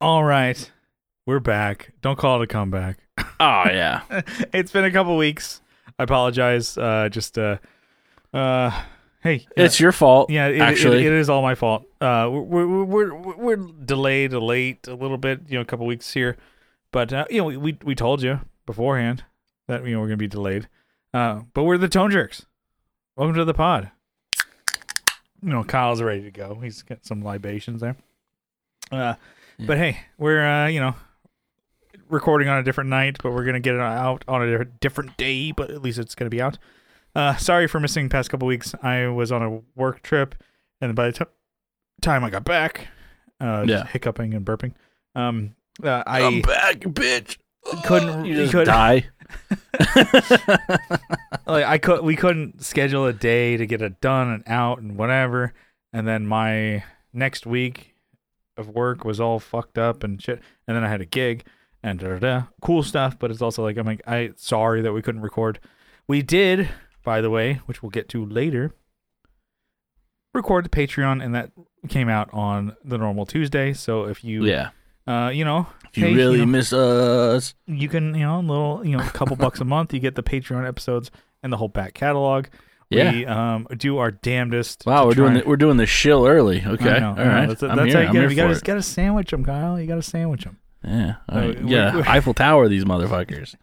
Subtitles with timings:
[0.00, 0.70] All right,
[1.24, 1.92] we're back.
[2.02, 2.98] Don't call it a comeback.
[3.18, 3.24] Oh
[3.66, 4.02] yeah.
[4.52, 5.62] it's been a couple weeks.
[5.98, 6.76] I apologize.
[6.76, 7.56] Uh, just uh,
[8.34, 8.82] uh,
[9.22, 10.28] hey, It's your fault.
[10.30, 10.98] yeah, it, actually.
[10.98, 11.84] it, it is all my fault.
[12.00, 15.40] Uh, we're, we're we're we're delayed, late a little bit.
[15.48, 16.36] You know, a couple weeks here,
[16.92, 19.24] but uh, you know, we, we we told you beforehand
[19.66, 20.68] that you know we're gonna be delayed.
[21.14, 22.44] Uh, but we're the Tone Jerks.
[23.16, 23.90] Welcome to the pod.
[25.42, 26.58] You know, Kyle's ready to go.
[26.62, 27.96] He's got some libations there.
[28.92, 29.14] Uh,
[29.58, 30.94] but hey, we're uh, you know
[32.08, 35.52] recording on a different night, but we're gonna get it out on a different- day.
[35.52, 36.58] But at least it's gonna be out.
[37.14, 38.74] Uh, sorry for missing past couple weeks.
[38.82, 40.34] I was on a work trip,
[40.80, 41.30] and by the t-
[42.02, 42.88] time I got back,
[43.40, 43.90] uh, just Yeah.
[43.90, 44.72] hiccuping and burping.
[45.14, 47.38] Um, uh, I am back, bitch.
[47.84, 49.06] couldn't- You you just couldn't- die.
[51.46, 54.96] like I could we couldn't schedule a day to get it done and out and
[54.96, 55.52] whatever,
[55.92, 57.94] and then my next week
[58.56, 61.44] of work was all fucked up and shit, and then I had a gig
[61.82, 64.92] and da da da cool stuff, but it's also like I'm like I sorry that
[64.92, 65.58] we couldn't record.
[66.08, 66.68] We did,
[67.04, 68.72] by the way, which we'll get to later.
[70.34, 71.50] Record the Patreon, and that
[71.88, 73.72] came out on the normal Tuesday.
[73.72, 74.70] So if you, yeah.
[75.06, 78.40] uh, you know, If you hey, really know, miss us, you can you know a
[78.40, 81.10] little you know a couple bucks a month you get the patreon episodes
[81.42, 82.46] and the whole back catalog
[82.90, 83.12] yeah.
[83.12, 86.62] we um do our damnedest wow, we're doing the, we're doing the shill early.
[86.64, 87.00] Okay.
[87.00, 87.46] Know, All right.
[87.46, 87.92] that's, that's here.
[87.92, 91.16] how you gotta, you gotta, gotta sandwich them kyle you gotta sandwich them Yeah.
[91.28, 91.94] Uh, yeah.
[91.94, 93.54] we- we- Eiffel Tower these motherfuckers.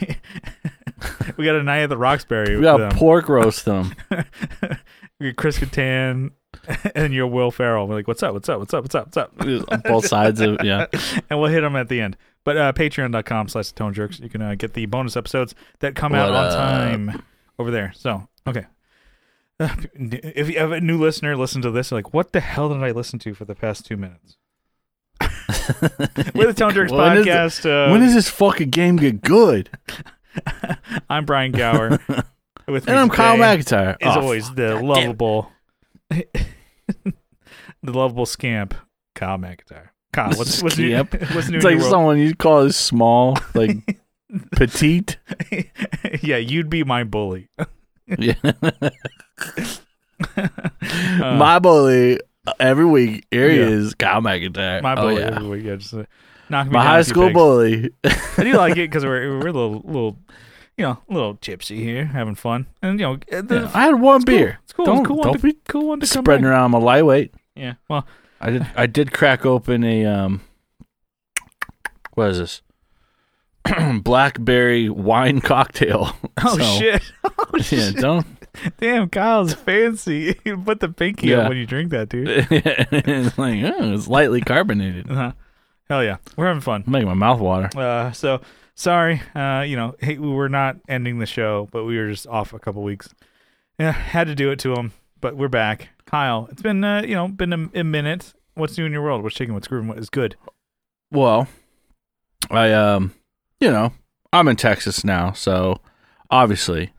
[1.36, 3.94] we got a night at the roxbury We got with, um, pork roast them.
[5.20, 6.30] we got chris Kattan
[6.94, 9.16] and your will ferrell we're like what's up what's up what's up what's up what's
[9.16, 9.32] up
[9.72, 10.86] on both sides of yeah.
[11.30, 14.42] and we'll hit them at the end but uh patreon.com slash tone jerks you can
[14.42, 16.52] uh, get the bonus episodes that come out on up?
[16.52, 17.22] time
[17.58, 18.66] over there so okay
[19.60, 22.90] if you have a new listener listen to this like what the hell did i
[22.90, 24.36] listen to for the past two minutes
[26.34, 29.22] we're the tone jerks When is it- podcast uh, when does this fucking game get
[29.22, 29.70] good?
[31.10, 31.98] i'm brian gower
[32.68, 33.92] with And I'm Kyle McIntyre.
[34.00, 35.50] is Oh, always the lovable
[36.10, 36.32] the
[37.84, 38.74] lovable scamp
[39.14, 43.38] kyle mcintyre kyle what's, what's new, what's new It's like someone you call as small,
[43.54, 43.98] like
[44.52, 45.18] petite.
[46.22, 47.48] yeah, you'd be my bully.
[48.06, 48.34] Yeah.
[50.38, 53.26] Uh, my bully uh, every week.
[53.30, 53.66] Here he Yeah.
[53.66, 54.80] is, Kyle McIntyre.
[54.82, 55.20] my Oh, bully.
[55.20, 55.36] yeah.
[55.36, 56.04] every week, I just, uh,
[56.48, 57.34] knock me My high school pegs.
[57.34, 57.90] bully.
[58.04, 60.18] I do like it because we're we're a little little,
[60.78, 63.84] you know, a little gypsy here, having fun, and you know, uh, the, Yeah, I
[63.86, 64.58] had one beer.
[64.64, 64.86] It's cool.
[64.86, 66.50] Don't, it's cool one don't to, be cool one to spreading back.
[66.52, 67.34] around my lightweight.
[67.54, 67.74] Yeah.
[67.90, 68.06] Well,
[68.40, 68.66] I did.
[68.74, 70.40] I did crack open a um.
[72.14, 72.62] What is this?
[74.02, 76.10] Blackberry wine cocktail.
[76.44, 77.02] oh So, shit.
[77.24, 77.96] Oh Yeah, shit.
[77.96, 78.26] don't.
[78.78, 80.38] Damn, Kyle's fancy.
[80.44, 81.38] You put the pinky Yeah.
[81.40, 82.28] up when you drink that, dude.
[82.50, 85.10] it's like oh, it's lightly carbonated.
[85.10, 85.32] Uh-huh.
[85.88, 86.82] Hell yeah, we're having fun.
[86.86, 87.68] Making my mouth water.
[87.78, 88.40] Uh, so
[88.74, 89.22] sorry.
[89.34, 92.52] Uh, you know, hey, we were not ending the show, but we were just off
[92.52, 93.14] a couple weeks.
[93.78, 95.90] Yeah, had to do it to him, but we're back.
[96.06, 98.32] Kyle, it's been uh, you know, been a, a minute.
[98.54, 99.22] What's new in your world?
[99.22, 99.54] What's shaking?
[99.54, 99.88] What's grooving?
[99.88, 100.34] What is good?
[101.12, 101.46] Well,
[102.50, 103.12] I um,
[103.60, 103.92] you know,
[104.32, 105.80] I'm in Texas now, so
[106.30, 106.92] obviously,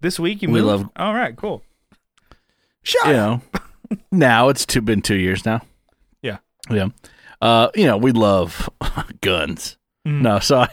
[0.00, 0.66] This week you We moved?
[0.66, 1.62] love- All right, cool.
[2.82, 3.42] Shut you up.
[3.90, 5.62] know, now it's two, been two years now.
[6.22, 6.38] Yeah.
[6.70, 6.88] yeah.
[7.42, 8.68] Uh, you know, we love
[9.20, 9.76] guns.
[10.06, 10.22] Mm.
[10.22, 10.68] No, so I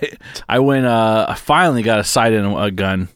[0.48, 0.86] I went.
[0.86, 3.10] Uh, I finally got a sight in a gun.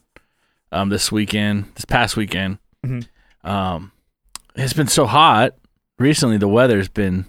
[0.72, 2.58] Um, this weekend, this past weekend.
[2.84, 3.06] Mhm.
[3.44, 3.92] Um,
[4.54, 5.54] it's been so hot
[5.98, 6.36] recently.
[6.36, 7.24] The weather's been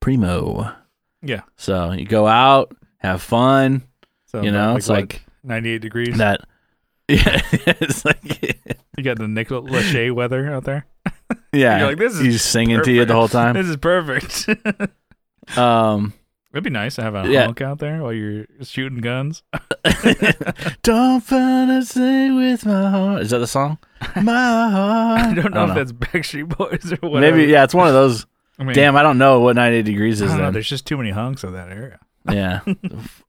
[0.00, 0.70] primo.
[1.22, 1.42] Yeah.
[1.56, 3.82] So you go out, have fun.
[4.34, 6.18] So You know, like, it's what, like 98 degrees.
[6.18, 6.40] that.
[7.08, 8.56] Yeah, it's like
[8.96, 10.86] You got the Nick Lachey weather out there.
[11.52, 11.78] yeah.
[11.78, 13.54] You're like, this is he's singing to you the whole time.
[13.56, 14.48] This is perfect.
[15.56, 16.14] Um,
[16.52, 17.52] It'd be nice to have a Yeah.
[17.60, 19.42] out there while you're shooting guns.
[20.82, 23.22] don't fantasy with my heart.
[23.22, 23.78] Is that the song?
[24.16, 25.20] My heart.
[25.20, 27.36] I don't know if that's Backstreet Boys or whatever.
[27.36, 27.52] maybe.
[27.52, 28.26] Yeah, it's one of those.
[28.58, 30.50] I mean, Damn, I don't know what 98 degrees I is don't know.
[30.52, 31.98] There's just too many hunks in that area.
[32.30, 32.60] Yeah,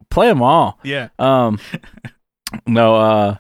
[0.10, 0.80] play them all.
[0.84, 1.10] Yeah.
[1.20, 1.60] Um,
[2.68, 2.96] no.
[2.96, 3.36] Uh,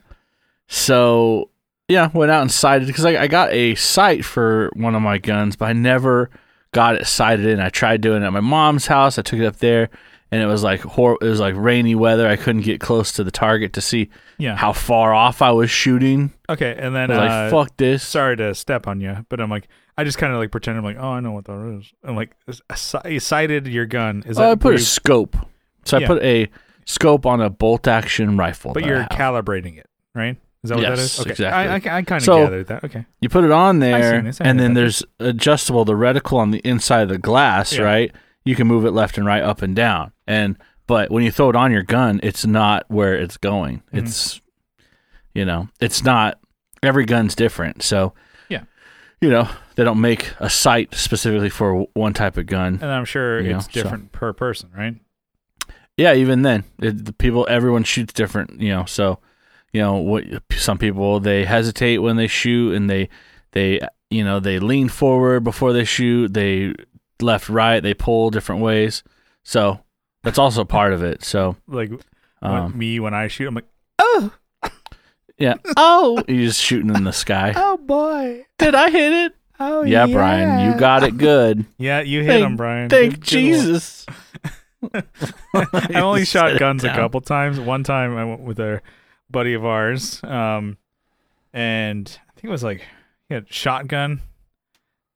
[0.67, 1.49] so
[1.87, 5.17] yeah, went out and sighted because I, I got a sight for one of my
[5.17, 6.29] guns, but I never
[6.71, 7.59] got it sighted in.
[7.59, 9.19] I tried doing it at my mom's house.
[9.19, 9.89] I took it up there,
[10.31, 12.27] and it was like hor- it was like rainy weather.
[12.27, 14.09] I couldn't get close to the target to see
[14.39, 14.55] Yeah.
[14.55, 16.33] how far off I was shooting.
[16.49, 16.75] Okay.
[16.77, 19.49] And then, I was uh, like, "Fuck this." sorry to step on you, but I'm
[19.51, 19.67] like,
[19.97, 21.93] I just kind of like pretend I'm like, oh, I know what that is.
[22.03, 22.35] I'm like,
[22.75, 24.23] sighted your gun.
[24.25, 25.37] Is Oh, that I put a scope.
[25.85, 26.05] So Yeah.
[26.05, 26.49] I put a
[26.85, 28.73] scope on a bolt action rifle.
[28.73, 30.37] but you're calibrating it, right?
[30.63, 31.19] Is that what that Yes, is?
[31.21, 31.29] Okay.
[31.31, 31.91] exactly.
[31.91, 32.83] I, I, I kind of So- gathered that.
[32.83, 33.05] Okay.
[33.21, 34.41] You put it on there, this.
[34.41, 34.79] And then that.
[34.81, 37.83] there's adjustable the reticle on the inside of the glass, Yeah.
[37.83, 38.11] right?
[38.47, 40.11] you can move it left and right, up and down.
[40.27, 40.55] And
[40.85, 43.81] but when you throw it on your gun, it's not where it's going.
[43.91, 44.03] Mhm.
[44.03, 44.39] It's
[45.33, 46.39] you know, it's not
[46.83, 47.81] every gun's different.
[47.81, 48.13] So
[48.47, 48.61] Yeah.
[49.19, 52.77] you know, they don't make a sight specifically for one type of gun.
[52.83, 54.95] And I'm sure You know, it's so- different per person, right?
[55.97, 58.59] Yeah, even then, it, the people, everyone shoots different.
[58.59, 59.19] You know, so
[59.71, 60.23] you know what?
[60.51, 63.09] Some people they hesitate when they shoot, and they
[63.53, 66.33] they you know they lean forward before they shoot.
[66.33, 66.73] They
[67.21, 67.79] left, right.
[67.81, 69.03] They pull different ways.
[69.43, 69.79] So
[70.23, 71.23] that's also part of it.
[71.23, 71.99] So Like when-
[72.41, 73.65] um, me when I shoot, I'm like,
[73.97, 74.31] oh,
[75.37, 75.53] yeah.
[75.77, 77.53] Oh, you're just shooting in the sky.
[77.55, 79.35] oh boy, Did I hit it?
[79.59, 81.65] oh yeah, Brian, you got it good.
[81.77, 82.89] Yeah, you hit Thank- him, Brian.
[82.89, 84.05] Thank Good- good Jesus.
[85.53, 87.59] I only shot guns a couple times.
[87.59, 88.81] One time I went with a
[89.29, 90.77] buddy of ours, um,
[91.53, 92.81] and I think it was like
[93.29, 94.21] he had shotgun.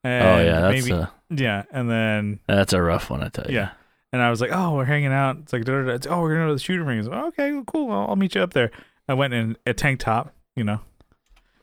[0.03, 3.21] And Oh yeah, that's maybe a yeah, and then that's a rough one.
[3.21, 3.55] I tell you.
[3.55, 3.71] yeah,
[4.13, 5.37] and I was like, oh, we're hanging out.
[5.39, 5.67] It's like.
[5.67, 5.75] Oh,
[6.21, 7.07] we're gonna go to the shooting range.
[7.11, 7.91] Oh, okay, well, cool.
[7.91, 8.71] I'll, I'll meet you up there.
[9.07, 10.79] I went in a tank top, you know,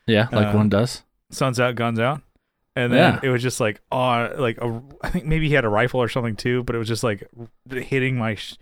[0.05, 1.03] Yeah, like Uh, one does.
[1.31, 2.21] sun's out, guns out.
[2.77, 3.19] And then Yeah.
[3.23, 6.07] it was just like, oh, like a, I think maybe he had a rifle or
[6.09, 7.27] something too, but it was just like
[7.69, 8.55] hitting my sh-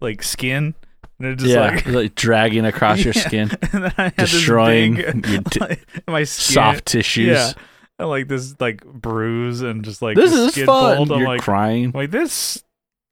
[0.00, 0.74] like skin,
[1.18, 3.22] and it just yeah, like like, dragging across your Yeah.
[3.22, 7.28] skin, and then I had this destroying big, your t- like, my skin, soft tissues.
[7.28, 7.52] yeah,
[7.98, 11.06] and, like this like bruise and just like this the is skin fun.
[11.08, 11.92] You're like, crying.
[11.94, 12.62] Like this.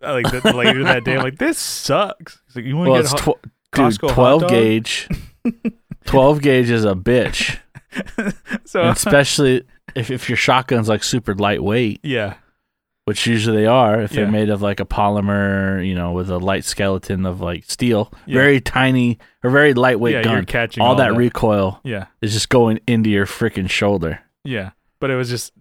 [0.02, 2.38] uh, Like that later that day, I'm like, this sucks.
[2.48, 3.38] He's like, you want to Well, get it's hot?
[3.42, 5.08] tw- dude, twelve gauge.
[6.04, 7.58] twelve gauge is a bitch,
[8.66, 9.62] so and especially
[9.94, 12.34] if if your shotgun's like super lightweight, yeah,
[13.04, 14.00] which usually they are.
[14.02, 14.22] If Yeah.
[14.22, 18.12] they're made of like a polymer, you know, with a light skeleton of like steel,
[18.26, 18.34] Yeah.
[18.34, 20.44] very tiny or very lightweight yeah, gun.
[20.46, 24.20] catching All, that, recoil yeah, is just going into your freaking shoulder.
[24.44, 24.70] yeah.
[25.00, 25.52] But it was just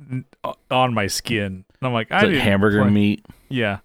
[0.69, 1.45] on my skin.
[1.79, 3.25] And I'm like, I It's like didn't hamburger plan- meat.
[3.47, 3.77] Yeah.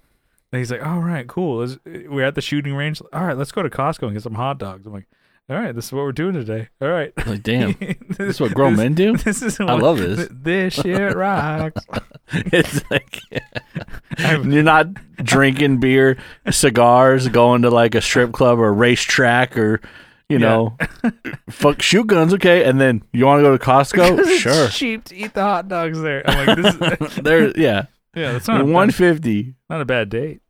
[0.52, 1.60] And he's like, all right, cool.
[1.62, 1.76] Uh,
[2.08, 3.00] we're at the shooting range.
[3.12, 4.84] All right, let's go to Costco and get some hot dogs.
[4.84, 5.06] I'm like,
[5.50, 6.68] all right, this is what we're doing today.
[6.80, 7.12] All right.
[7.26, 9.16] Like, damn, this, this is what grown men do.
[9.16, 10.16] This is I love this.
[10.18, 11.84] th- This shit rocks.
[12.32, 13.20] it's like
[14.18, 14.86] you're not
[15.22, 16.16] drinking beer,
[16.50, 19.80] cigars, going to like a strip club or a racetrack or
[20.30, 20.48] you Yeah.
[20.48, 20.76] know,
[21.50, 22.64] fuck shoot guns, okay?
[22.64, 24.20] And then you want to go to Costco?
[24.20, 24.68] It's sure.
[24.68, 26.22] cheap to eat the hot dogs there.
[26.28, 30.40] I'm like, this is, there, yeah, yeah, that's not one bad, not a bad date.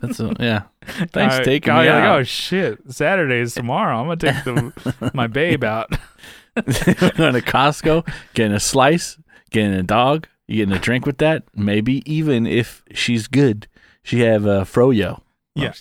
[0.00, 0.62] That's a, yeah.
[1.12, 2.18] Thanks for taking me like, out.
[2.18, 3.98] Oh shit, Saturday's tomorrow.
[3.98, 5.90] I'm gonna take the, my babe out.
[6.54, 9.16] going to Costco, getting a slice,
[9.50, 11.44] getting a dog, you getting a drink with that.
[11.54, 13.68] Maybe even if she's good,
[14.02, 15.20] she have a froyo.
[15.54, 15.72] Yeah.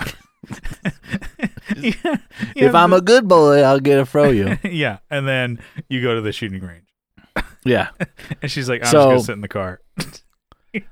[1.75, 2.17] yeah.
[2.55, 4.59] If I'm a good boy, I'll get a froyo.
[4.71, 5.59] yeah, and then
[5.89, 6.87] you go to the shooting range,
[7.65, 7.89] yeah.
[8.41, 9.81] and she's like, "I'm So- just gonna sit in the car."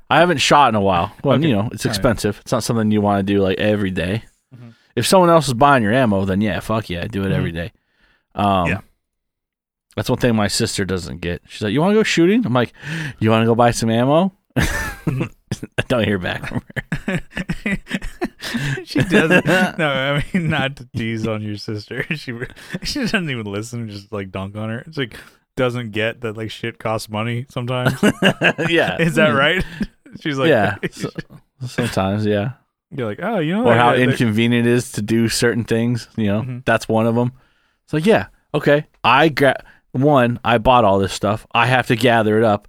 [0.09, 1.11] I haven't shot in a while.
[1.23, 1.47] Well, Okay.
[1.47, 1.95] you know, it's All right.
[1.97, 2.39] expensive.
[2.41, 4.23] It's not something you want to do like every day.
[4.55, 4.73] Mhm.
[4.95, 7.71] If someone else is buying your ammo, then yeah, fuck yeah, do it every day.
[8.33, 8.69] Um, Mm-hmm.
[8.71, 8.79] Yeah.
[9.95, 11.41] That's one thing my sister doesn't get.
[11.47, 12.73] She's like, "You want to go shooting?" I'm like,
[13.19, 14.67] "You want to go buy some ammo?" I
[15.87, 16.61] don't hear back from
[17.07, 17.21] her.
[18.83, 19.45] she doesn't.
[19.77, 22.03] No, I mean not to tease on your sister.
[22.15, 22.33] She
[22.83, 23.89] she doesn't even listen.
[23.89, 24.79] Just like dunk on her.
[24.87, 25.15] It's like
[25.55, 27.93] doesn't get that like shit costs money sometimes.
[28.69, 29.63] yeah, Is that right?
[30.19, 30.75] She's like, yeah.
[30.91, 31.09] So-
[31.65, 32.53] sometimes, yeah.
[32.91, 36.07] you're like, oh, you know, Or how inconvenient it is to do certain things.
[36.15, 36.65] You know, Mhm.
[36.65, 37.31] that's one of them.
[37.85, 38.85] It's like, yeah, okay.
[39.03, 40.39] I gra- one.
[40.43, 41.45] I bought all this stuff.
[41.53, 42.67] I have to gather it up.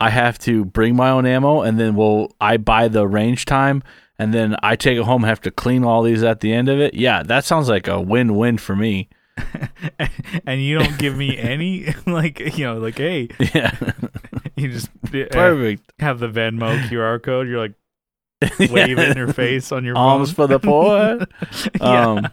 [0.00, 3.82] I have to bring my own ammo, and then will I buy the range time,
[4.18, 5.22] and then I take it home.
[5.22, 6.92] Have to clean all these at the end of it.
[6.94, 9.08] Yeah, that sounds like a win-win for me.
[10.46, 13.76] and you don't give me any like you know like hey Yeah,
[14.56, 15.92] you just uh, perfect.
[15.98, 17.48] have the Venmo QR code.
[17.48, 17.74] You're like
[18.70, 20.48] wave in her face on your arms phone.
[20.48, 21.26] for the poor.
[21.80, 22.02] yeah.
[22.06, 22.26] Um,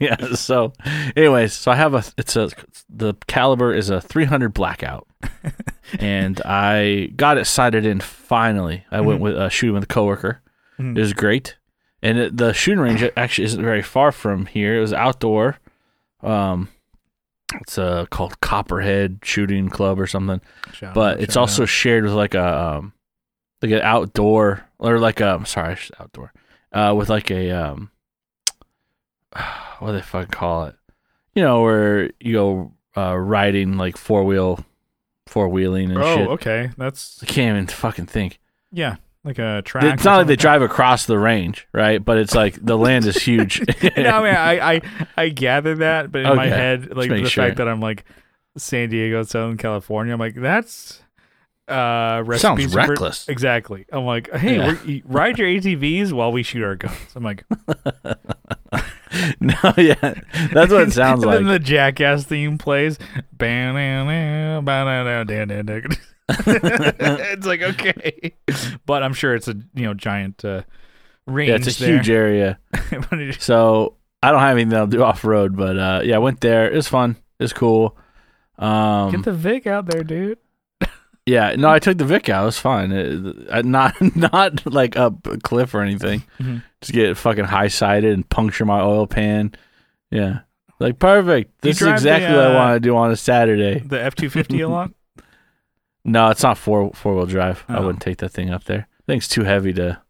[0.00, 0.34] yeah.
[0.34, 0.72] So,
[1.16, 2.02] anyways, so I have a.
[2.18, 2.50] It's a.
[2.88, 5.06] The caliber is a 300 blackout,
[6.00, 8.00] and I got it sighted in.
[8.00, 9.22] Finally, I went Mhm.
[9.22, 10.40] with uh, shooting with a coworker.
[10.78, 10.96] Mhm.
[10.96, 11.56] It was great,
[12.02, 14.76] and it, the shooting range actually isn't very far from here.
[14.76, 15.58] It was outdoor.
[16.24, 16.68] Um,
[17.60, 20.40] it's uh, called Copperhead Shooting Club or something.
[20.72, 21.68] Shout but out, it's also out.
[21.68, 22.92] shared with like a um
[23.62, 26.32] like an outdoor or like a I'm sorry outdoor
[26.72, 27.90] uh with like a um
[29.78, 30.76] what do they fucking call it?
[31.34, 34.64] You know where you go uh riding like four wheel
[35.26, 36.06] four wheeling and shit.
[36.06, 36.28] oh shit.
[36.28, 36.70] okay.
[36.76, 38.40] That's I can't even fucking think.
[38.72, 39.84] Yeah like a track.
[39.94, 43.16] it's not like they drive across the range right but it's like the land is
[43.16, 44.80] huge no, I mean, I, I
[45.16, 47.44] I gather that, but in my head, like the sure.
[47.44, 48.04] fact that I'm like
[48.56, 51.00] San Diego, Southern California, I'm like that's
[51.66, 52.22] uh.
[52.36, 53.26] Sounds for- reckless.
[53.26, 53.86] exactly.
[53.90, 55.00] I'm like, hey, Yeah.
[55.06, 56.94] ride your ATVs while we shoot our guns.
[57.16, 57.44] I'm like,
[59.40, 59.94] no, yeah,
[60.52, 61.52] that's what it sounds and then like.
[61.52, 62.98] the Jackass theme plays.
[66.28, 68.32] it's like okay,
[68.86, 70.62] but I'm sure it's a you know giant uh,
[71.26, 71.50] range.
[71.50, 71.96] Yeah, it's a there.
[71.96, 72.58] huge area.
[73.38, 76.70] So I don't have anything that'll do off road, but uh, yeah, I went there.
[76.70, 77.16] It was fun.
[77.38, 77.96] It was cool.
[78.58, 80.38] Um, Get the Vic out there, dude.
[81.26, 82.42] yeah, no, I took the Vic out.
[82.42, 82.92] It was fine.
[82.92, 86.22] It, I- not not like up a cliff or anything.
[86.38, 86.62] Mhm.
[86.80, 89.52] Just get fucking high sided and puncture my oil pan.
[90.10, 90.40] Yeah,
[90.80, 91.60] like perfect.
[91.60, 93.80] This is drive the, exactly what I uh, want to do on a Saturday.
[93.80, 94.90] The F two fifty a lot.
[96.04, 97.64] No, it's not four four wheel drive.
[97.68, 97.86] I Oh.
[97.86, 98.86] wouldn't take that thing up there.
[98.90, 100.00] I think it's too heavy to.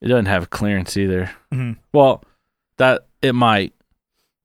[0.00, 1.30] It doesn't have clearance either.
[1.52, 1.76] Mhm.
[1.92, 2.24] Well,
[2.78, 3.72] that it might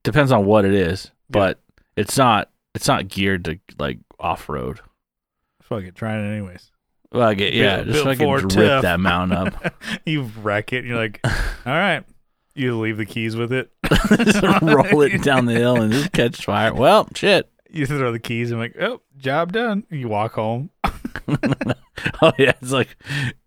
[0.04, 1.60] depends on what it is, but
[1.96, 4.82] it's not it's not geared to like off road.
[5.64, 6.72] Fuck it, try it anyways.
[7.12, 8.82] Well, I get yeah, Built- just built fucking rip tough.
[8.84, 9.74] that mountain up,
[10.06, 10.80] you wreck it.
[10.80, 11.32] And you're like, all
[11.74, 12.04] right.
[12.54, 13.72] You leave the keys with it.
[14.10, 16.74] just roll it down the hill and just catch fire.
[16.74, 17.48] Well, shit.
[17.78, 19.86] You throw the keys and like, oh, job done.
[19.90, 20.72] You walk home.
[22.22, 22.96] Oh yeah, it's like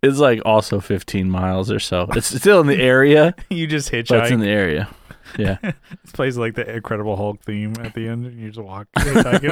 [0.01, 2.07] it's like also 15 miles or so.
[2.11, 4.89] It's still in the area, you just but it's in the area.
[5.37, 5.57] Yeah.
[6.03, 8.25] This plays like the Incredible Hulk theme at the end.
[8.25, 9.51] And you just walk hitchhiking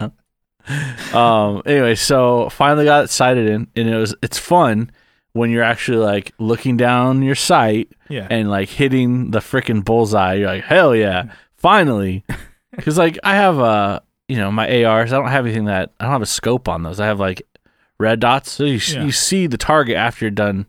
[0.00, 0.12] home.
[1.14, 4.90] um anyway so finally got it sighted in and it was it's fun
[5.32, 8.26] when you're actually like looking down your sight yeah.
[8.30, 12.22] and like hitting the freaking bullseye you're like hell yeah finally
[12.74, 16.04] because like i have uh you know my ars i don't have anything that i
[16.04, 17.42] don't have a scope on those i have like
[17.98, 19.04] red dots so you, Yeah.
[19.04, 20.66] you see the target after you're done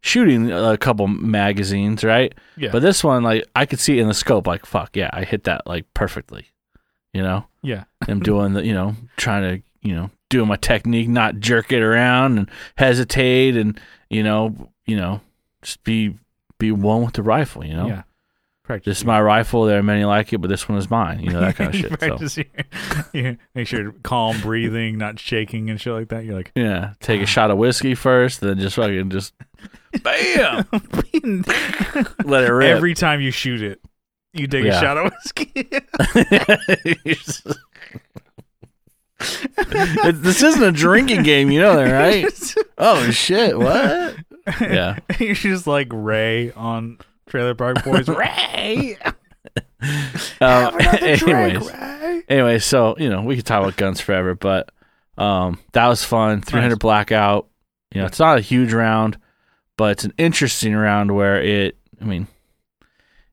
[0.00, 2.70] shooting a couple magazines right yeah.
[2.70, 5.24] but this one like i could see it in the scope like fuck yeah i
[5.24, 6.46] hit that like perfectly
[7.12, 7.84] you know yeah.
[8.06, 11.82] I'm doing the, you know, trying to, you know, doing my technique, not jerk it
[11.82, 13.78] around and hesitate and,
[14.08, 15.20] you know, you know,
[15.62, 16.16] just be
[16.58, 17.88] be one with the rifle, you know.
[17.88, 18.02] Yeah.
[18.68, 18.84] Practice.
[18.84, 19.64] This is my rifle.
[19.64, 21.20] There are many like it, but this one is mine.
[21.20, 21.88] You know that kind of shit.
[21.88, 22.46] So Practice your-
[23.14, 23.34] yeah.
[23.54, 26.26] Make sure you're calm breathing, not shaking and shit like that.
[26.26, 27.26] You're like, yeah, take a ah.
[27.26, 29.32] shot of whiskey first, then just fucking just
[30.02, 30.66] bam,
[32.26, 32.76] let it rip.
[32.76, 33.80] every time you shoot it,
[34.34, 34.76] you take Yeah.
[34.76, 35.66] a shot of whiskey.
[40.12, 42.54] This isn't a drinking game, you know that, right?
[42.76, 43.58] Oh shit!
[43.58, 44.16] What?
[44.60, 44.98] Yeah.
[45.18, 46.98] You're just like Ray on
[47.28, 48.08] Trailer Park Boys.
[48.08, 48.96] Ray!
[50.40, 52.22] Um, drink, anyways, Ray!
[52.28, 54.70] anyway, so you know we could talk about guns forever, but
[55.16, 56.42] um, that was fun.
[56.42, 56.78] 300 Nice.
[56.78, 57.46] blackout.
[57.94, 59.18] You know, it's not a huge round,
[59.76, 61.76] but it's an interesting round where it.
[62.00, 62.26] I mean,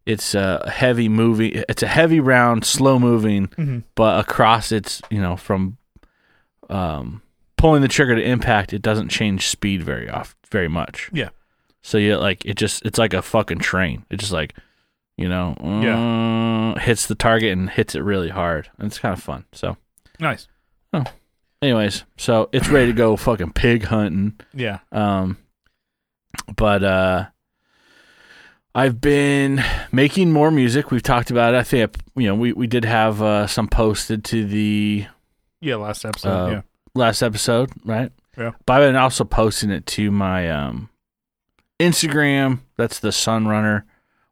[0.06, 1.64] it's a heavy moving.
[1.68, 3.84] It's a heavy round, slow moving, Mhm.
[3.96, 5.78] but across its you know from
[6.70, 7.22] um,
[7.58, 11.10] pulling the trigger to impact, it doesn't change speed very off very much.
[11.12, 11.30] Yeah.
[11.86, 14.06] So you like it just it's like a fucking train.
[14.10, 14.56] It just like
[15.18, 18.70] you know uh, hits the target and hits it really hard.
[18.80, 19.46] And it's kind of fun.
[19.52, 19.78] So
[20.20, 20.48] Nice.
[20.94, 21.04] Oh.
[21.62, 24.34] Anyways, so it's ready to go fucking pig hunting.
[24.54, 24.80] Yeah.
[24.92, 25.38] Um,
[26.56, 27.26] but uh,
[28.74, 30.90] I've been making more music.
[30.90, 31.58] We've talked about it.
[31.58, 35.06] I think you know we we did have uh, some posted to the
[35.62, 36.30] Yeah, last episode.
[36.30, 36.62] Uh, yeah.
[36.96, 38.12] last episode, right?
[38.38, 38.52] Yeah.
[38.66, 40.90] But I've been also posting it to my um,
[41.80, 42.60] Instagram.
[42.78, 43.84] That's the Sunrunner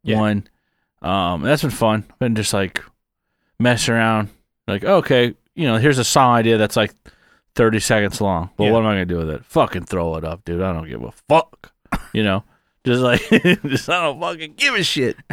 [0.03, 0.19] Yeah.
[0.19, 0.47] one.
[1.01, 2.05] Um, that's been fun.
[2.19, 2.81] Been just like
[3.59, 4.29] messing around.
[4.67, 6.93] Like, okay, you know, here's a song idea that's like
[7.55, 8.49] 30 seconds long.
[8.57, 8.73] Well, Yeah.
[8.73, 9.45] what am I gonna do with it?
[9.45, 10.61] Fucking throw it up, dude.
[10.61, 11.73] I don't give a fuck.
[12.13, 12.43] You know,
[12.85, 13.21] just like,
[13.67, 15.17] just I don't fucking give a shit.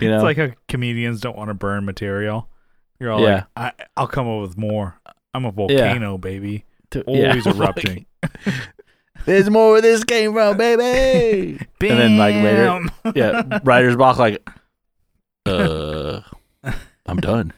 [0.00, 2.48] You know, It's like how comedians don't want to burn material.
[2.98, 3.44] You're all Yeah.
[3.54, 4.98] like, I, I'll come up with more.
[5.34, 6.64] I'm a volcano, baby.
[7.06, 8.06] Always yeah, erupting.
[9.26, 11.58] There's more where this came from, baby.
[11.80, 12.80] And then, like, later-
[13.14, 14.18] yeah, writer's block.
[14.18, 14.46] Like,
[15.46, 16.20] uh,
[17.06, 17.52] I'm done.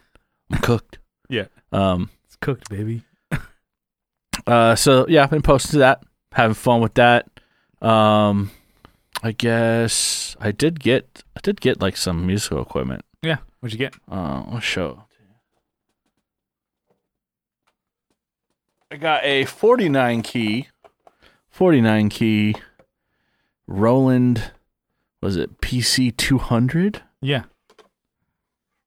[0.51, 0.99] I'm cooked.
[1.29, 1.47] Yeah.
[1.73, 2.11] Um.
[2.27, 3.03] It's cooked, baby.
[4.47, 4.75] Uh.
[4.77, 6.03] So yeah, I've been posting to that,
[6.33, 7.29] having fun with that.
[7.81, 8.51] Um.
[9.25, 13.05] I guess I did get I did get like some musical equipment.
[13.23, 13.37] Yeah.
[13.61, 13.95] What'd you get?
[14.11, 15.05] Uh, I'll show.
[18.91, 20.69] I got a 49 key,
[21.53, 22.57] 49 key
[23.67, 24.51] Roland.
[25.21, 27.03] Was it PC 200?
[27.21, 27.45] Yeah.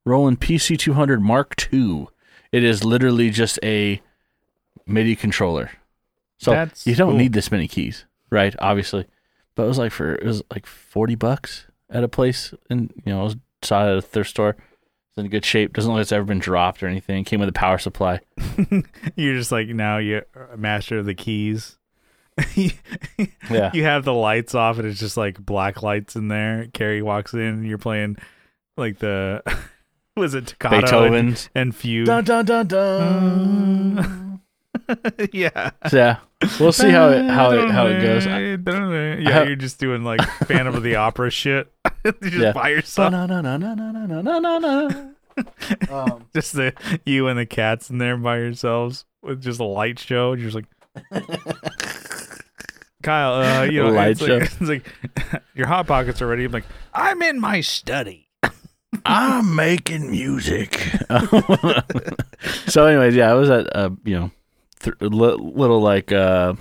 [0.06, 2.08] Roland PC 200 Mark II.
[2.52, 4.02] It is literally just a
[4.86, 5.72] MIDI controller.
[6.38, 7.18] So That's you don't cool.
[7.18, 8.54] need this many keys, right?
[8.60, 9.08] Obviously.
[9.56, 13.14] But it was like for it was like 40 bucks at a place and you
[13.14, 14.50] know, was saw it at a thrift store.
[14.50, 15.74] It's in good shape.
[15.74, 17.24] Doesn't look like it's ever been dropped or anything.
[17.24, 18.20] Came with a power supply.
[19.16, 21.78] You're just like now you're a master of the keys.
[22.56, 23.72] yeah.
[23.74, 26.68] You have the lights off and it's just like black lights in there.
[26.74, 28.18] Carrie walks in and you're playing
[28.78, 29.42] like the
[30.18, 32.06] was it Toccata Beethoven's and, and Fugue.
[32.06, 34.42] Dun dun dun dun.
[35.32, 35.72] yeah.
[35.92, 36.18] Yeah.
[36.60, 38.26] We'll see how it how it how it goes.
[38.26, 41.72] yeah, you're just doing like Phantom of the Opera shit.
[42.04, 42.52] you're just yeah.
[42.52, 43.14] by yourself.
[45.90, 46.74] um, just the
[47.06, 50.34] you and the cats in there by yourselves with just a light show.
[50.34, 50.66] You're just like
[53.06, 56.44] Kyle, uh, you know, it's like, it's like your hot pockets are ready.
[56.46, 58.30] I'm like, I'm in my study.
[59.06, 60.80] I'm making music.
[62.68, 64.32] so, anyways, yeah, I was at a you know
[64.80, 66.54] th- li- little like uh,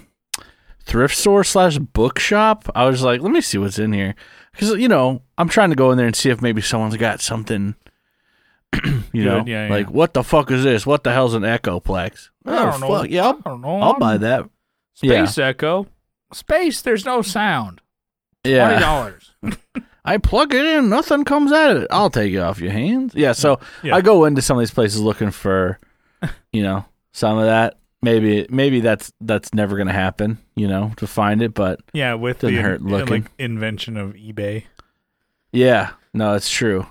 [0.85, 2.69] thrift store slash bookshop.
[2.75, 4.15] I was like, let me see what's in here
[4.53, 7.21] because you know I'm trying to go in there and see if maybe someone's got
[7.21, 7.75] something.
[9.13, 9.93] you know, Good, yeah, like yeah.
[9.93, 10.85] what the fuck is this?
[10.85, 12.31] What the hell's an Echoplex?
[12.45, 12.89] I Oh don't know.
[12.89, 13.81] fuck, yeah, I'll, I don't know.
[13.81, 14.49] I'll buy that.
[14.95, 15.87] Space Echo.
[16.35, 17.81] Space, there's no sound.
[18.45, 19.33] Twenty Yeah, dollars.
[20.05, 21.89] I plug it in, nothing comes out of it.
[21.91, 23.15] I'll take it off your hands.
[23.15, 23.95] Yeah, so Yeah.
[23.97, 25.79] I go into some of these places looking for,
[26.53, 27.79] you know, some of that.
[28.03, 31.55] Maybe maybe that's that's never gonna happen, you know, to find it.
[31.55, 33.23] But Yeah, with the hurt looking.
[33.23, 34.65] like invention of eBay.
[35.53, 36.87] yeah, no, it's true.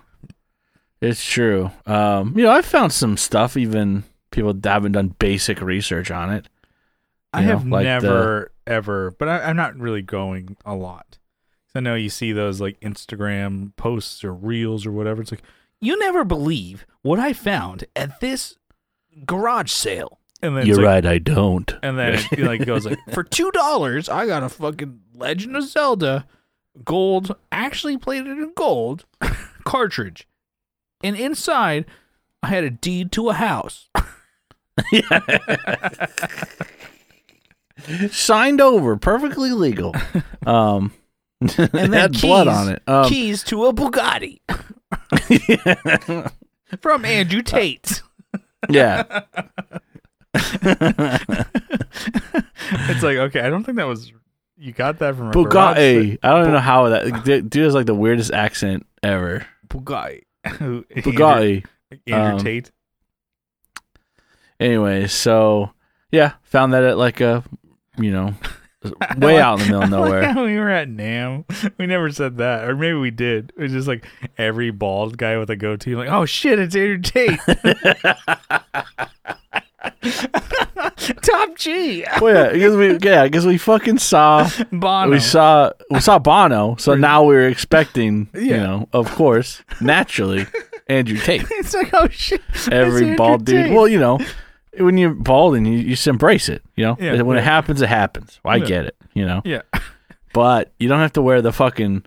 [1.01, 1.69] It's true.
[1.85, 3.57] Um, you know, I found some stuff.
[3.57, 6.47] Even people haven't done basic research on it.
[7.31, 11.17] I know, have like never ever, but I, I'm not really going a lot.
[11.75, 15.21] I know you see those like Instagram posts or reels or whatever.
[15.21, 15.43] It's like
[15.81, 18.57] you never believe what I found at this
[19.25, 21.05] garage sale, and then You're like, right.
[21.05, 21.73] I don't.
[21.81, 25.63] And then it like goes like for two dollars, I got a fucking Legend of
[25.63, 26.27] Zelda
[26.85, 29.05] gold, actually plated in gold
[29.63, 30.27] cartridge,
[31.03, 31.85] and inside
[32.43, 33.89] I had a deed to a house.
[38.11, 39.93] Signed over, perfectly legal.
[40.45, 40.91] Um,
[41.39, 42.83] and then had blood on it.
[42.85, 44.41] Um, Keys to a Bugatti
[46.81, 48.01] from Andrew Tate.
[48.69, 49.21] yeah.
[51.45, 54.11] It's like okay, I don't think that was
[54.57, 56.17] you got that from a garage Bugatti.
[56.23, 59.45] I don't even know how that dude dude has like the weirdest accent ever.
[59.67, 60.23] Bugatti.
[60.45, 61.65] Bugatti.
[61.91, 62.71] Andrew, Andrew Um, Tate.
[64.59, 65.71] Anyway, so
[66.11, 67.43] yeah, found that at like a,
[67.97, 68.33] you know,
[69.17, 70.33] way out in the middle of nowhere.
[70.35, 71.45] we were at Nam.
[71.77, 73.53] We never said that, or maybe we did.
[73.57, 74.05] It was just like
[74.37, 77.39] every bald guy with a goatee, like, oh shit, it's Andrew Tate.
[81.21, 85.11] Top G, well, yeah, because we yeah, because we fucking saw Bono.
[85.11, 88.57] we saw we saw Bono, so now we were expecting, you Yeah.
[88.63, 90.45] know, of course, naturally,
[90.87, 91.45] Andrew Tate.
[91.51, 93.65] it's like, oh shit, it's Every Andrew bald dude.
[93.65, 93.73] Tate.
[93.73, 94.19] Well, you know,
[94.77, 96.97] when you're bald and you, you just embrace it, you know.
[96.99, 97.41] Yeah, when yeah.
[97.41, 98.39] it happens, it happens.
[98.43, 98.65] Well, I Yeah.
[98.65, 99.41] get it, you know.
[99.45, 99.61] yeah,
[100.33, 102.03] but you don't have to wear the fucking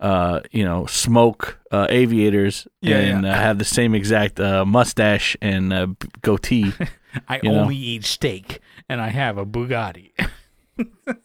[0.00, 3.26] uh you know smoke uh aviators and.
[3.26, 6.72] Uh, have the same exact uh mustache and uh, b- goatee
[7.28, 7.60] I You know.
[7.60, 10.12] only eat steak, and I have a Bugatti.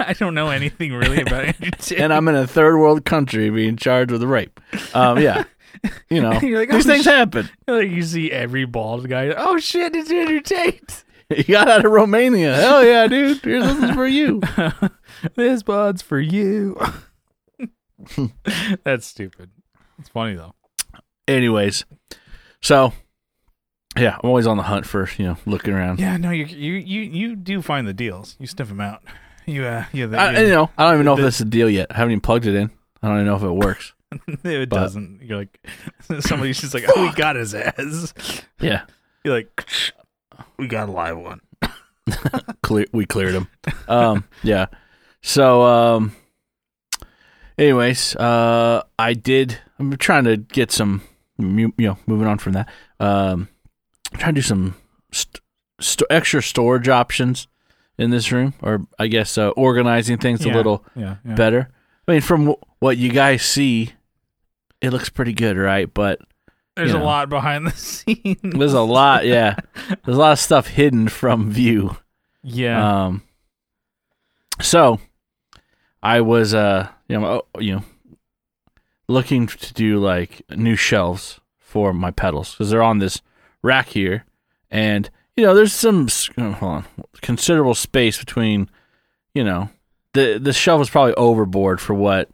[0.00, 1.92] I don't know anything really about Tate.
[2.00, 4.60] and i'm in a third world country being charged with rape
[4.94, 5.44] um yeah
[6.10, 9.32] you know like, these "Oh, things shit." happen like you see every bald guy.
[9.36, 11.04] Oh shit, it's Andrew Tate.
[11.30, 14.40] you got out of romania hell yeah dude here's this is for you
[15.36, 16.74] this bud's for you.
[18.84, 19.50] That's stupid.
[19.98, 20.54] It's funny though.
[21.26, 21.84] anyways
[22.62, 22.92] so
[23.96, 26.74] yeah i'm always on the hunt for you know looking around Yeah, no, you you
[26.74, 28.36] you you do find the deals.
[28.38, 29.02] You sniff them out.
[29.46, 31.44] You uh, yeah, the, I, you know i don't even know if this is a
[31.46, 32.70] deal yet i haven't even plugged it in
[33.02, 33.92] i don't even know if it works
[34.44, 35.20] it but- doesn't.
[35.22, 35.60] You're like
[36.20, 38.12] somebody's just like, oh, we got his ass.
[38.60, 38.82] yeah
[39.24, 39.68] You're like,
[40.58, 41.40] we got a live one.
[42.62, 43.48] clear we cleared him
[43.86, 44.64] um yeah
[45.20, 46.12] so um
[47.58, 51.02] anyways uh i did i'm trying to get some
[51.38, 52.68] you know moving on from that
[53.00, 53.48] um
[54.12, 54.74] i'm trying to do some
[55.12, 55.40] st-
[55.80, 57.46] st- extra storage options
[57.98, 61.34] in this room or i guess uh, organizing things a little Yeah, yeah.
[61.34, 61.68] better
[62.06, 63.92] i mean from w- what you guys see
[64.80, 66.20] it looks pretty good right but
[66.76, 68.38] There's you a lot behind the scenes.
[68.42, 69.56] there's a lot yeah
[70.04, 71.96] there's a lot of stuff hidden from view
[72.42, 73.04] Yeah.
[73.06, 73.22] Um.
[74.60, 74.98] So,
[76.02, 77.84] I was uh you know oh, you know
[79.08, 83.20] looking to do like new shelves for my pedals because they're on this
[83.62, 84.24] rack here,
[84.70, 86.84] and you know there's some oh, hold on
[87.20, 88.68] considerable space between
[89.34, 89.68] you know
[90.14, 92.28] the the shelf is probably overboard for what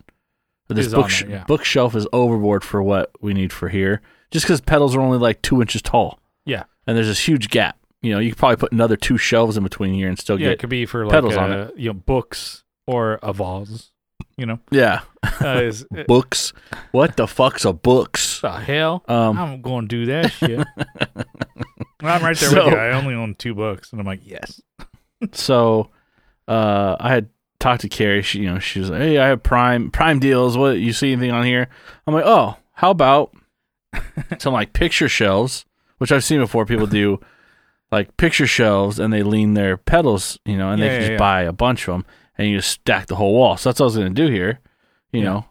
[0.68, 1.44] This book there, yeah.
[1.44, 4.00] bookshelf is overboard for what we need for here,
[4.30, 6.20] just because pedals are only like two inches tall.
[6.46, 6.64] Yeah.
[6.86, 7.78] and there's this huge gap.
[8.02, 10.48] You know, you could probably put another two shelves in between here and still Yeah,
[10.48, 13.90] it get could be for like pedals uh, on you know books or a vase.
[14.36, 15.02] You know, yeah
[15.40, 16.52] uh, is, uh, books.
[16.92, 18.40] What the fuck's a books?
[18.40, 19.04] the hell?
[19.08, 20.66] Um, I'm going to do that shit.
[22.00, 22.78] I'm right there So- with you.
[22.78, 24.60] I only own two books, and I'm like, yes.
[25.32, 25.90] so
[26.46, 27.28] uh I had
[27.64, 28.22] talked to Carrie.
[28.22, 30.56] She, you know, she was like, "Hey, I have Prime Prime deals.
[30.56, 31.68] What you see anything on here?"
[32.06, 33.34] I'm like, "Oh, how about
[34.38, 35.64] some like picture shelves,
[35.98, 36.66] which I've seen before.
[36.66, 37.20] People do
[37.90, 41.08] like picture shelves, and they lean their pedals, you know, and Yeah, they can yeah,
[41.08, 41.18] just yeah.
[41.18, 43.56] buy a bunch of them, and you just stack the whole wall.
[43.56, 44.60] So that's what I was gonna do here,
[45.12, 45.46] you know.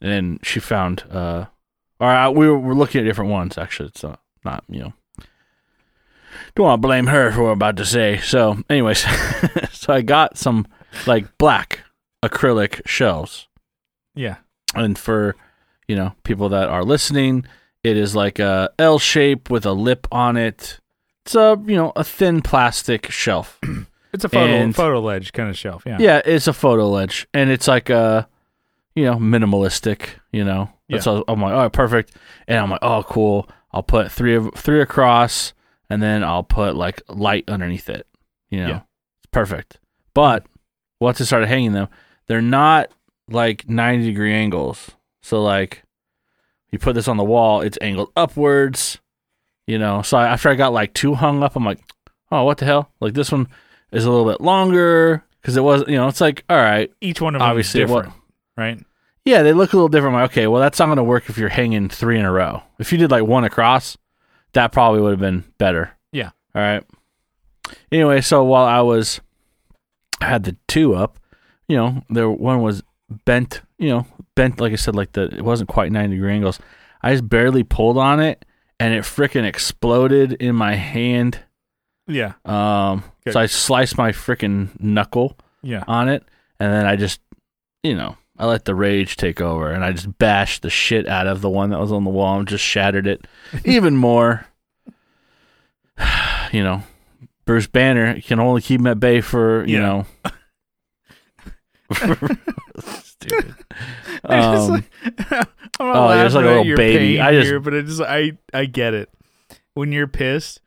[0.00, 1.46] And then she found, uh,
[2.00, 3.90] or I, we were, we're looking at different ones actually.
[3.90, 4.92] It's not, not you know.
[6.54, 8.18] Don't want to blame her for what I'm about to say.
[8.18, 9.04] So, anyways,
[9.72, 10.66] so I got some
[11.06, 11.80] like black
[12.24, 13.48] acrylic shelves.
[14.14, 14.36] Yeah.
[14.74, 15.34] and for
[15.88, 17.44] you know people that are listening
[17.82, 20.78] it is like a l shape with a lip on it.
[21.24, 23.58] It's a you know a thin plastic shelf.
[24.14, 25.84] It's a photo And- photo ledge kind of shelf.
[25.86, 25.96] Yeah.
[25.98, 27.26] yeah it's a photo ledge.
[27.32, 28.28] And it's like a
[28.94, 30.68] you know minimalistic you know.
[30.90, 32.14] That's all, i'm like oh perfect.
[32.46, 33.48] And i'm like oh cool.
[33.72, 35.54] I'll put three of three across
[35.88, 38.06] and then i'll put like light underneath it
[38.50, 38.68] you know.
[38.68, 38.76] Yeah.
[39.20, 39.78] it's perfect.
[40.12, 40.44] But
[41.02, 41.88] once i started hanging them
[42.26, 42.90] they're not
[43.28, 44.90] like 90 degree angles
[45.22, 45.82] so like
[46.70, 48.98] you put this on the wall it's angled upwards
[49.66, 51.80] you know so I, after i got like two hung up i'm like
[52.30, 53.48] oh what the hell like this one
[53.92, 57.20] is a little bit longer because it was you know it's like all right Each
[57.20, 58.22] one of them Obviously, is what- different,
[58.56, 58.78] right?
[59.24, 60.14] yeah, they look a little different.
[60.16, 62.60] Like, okay, well, that's not going to work if you're hanging three in a row.
[62.80, 63.96] If you did like one across,
[64.52, 65.92] that probably would have been better.
[66.10, 66.30] Yeah.
[66.56, 66.82] All right.
[67.92, 69.20] Anyway, so while I was,
[70.22, 71.18] had the two up,
[71.68, 72.82] you know, there one was
[73.24, 76.58] bent, you know, bent, like I said, like the, it wasn't quite 90 degree angles.
[77.02, 78.44] I just barely pulled on it
[78.80, 81.40] and it freaking exploded in my hand.
[82.06, 82.32] Yeah.
[82.44, 85.84] Um, so I sliced my freaking knuckle Yeah.
[85.86, 86.24] on it,
[86.58, 87.20] and then I just,
[87.84, 91.28] you know, I let the rage take over, and I just bashed the shit out
[91.28, 93.26] of the one that was on the wall and just shattered it
[93.64, 94.46] even more.
[96.52, 96.82] you know,
[97.44, 99.80] Bruce Banner can only keep him at bay for you Yeah.
[99.80, 100.06] know.
[103.02, 103.54] Stupid.
[104.24, 104.90] I Um, like-
[105.30, 105.46] I'm
[105.80, 107.20] oh, yeah, laughing like a little baby.
[107.20, 109.10] I just- here, but it just I I get it.
[109.74, 110.60] When you're pissed,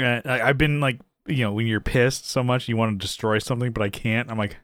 [0.00, 3.04] uh, I, I've been like you know when you're pissed so much you want to
[3.04, 4.30] destroy something, but I can't.
[4.30, 4.56] I'm like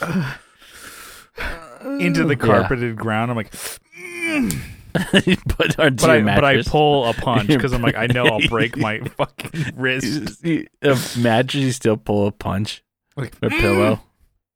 [2.00, 2.46] into the Yeah.
[2.46, 3.30] carpeted ground.
[3.30, 3.52] I'm like,
[5.12, 8.76] but, but I but I pull a punch because I'm like I know I'll break
[8.76, 10.44] my fucking wrist.
[11.18, 12.82] Mattress, you still pull a punch
[13.16, 14.00] Like a pillow.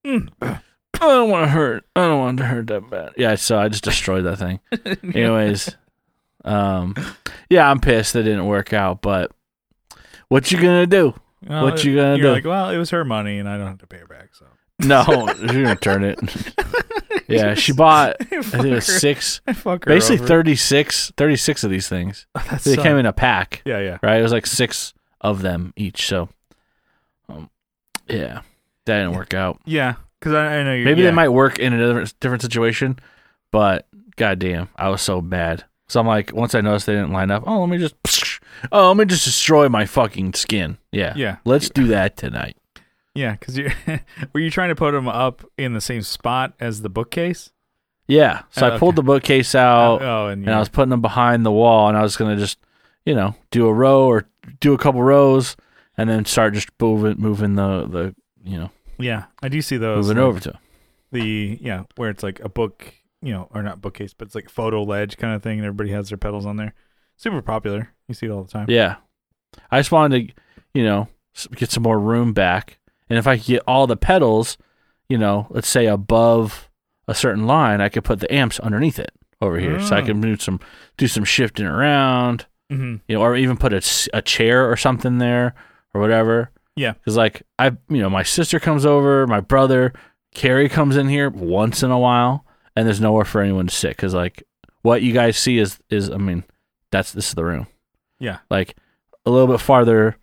[0.07, 0.29] mm.
[0.43, 0.61] I
[0.99, 1.85] don't want to hurt.
[1.95, 3.13] I don't want to hurt that bad.
[3.17, 4.61] Yeah, so I just destroyed that thing.
[5.15, 5.77] Anyways,
[6.45, 6.95] um,
[7.51, 9.03] yeah, I'm pissed that didn't work out.
[9.03, 9.31] But
[10.29, 11.15] what you gonna do?
[11.47, 12.33] Well, what you gonna You're do?
[12.33, 14.31] like, well, it was her money, and I don't have to pay her back.
[14.35, 14.47] So
[14.81, 15.05] No,
[15.39, 16.19] you're gonna turn it.
[17.29, 18.17] Yeah, she bought.
[18.21, 20.27] I think it was six, Fuck her basically over.
[20.29, 22.27] 36, 36 of these things.
[22.35, 22.83] That They sucks.
[22.83, 23.99] came in a pack, Yeah, yeah.
[24.03, 24.19] right?
[24.19, 26.07] It was like six of them each.
[26.07, 26.29] So,
[27.29, 27.51] um,
[28.09, 28.41] yeah,
[28.85, 29.61] that didn't work out.
[29.65, 30.85] Yeah, because I, I know you're.
[30.85, 31.11] Maybe yeah.
[31.11, 32.99] they might work in a different, different situation,
[33.51, 33.87] but
[34.17, 35.65] goddamn, I was so bad.
[35.89, 37.95] So I'm like, once I noticed they didn't line up, oh, let me just,
[38.73, 40.79] oh, let me just destroy my fucking skin.
[40.91, 42.57] Yeah, Yeah, let's do that tonight.
[43.17, 43.33] Yeah.
[43.33, 43.71] Because you
[44.33, 47.51] were you trying to put them up in the same spot as the bookcase?
[48.09, 48.43] Yeah.
[48.51, 48.97] So Oh, I pulled okay.
[48.97, 52.03] the bookcase out, oh, and, and I was putting them behind the wall, and I
[52.03, 52.59] was gonna just,
[53.05, 54.29] you know, do a row or
[54.61, 55.57] do a couple rows,
[55.99, 60.07] and then start just moving, moving the the, you know, yeah, I do see those.
[60.07, 60.59] moving like, over to.
[61.11, 64.49] the yeah, where it's like a book, you know, or not bookcase, but it's like
[64.49, 66.75] photo ledge kind of thing, and everybody has their pedals on there.
[67.17, 67.93] Super popular.
[68.09, 68.67] You see it all the time.
[68.69, 68.97] Yeah.
[69.71, 70.35] I just wanted to,
[70.75, 71.09] you know,
[71.55, 72.79] get some more room back.
[73.09, 74.57] And if I could get all the pedals,
[75.09, 76.69] you know, let's say above
[77.09, 79.79] a certain line, I could put the amps underneath it over here.
[79.81, 80.07] So I Oh.
[80.07, 80.61] can do some
[80.97, 85.19] do some shifting around, hmm you know, or even put a, a chair or something
[85.19, 85.55] there
[85.95, 86.51] or whatever.
[86.75, 86.95] Yeah.
[87.05, 89.93] Cuz like I, you know, my sister comes over, my brother,
[90.35, 93.97] Carrie comes in here once in a while, and there's nowhere for anyone to sit
[93.97, 94.43] cuz like
[94.83, 96.43] what you guys see is is I mean,
[96.91, 97.69] that's this is the room
[98.19, 98.39] Yeah.
[98.51, 98.75] like
[99.25, 100.17] a little bit farther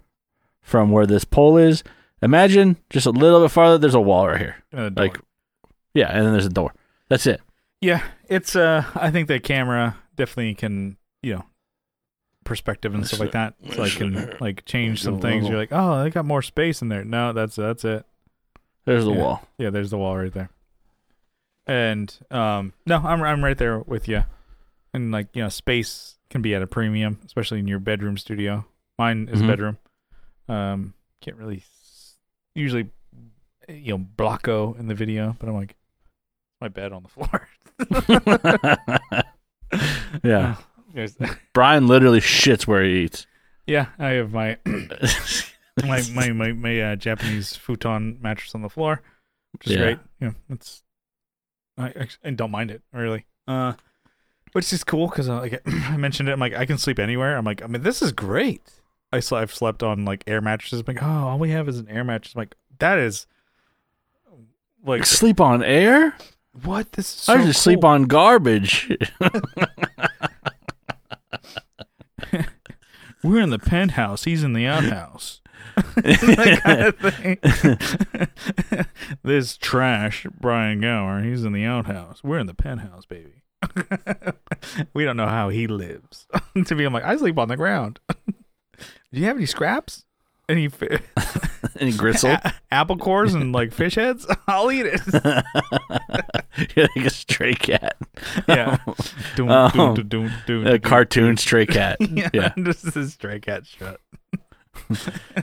[0.61, 1.83] from where this pole is.
[2.23, 3.77] Imagine just a little bit farther.
[3.77, 4.55] There's a wall right here.
[4.73, 5.05] Uh, door.
[5.05, 5.17] Like,
[5.93, 6.73] yeah, and then there's a door.
[7.09, 7.41] That's it.
[7.81, 11.45] yeah, it's uh, I think the camera definitely can, you know,
[12.45, 13.55] perspective and stuff like that.
[13.73, 15.47] So I can like change some things.
[15.47, 17.03] You're like, oh, they got more space in there.
[17.03, 18.05] No, that's that's it.
[18.85, 19.17] There's the Yeah.
[19.19, 19.47] wall.
[19.57, 20.49] Yeah, there's the wall right there.
[21.65, 24.23] And um, no, I'm I'm right there with you.
[24.93, 28.65] And like you know, space can be at a premium, especially in your bedroom studio.
[28.97, 29.43] Mine is Mhm.
[29.43, 29.77] a bedroom.
[30.49, 31.82] Um, can't really s-
[32.55, 32.87] usually
[33.69, 35.75] you know blocko in the video, but I'm like
[36.61, 37.47] my bed on the floor.
[40.23, 40.55] yeah.
[41.53, 43.25] Brian literally shits where he eats.
[43.65, 44.57] yeah, I have my
[45.83, 49.01] my my my, my uh, Japanese futon mattress on the floor,
[49.53, 49.77] which is Yeah.
[49.79, 49.99] great.
[50.21, 50.83] Yeah, it's
[51.77, 53.25] I, I I don't mind it really.
[53.47, 53.73] Uh,
[54.51, 57.37] which is cool because uh, like I mentioned it, I'm like I can sleep anywhere.
[57.37, 58.61] I'm like I mean this is great.
[59.13, 60.79] I sl- I've slept on like air mattresses.
[60.79, 62.33] I'm like oh all we have is an air mattress.
[62.35, 63.27] I'm like that is
[64.83, 66.15] like sleep on air?
[66.63, 68.91] what this is so I just sleep on garbage.
[73.23, 74.25] We're in the penthouse.
[74.25, 75.41] He's in the outhouse.
[75.95, 78.77] that kind of thing.
[79.23, 81.23] this trash, Brian Gower.
[81.23, 82.21] He's in the outhouse.
[82.23, 83.43] We're in the penthouse, baby.
[84.93, 86.27] we don't know how he lives.
[86.65, 87.99] to me, I'm like, I sleep on the ground.
[89.13, 90.03] Do you have any scraps?
[90.49, 90.99] Any fi-
[91.79, 92.31] Any gristle?
[92.31, 94.27] a- apple cores and like fish heads?
[94.47, 95.01] I'll eat it.
[96.75, 97.95] You're like a stray cat.
[98.47, 98.77] yeah.
[99.35, 99.95] Doom, Oh.
[99.95, 101.97] doom, doom, doom, A cartoon stray cat.
[102.01, 102.53] Yeah, Yeah.
[102.57, 103.99] this is a stray cat shut.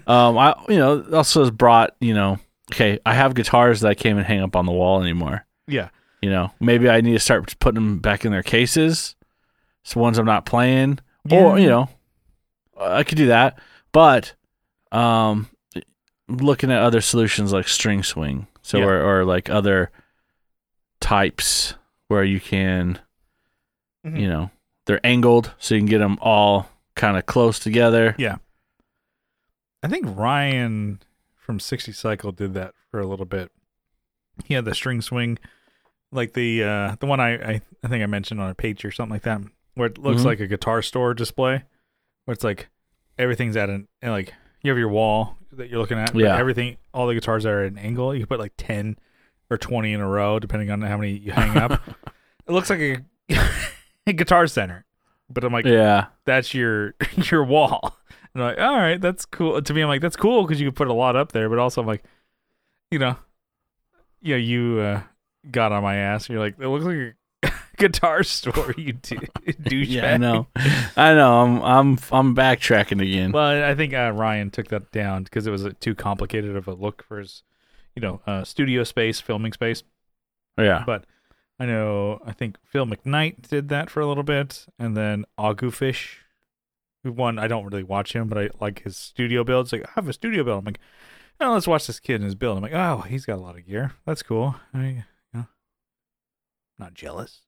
[0.07, 2.39] Um, I you know also has brought you know
[2.73, 5.47] okay I have guitars that I can't even hang up on the wall anymore.
[5.67, 5.89] Yeah.
[6.21, 9.15] You know maybe I need to start putting them back in their cases.
[9.85, 11.39] So ones I'm not playing, yeah.
[11.41, 11.89] or you know,
[12.81, 13.59] I could do that.
[13.93, 14.35] But
[14.93, 15.49] um,
[16.29, 18.85] looking at other solutions like string swing, so Yeah.
[18.87, 19.91] or, or like other
[21.01, 21.75] types
[22.09, 22.99] where you can
[24.05, 24.21] Mhm.
[24.21, 24.51] you know
[24.87, 28.15] they're angled so you can get them all kind of close together.
[28.19, 28.37] Yeah.
[29.83, 31.01] I think Ryan
[31.37, 33.51] from 60 Cycle did that for a little bit.
[34.45, 35.39] He had the string swing,
[36.13, 38.91] like the uh, the one I, I I think I mentioned on a page or
[38.91, 39.41] something like that,
[39.75, 40.27] where it looks Mhm.
[40.27, 41.65] like a guitar store display,
[42.25, 42.69] where it's like
[43.19, 46.37] everything's at an and like you have your wall that you're looking at, Yeah.
[46.37, 48.15] everything all the guitars are at an angle.
[48.15, 48.97] You can put like 10
[49.51, 51.73] or 20 in a row depending on how many you hang up.
[52.47, 52.99] it looks like a,
[54.07, 54.85] a guitar center,
[55.29, 56.07] but I'm like yeah.
[56.25, 57.97] that's your your wall.
[58.33, 59.61] And I'm like, all right, that's cool.
[59.61, 61.49] To me, I'm like, that's cool because you can put a lot up there.
[61.49, 62.05] But also, I'm like,
[62.93, 63.17] you know,
[64.23, 65.03] yeah, you uh,
[65.51, 66.29] got on my ass.
[66.29, 67.13] You're like, it looks like a
[67.77, 68.75] guitar store.
[68.77, 69.89] You do, douchebag.
[69.89, 70.47] Yeah, I know.
[70.97, 71.41] I know.
[71.41, 73.33] I'm I'm I'm backtracking again.
[73.33, 76.69] Well, I think uh, Ryan took that down because it was uh, too complicated of
[76.69, 77.43] a look for his,
[77.95, 79.83] you know, uh, studio space, filming space.
[80.59, 80.83] yeah.
[80.87, 81.05] But
[81.59, 86.17] I know I think Phil McKnight did that for a little bit, and then Agufish,
[87.05, 89.73] who one I don't really watch him, but I like his studio builds.
[89.73, 90.61] Like I have a studio build.
[90.61, 90.81] I'm like,
[91.41, 92.57] oh, let's watch this kid and his build.
[92.57, 93.93] I'm like, oh, he's got a lot of gear.
[94.07, 94.57] That's cool.
[94.73, 95.05] I, you
[95.35, 95.47] know,
[96.79, 97.43] not jealous.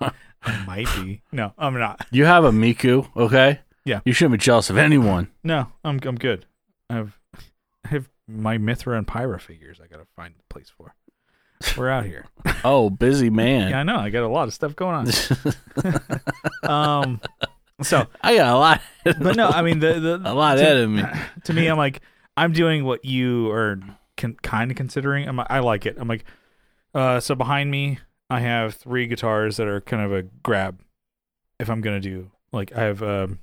[0.00, 1.22] I might be.
[1.32, 2.06] No, I'm not.
[2.10, 3.60] You have a Miku, okay?
[3.84, 4.00] Yeah.
[4.04, 5.28] You shouldn't be jealous of anyone.
[5.44, 6.46] No, I'm I'm good.
[6.90, 7.18] I have
[7.84, 9.80] I have my Mythra and Pyra figures.
[9.82, 10.94] I gotta find a place for.
[11.76, 12.26] We're out here.
[12.64, 13.70] Oh, busy man.
[13.70, 13.96] Yeah, I know.
[13.96, 15.06] I got a lot of stuff going on.
[16.62, 17.20] Um,
[17.82, 18.80] so I got a lot.
[19.04, 21.02] but no, I mean the the a lot to, ahead of me.
[21.44, 22.00] to me, I'm like
[22.36, 23.78] I'm doing what you are
[24.16, 25.28] con- kind of considering.
[25.28, 25.96] I'm I like it.
[25.98, 26.24] I'm like,
[26.94, 30.80] uh, so behind me, I have three guitars that are kind of a grab.
[31.58, 33.38] If I'm gonna do like I have um,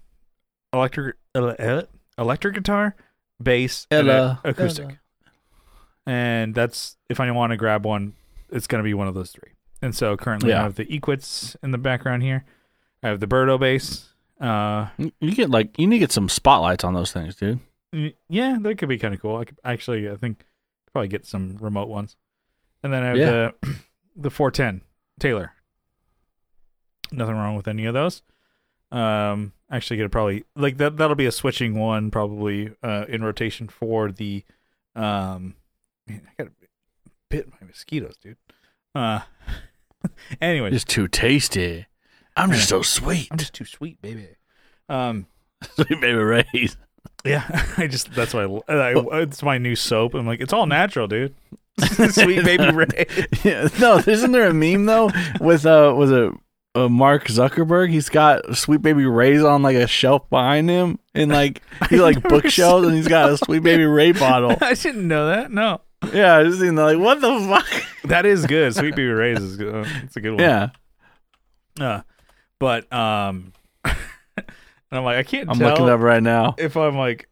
[0.73, 2.95] electric ele- ele- electric guitar,
[3.41, 4.41] bass, and a- Ella.
[4.43, 4.97] acoustic,
[6.05, 8.13] and that's if I want to grab one,
[8.49, 9.51] it's gonna be one of those three.
[9.81, 12.45] And so currently I have the Equits in the background here.
[13.01, 14.09] I have the Birdo bass.
[14.39, 14.87] Uh,
[15.19, 17.59] You get like you need to get some spotlights on those things, dude.
[18.29, 19.37] Yeah, that could be kind of cool.
[19.37, 20.45] I could actually, I think,
[20.91, 22.15] probably get some remote ones,
[22.81, 23.25] and then I have Yeah.
[23.61, 23.75] the
[24.15, 24.81] the 410
[25.19, 25.53] Taylor.
[27.11, 28.21] Nothing wrong with any of those.
[28.91, 30.97] Um, actually, gonna probably like that.
[30.97, 34.43] That'll be a switching one, probably uh, in rotation for the.
[34.95, 35.55] Um,
[36.07, 36.67] man, I got to
[37.29, 38.37] bit my mosquitoes, dude.
[38.93, 39.21] Uh,
[40.41, 41.87] anyway, Just too tasty.
[42.35, 43.27] I'm just so sweet.
[43.31, 44.27] I'm just too sweet, baby.
[44.89, 45.27] Um,
[45.75, 46.77] Sweet baby Ray's.
[47.25, 47.43] Yeah,
[47.77, 50.13] I just that's why I, I, it's my new soap.
[50.13, 51.35] I'm like, it's all natural, dude.
[52.11, 53.05] Sweet baby Ray.
[53.43, 55.09] Yeah, no, isn't there a meme though
[55.39, 56.31] with uh was it
[56.75, 57.89] uh, Mark Zuckerberg?
[57.89, 62.21] He's got Sweet Baby Ray's on like a shelf behind him and like he's like
[62.23, 64.55] bookshelves and he's got a Sweet Baby Ray bottle.
[64.61, 65.51] I didn't know that.
[65.51, 65.81] No,
[66.13, 67.83] Yeah, I just seen that, like what the fuck?
[68.09, 68.73] that is good.
[68.75, 69.73] Sweet baby Ray's is good.
[69.85, 70.39] Uh, It's a good one.
[70.39, 70.69] Yeah,
[71.79, 72.01] Uh,
[72.59, 74.45] but um, and
[74.91, 76.55] I'm like, I can't I'm looking up right now.
[76.57, 77.29] if I'm like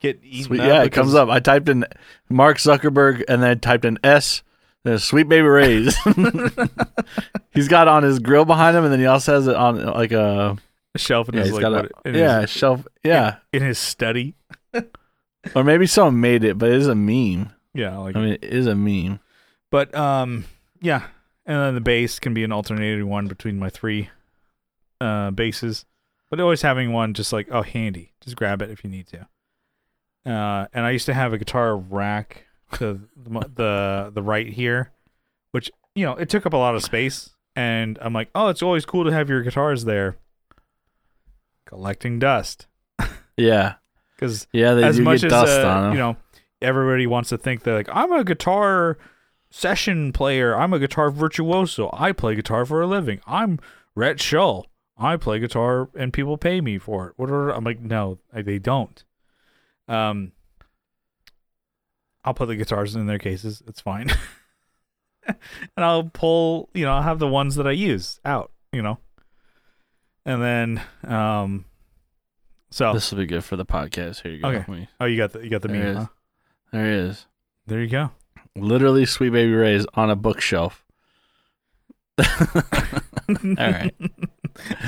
[0.00, 1.28] get eaten Sweet, yeah, it comes up.
[1.28, 1.84] I typed in
[2.28, 4.42] Mark Zuckerberg and then I typed in S
[4.82, 5.96] There's Sweet Baby Ray's.
[7.52, 10.12] he's got on his grill behind him, and then he also has it on like
[10.12, 10.58] a
[10.94, 14.34] A shelf in yeah, his like a in yeah his, shelf yeah, in his study.
[15.54, 17.52] or maybe someone made it, but it is a meme.
[17.74, 19.20] Yeah, like I mean, it is a meme.
[19.70, 20.46] But um,
[20.80, 21.04] yeah,
[21.46, 24.10] and then the base can be an alternating one between my three
[25.00, 25.84] uh bases,
[26.28, 29.28] but always having one just like oh handy, just grab it if you need to.
[30.26, 34.92] Uh, and I used to have a guitar rack to the the the right here,
[35.52, 38.62] which you know it took up a lot of space, and I'm like, oh, it's
[38.62, 40.16] always cool to have your guitars there.
[41.66, 42.66] Collecting dust,
[43.36, 43.74] Yeah,
[44.16, 44.74] because yeah.
[44.74, 45.92] They as do much get as dust uh, on them.
[45.92, 46.16] you know
[46.62, 48.98] everybody wants to think that like i'm a guitar
[49.50, 53.58] session player i'm a guitar virtuoso i play guitar for a living i'm
[53.94, 54.66] Rhett Shull.
[54.98, 58.42] i play guitar and people pay me for it what are, i'm like no I-
[58.42, 59.02] they don't
[59.90, 60.32] um
[62.24, 64.08] i'll put the guitars in their cases it's fine
[65.26, 65.36] and
[65.76, 68.98] i'll pull you know i'll have the ones that i use out you know
[70.24, 71.64] and then um
[72.72, 74.22] so This will be good for the podcast.
[74.22, 74.48] Here you go.
[74.48, 74.88] Okay.
[75.00, 75.96] Oh you got the you got the There meme it is.
[75.96, 76.06] huh?
[76.70, 77.26] There he is.
[77.66, 78.10] there you go
[78.54, 80.84] Literally, Sweet Baby Ray's on a bookshelf.
[82.18, 82.24] All
[83.56, 83.94] right.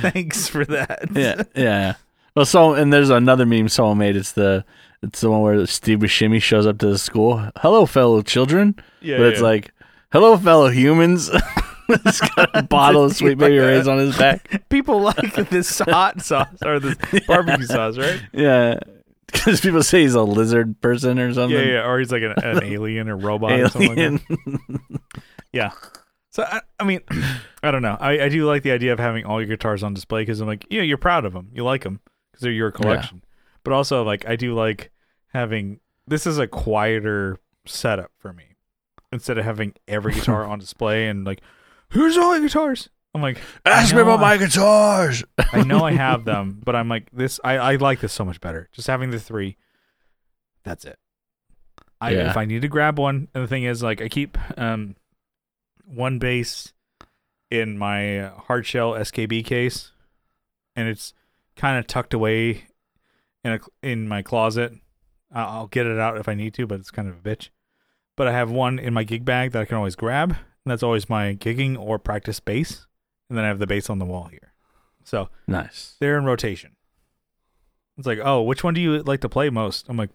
[0.01, 1.09] Thanks for that.
[1.13, 1.95] Yeah, yeah.
[2.37, 4.17] Well, so and there's another meme someone made.
[4.17, 4.65] It's the
[5.03, 7.51] it's the one where Steve Buscemi shows up to the school.
[7.57, 8.77] Hello, fellow children.
[9.01, 9.19] yeah.
[9.19, 9.47] but it's yeah.
[9.47, 9.73] like,
[10.13, 11.31] hello, fellow humans.
[12.05, 14.69] He's got a bottle of Sweet Baby Like Ray's on his back.
[14.69, 18.23] people like this hot sauce or this barbecue sauce, right?
[18.33, 18.79] Yeah,
[19.27, 21.59] because people say he's a lizard person or something.
[21.59, 21.87] Yeah, yeah.
[21.87, 24.21] Or he's like an, an alien or robot or something like Alien.
[25.53, 25.75] that.
[26.33, 27.01] So I, I mean,
[27.63, 27.97] I don't know.
[28.01, 30.47] I, I do like the idea of having all your guitars on display because I'm
[30.47, 32.01] like, yeah, you're proud of them, you like them
[32.33, 33.23] because they're your collection.
[33.65, 34.91] But also, like, I do like
[35.33, 38.57] having this is a quieter setup for me
[39.13, 41.41] instead of having every guitar on display and like,
[41.91, 42.89] here's all your guitars.
[43.15, 45.23] I'm like, Ask me about I- my guitars.
[45.53, 47.39] I know I have them, but I'm like this.
[47.45, 48.69] I, I like this so much better.
[48.73, 49.57] Just having the three.
[50.65, 50.99] That's it.
[52.01, 52.31] I Yeah.
[52.31, 54.97] if I need to grab one, and the thing is, like I keep um
[55.85, 56.73] one bass
[57.51, 59.93] in my hard shell SKB case,
[60.75, 61.13] and it's
[61.55, 62.65] kind of tucked away
[63.45, 64.73] in a in my closet.
[65.33, 67.49] I- I'll get it out if I need to, but it's kind of a bitch.
[68.17, 70.39] But I have one in my gig bag that I can always grab, and
[70.71, 72.87] that's always my gigging or practice bass.
[73.31, 74.53] And then I have the bass on the wall here.
[75.05, 75.97] So Nice.
[76.01, 76.77] they're in rotation.
[77.97, 79.89] It's like, oh, which one do you like to play most?
[79.89, 80.11] I'm like,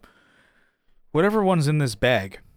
[1.11, 2.39] whatever one's in this bag.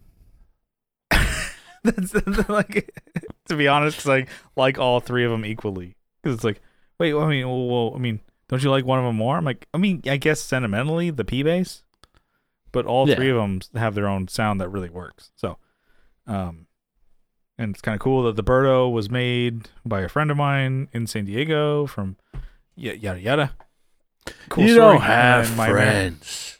[1.83, 2.13] That's
[2.49, 2.91] like,
[3.47, 5.95] to be honest, I like all three of them equally.
[6.21, 6.61] Because it's like,
[6.99, 8.19] wait, I mean, well, well, I mean,
[8.51, 9.35] don't you like one of them more?
[9.37, 11.81] I'm like, I mean, I guess sentimentally the P bass,
[12.71, 13.15] but all Yeah.
[13.15, 15.31] three of them have their own sound that really works.
[15.35, 15.57] So,
[16.27, 16.67] um,
[17.57, 20.87] and it's kind of cool that the Birdo was made by a friend of mine
[20.93, 22.17] in San Diego from
[22.77, 23.51] y- yada yada.
[24.49, 25.73] Cool you don't have And my man-
[26.17, 26.59] friends.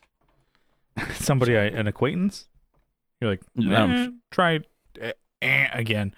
[1.15, 2.47] somebody, I, an acquaintance.
[3.19, 4.59] You're like, Um, eh, try
[4.99, 6.13] eh, again.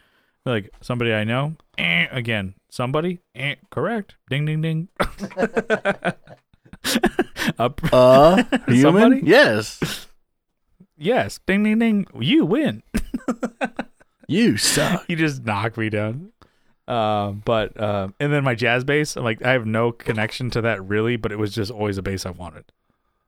[0.46, 2.56] Like somebody I know, eh, again.
[2.70, 4.16] Somebody, eh, correct.
[4.30, 4.88] Ding ding ding.
[7.60, 7.82] Up.
[7.92, 9.26] Uh, human?
[9.26, 10.08] Yes.
[10.98, 12.08] Yes, ding ding ding.
[12.20, 12.84] You win.
[14.28, 15.06] You suck.
[15.10, 16.32] you just knock me down.
[16.88, 20.62] Uh, but uh, and then my jazz bass, I'm like, I have no connection to
[20.62, 22.66] that really, but it was just always a bass I wanted,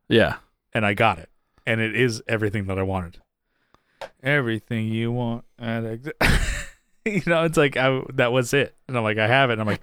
[0.09, 0.37] Yeah.
[0.73, 1.29] and I got it,
[1.65, 3.19] and it is everything that I wanted.
[4.21, 6.09] Everything you want, ex-
[7.15, 9.61] you know, it's like I, that was it, and I'm like, I have it, and
[9.61, 9.81] I'm like,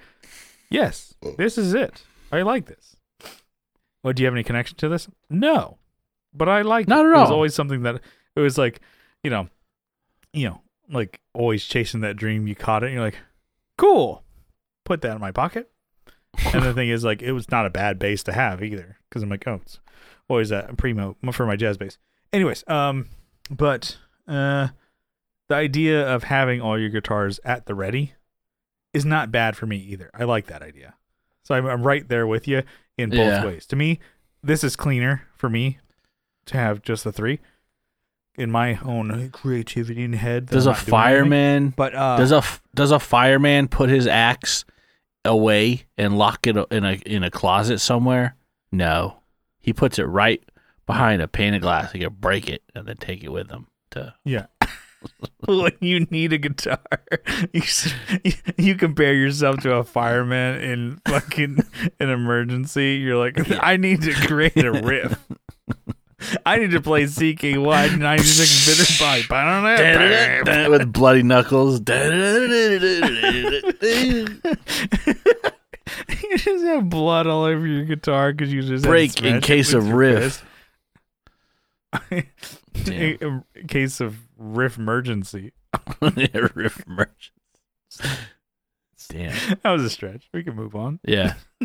[0.71, 2.03] yes, this is it.
[2.33, 2.97] I like this.
[4.03, 5.09] Well, do you have any connection to this?
[5.31, 5.79] No,
[6.35, 7.11] but I like Not it.
[7.11, 8.01] at It was always something that
[8.35, 8.81] it was like,
[9.23, 9.49] you know,
[10.33, 12.49] you know, like always chasing that dream.
[12.49, 13.19] You caught it, and you're like,
[13.79, 14.25] cool.
[14.85, 15.71] Put that in my pocket.
[16.53, 19.23] and the thing is, like, it was not a bad bass to have either, because
[19.23, 19.79] I'm like, oh, it's
[20.29, 21.99] always a primo for my jazz bass.
[22.33, 23.09] Anyways, um,
[23.51, 24.69] but uh,
[25.53, 28.15] the idea of having all your guitars at the ready
[28.95, 30.11] is not bad for me either.
[30.15, 30.95] I like that idea.
[31.45, 32.63] So I'm, I'm right there with you
[32.97, 33.45] in both Yeah.
[33.45, 33.67] ways.
[33.67, 33.99] To me,
[34.43, 35.79] this is cleaner for me
[36.47, 37.41] to have just the three
[38.37, 40.47] in my own creativity in head.
[40.47, 40.91] Does I'm a doing anything.
[40.91, 42.43] fireman But uh, does a
[42.75, 44.65] does a fireman put his axe
[45.25, 48.37] away and lock it in a in a closet somewhere?
[48.73, 49.19] No,
[49.61, 50.43] he puts it right
[50.87, 51.93] behind a pane of glass.
[51.93, 53.67] He can break it and then take it with him.
[53.91, 54.47] To Yeah.
[55.63, 56.81] when you need a guitar,
[57.53, 57.63] you,
[58.57, 61.65] you compare yourself to a fireman in fucking
[62.01, 62.95] an emergency.
[62.95, 65.19] You're like, I need to create a riff.
[66.47, 69.33] I need to play CKY 96 bitter pipe.
[69.33, 70.71] I don't know.
[70.71, 71.81] With bloody knuckles.
[71.81, 71.89] you
[76.39, 80.45] just have blood all over your guitar because you just Break in case of riff.
[82.87, 85.53] In in case of riff emergency.
[86.01, 87.33] riff merchants.
[89.09, 89.59] Damn.
[89.63, 90.29] That was a stretch.
[90.33, 91.01] We can move on.
[91.05, 91.35] Yeah,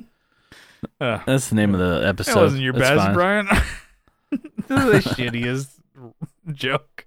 [1.02, 2.34] Uh, that's the name of the episode.
[2.36, 3.14] that wasn't your That's best, fine.
[3.14, 3.48] Brian.
[4.68, 5.70] this is the shittiest
[6.54, 7.06] joke.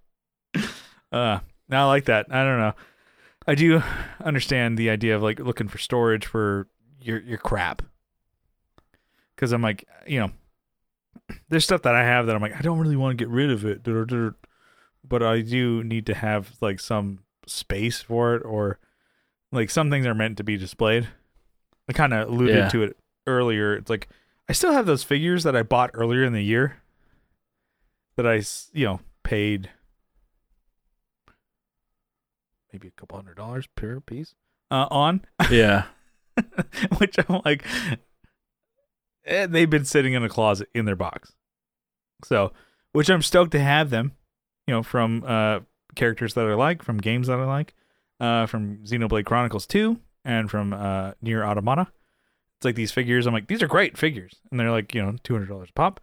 [1.12, 1.38] Uh,
[1.68, 2.26] now I like that.
[2.30, 2.72] I don't know.
[3.46, 3.82] I do
[4.24, 6.66] understand the idea of like looking for storage for
[7.00, 7.82] your your crap.
[9.34, 10.30] Because I'm like, you know,
[11.48, 13.50] there's stuff that I have that I'm like, I don't really want to get rid
[13.50, 13.82] of it,
[15.06, 18.78] but I do need to have like some space for it, or
[19.52, 21.08] like some things are meant to be displayed.
[21.88, 22.68] I kind of alluded Yeah.
[22.68, 23.74] to it earlier.
[23.74, 24.08] It's like
[24.48, 26.76] I still have those figures that I bought earlier in the year
[28.16, 29.70] that I, you know, paid
[32.72, 34.34] maybe a couple hundred dollars per piece
[34.70, 35.86] uh, on, Yeah,
[36.98, 37.64] which I'm like,
[39.24, 41.32] eh, they've been sitting in a closet in their box.
[42.24, 42.52] So,
[42.92, 44.12] which I'm stoked to have them,
[44.66, 45.60] you know, from uh,
[45.94, 47.74] characters that I like, from games that I like,
[48.18, 51.88] uh, from Xenoblade Chronicles 2 and from uh, Nier Automata.
[52.58, 53.26] It's like these figures.
[53.26, 55.72] I'm like, these are great figures, and they're like, you know, two hundred dollars a
[55.72, 55.98] pop,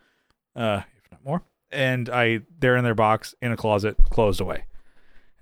[0.55, 1.43] uh, if not more.
[1.69, 4.63] And I, they're in their box in a closet, closed away.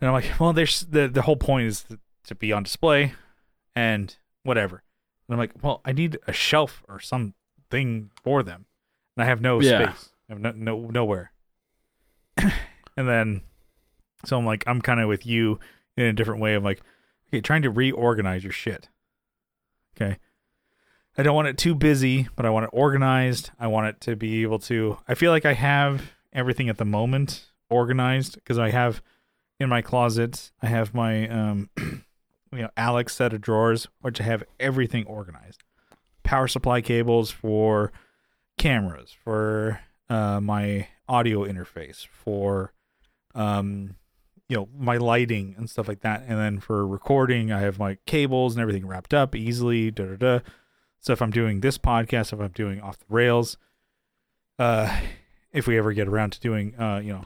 [0.02, 3.14] And I'm like, well, there's the the whole point is to, to be on display,
[3.74, 4.14] and
[4.44, 4.84] whatever.
[5.28, 7.00] And I'm like, well, I need a shelf or
[7.70, 8.66] something for them,
[9.16, 9.92] and I have no Yeah.
[9.92, 10.10] space.
[10.30, 11.32] I have no, no nowhere.
[12.38, 12.52] and
[13.08, 13.42] then,
[14.26, 15.60] so I'm like, I'm kind of with you
[15.98, 16.56] in a different way.
[16.56, 16.82] I'm like,
[17.28, 18.90] okay, trying to reorganize your shit.
[19.96, 20.18] Okay.
[21.18, 23.52] I don't want it too busy, but I want it organized.
[23.58, 24.98] I want it to be able to.
[25.08, 29.02] I feel like I have everything at the moment organized because I have
[29.60, 30.52] in my closet.
[30.62, 32.04] I have my um, you
[32.52, 35.64] know, Alex set of drawers, which I have everything organized.
[36.26, 37.94] Power supply cables for
[38.58, 42.74] cameras, for uh, my audio interface, for
[43.34, 43.96] um,
[44.48, 46.24] you know, my lighting and stuff like that.
[46.28, 49.92] And then for recording, I have my cables and everything wrapped up easily.
[49.92, 50.40] Da da da.
[51.00, 53.58] So if I'm doing this podcast, if I'm doing off the rails,
[54.60, 55.00] uh,
[55.52, 57.26] if we ever get around to doing, uh, you know,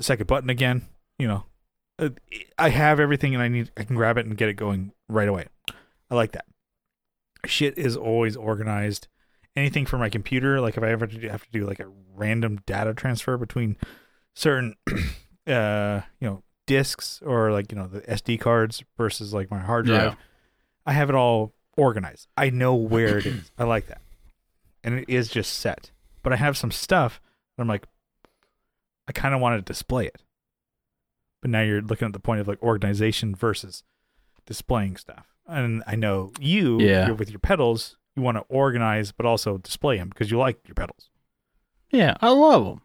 [0.00, 0.86] second button again,
[1.18, 1.44] you know,
[1.98, 2.10] uh,
[2.58, 5.28] I have everything and I need, I can grab it and get it going right
[5.28, 5.46] away.
[6.10, 6.46] I like that.
[7.46, 9.08] Shit is always organized.
[9.56, 12.94] Anything for my computer, like if I ever have to do like a random data
[12.94, 13.76] transfer between
[14.34, 14.76] certain,
[15.46, 19.86] uh, you know, discs or like you know the SD cards versus like my hard
[19.86, 20.14] drive, Yeah.
[20.86, 22.28] I have it all organized.
[22.36, 23.50] I know where it is.
[23.58, 24.00] I like that.
[24.84, 25.90] And it is just set.
[26.22, 27.20] But I have some stuff
[27.56, 27.86] that I'm like,
[29.08, 30.22] I kind of want to display it.
[31.42, 33.82] But now you're looking at the point of like organization versus
[34.46, 35.29] displaying stuff.
[35.50, 37.10] And I know you, Yeah.
[37.10, 40.74] with your pedals, you want to organize but also display them because you like your
[40.74, 41.10] pedals.
[41.90, 42.80] Yeah, I love them.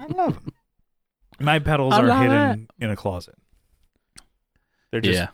[0.00, 0.52] I love them.
[1.38, 3.36] My pedals I are hidden in a closet.
[4.90, 5.28] They're just Yeah.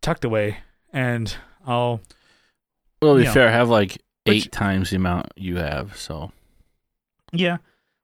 [0.00, 0.58] tucked away,
[0.92, 1.34] and
[1.66, 2.00] I'll
[3.00, 5.96] Well, to be know, fair, I have like which- eight times the amount you have.
[5.96, 6.32] So
[7.32, 7.58] Yeah.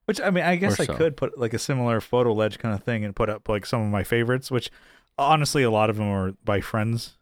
[0.06, 0.96] Which I mean, I guess Or I so.
[0.96, 3.82] could put like a similar photo ledge kind of thing and put up like some
[3.82, 4.70] of my favorites, which
[5.18, 7.16] honestly a lot of them are by friends,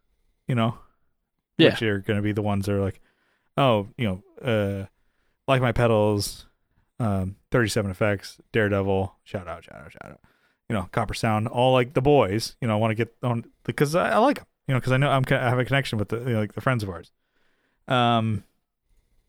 [0.47, 0.78] you know.
[1.59, 1.70] Yeah.
[1.70, 3.01] Which are going to be the ones that are like,
[3.57, 4.86] oh, you know, uh,
[5.49, 6.47] like my pedals,
[7.01, 10.20] um, 37 effects, Daredevil, shout out, shout out, shout out,
[10.68, 13.44] you know, Copper Sound, all like the boys, you know, I want to get on
[13.64, 15.99] because I, I like them, you know, because I know I'm I have a connection
[15.99, 17.12] with the you know, like the friends of ours.
[17.88, 18.44] Um,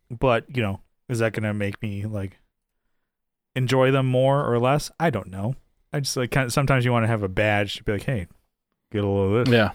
[0.10, 2.40] but you know, is that going to make me like
[3.56, 4.92] enjoy them more or less?
[5.00, 5.56] I don't know.
[5.94, 8.04] I just like kind of sometimes you want to have a badge to be like,
[8.04, 8.28] hey,
[8.92, 9.54] get a little of this.
[9.54, 9.72] yeah.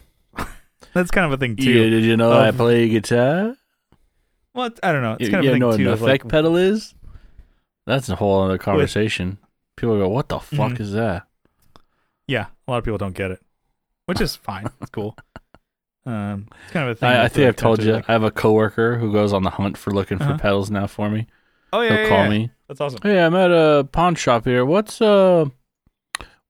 [0.94, 1.70] That's kind of a thing too.
[1.70, 3.56] Yeah, did you know I Of- play guitar?
[4.54, 5.12] Well, I don't know.
[5.14, 6.94] It's You, kind you of a know thing what an effect like, pedal is?
[7.86, 9.38] That's a whole other conversation.
[9.76, 10.80] People go, "What the fuck Mhm.
[10.80, 11.26] is that?"
[12.28, 13.40] yeah, a lot of people don't get it,
[14.06, 14.68] which is fine.
[14.80, 15.16] It's cool.
[16.04, 17.08] Um, it's kind of a thing.
[17.10, 17.92] I, I think I've told you.
[17.92, 20.32] like- I have a coworker who goes on the hunt for looking Uh-huh.
[20.32, 21.28] for pedals now for me.
[21.72, 22.28] oh yeah, He'll yeah, call yeah.
[22.28, 22.50] me.
[22.66, 22.98] That's awesome.
[23.04, 24.64] Hey, I'm at a pawn shop here.
[24.66, 25.48] What's a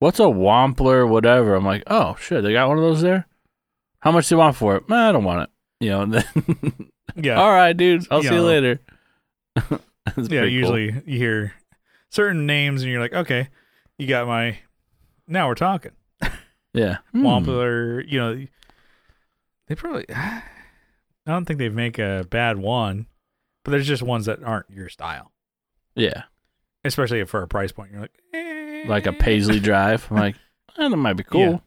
[0.03, 1.55] what's a Wampler, whatever?
[1.55, 3.27] I'm like, oh shit, they got one of those there.
[4.01, 4.89] How much do you want for it?
[4.89, 5.51] Nah, I don't want it.
[5.85, 6.07] You know.
[7.15, 8.07] Then, Yeah, all right, dude.
[8.11, 8.81] I'll see you later.
[9.61, 10.13] Yeah.
[10.17, 10.49] pretty cool.
[10.49, 11.53] Usually you hear
[12.11, 13.49] certain names and you're like, okay,
[13.99, 14.59] you got my.
[15.29, 15.93] Now we're talking.
[16.75, 16.99] yeah.
[17.13, 17.25] Hmm.
[17.25, 18.47] Wampler, you know,
[19.69, 20.07] they probably.
[20.15, 20.43] I
[21.25, 23.07] don't think they make a bad one,
[23.65, 25.31] but there's just ones that aren't your style.
[25.95, 26.25] Yeah.
[26.85, 27.93] especially for a price point.
[27.93, 28.52] You're like, eh,
[28.87, 30.07] like a Paisley Drive.
[30.11, 30.37] I'm like,
[30.79, 31.59] eh, that might be cool, Yeah.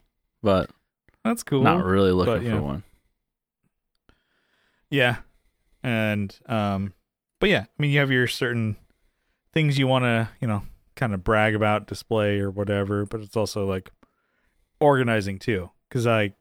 [0.44, 0.70] but
[1.24, 1.64] That's cool.
[1.64, 2.60] not really looking but, for yeah.
[2.60, 2.84] one.
[4.90, 5.18] Yeah.
[5.84, 6.94] And um
[7.40, 8.78] but yeah, I mean you have your certain
[9.54, 10.64] things you want to, you know,
[10.96, 13.92] kind of brag about, display or whatever, but it's also like
[14.80, 16.34] organizing too cuz I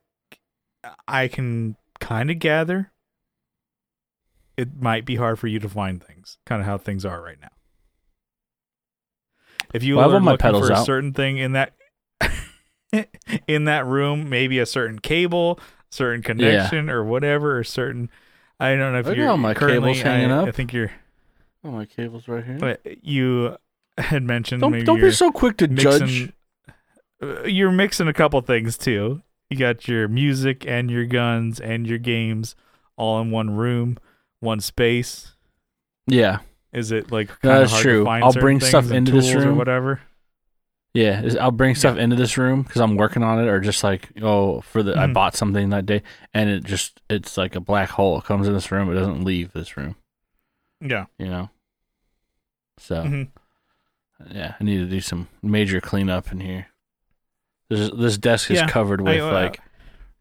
[1.09, 2.91] I can kind of gather
[4.57, 7.41] it might be hard for you to find things, kind of how things are right
[7.41, 7.49] now.
[9.75, 10.87] If you Well, I have are my looking pedals for a out.
[10.87, 11.73] certain thing in that
[13.49, 15.59] in that room, maybe a certain cable,
[15.91, 18.09] certain connection, or whatever, or certain.
[18.61, 20.49] I don't know if Look at you're all my cables hanging I, up.
[20.49, 20.93] I think you're.
[21.65, 22.59] Oh, my cable's right here.
[22.59, 23.57] But you
[23.99, 26.01] had mentioned don't maybe don't you're be so quick to judge.
[26.03, 26.33] mixing.
[27.23, 29.23] uh, You're mixing a couple things too.
[29.51, 32.55] You got your music and your guns and your games
[32.97, 33.99] all in one room,
[34.41, 35.35] one space.
[36.07, 36.39] Yeah,
[36.75, 38.07] Is it like kind that's true.
[38.07, 39.57] I'll bring stuff into this tools or room.
[39.59, 40.01] whatever?
[40.93, 41.23] yeah.
[41.23, 44.11] is- I'll bring stuff into this room because I'm working on it, or just like
[44.21, 45.15] oh, for the I Mhm.
[45.15, 46.03] bought something that day,
[46.33, 48.19] and it just it's like a black hole.
[48.19, 49.97] It comes in this room, it doesn't leave this room.
[50.81, 51.07] Yeah.
[51.19, 51.51] You know.
[52.79, 53.29] So Mhm.
[54.31, 56.67] yeah, I need to do some major cleanup in here.
[57.71, 59.61] This this desk is Yeah, covered with uh, like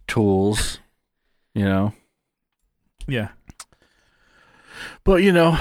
[0.08, 0.80] tools,
[1.56, 1.94] you know.
[3.08, 3.30] Yeah.
[5.04, 5.58] But you know,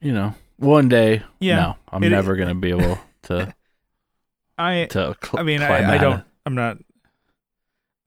[0.00, 1.56] you know, one day, Yeah.
[1.56, 3.54] no, I'm It- never gonna be able to
[4.58, 5.14] I to.
[5.22, 6.24] Cl- I mean, I, I don't.
[6.46, 6.78] I'm not.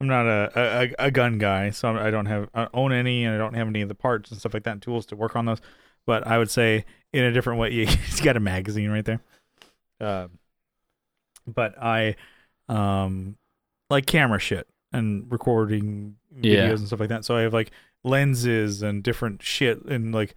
[0.00, 0.50] I'm not a,
[0.98, 3.68] a a gun guy, so I don't have I own any, and I don't have
[3.68, 5.60] any of the parts and stuff like that, and tools to work on those.
[6.06, 9.20] But I would say, in a different way, he's got a magazine right there.
[10.00, 10.38] Um,
[11.46, 12.16] but I,
[12.68, 13.36] um,
[13.90, 16.64] like camera shit and recording videos Yeah.
[16.70, 17.24] and stuff like that.
[17.26, 17.70] So I have like
[18.02, 20.34] lenses and different shit and like,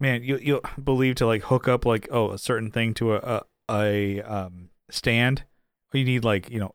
[0.00, 3.18] man, you you believe to like hook up like oh a certain thing to a
[3.18, 5.44] a, a um stand.
[5.92, 6.74] You need like you know,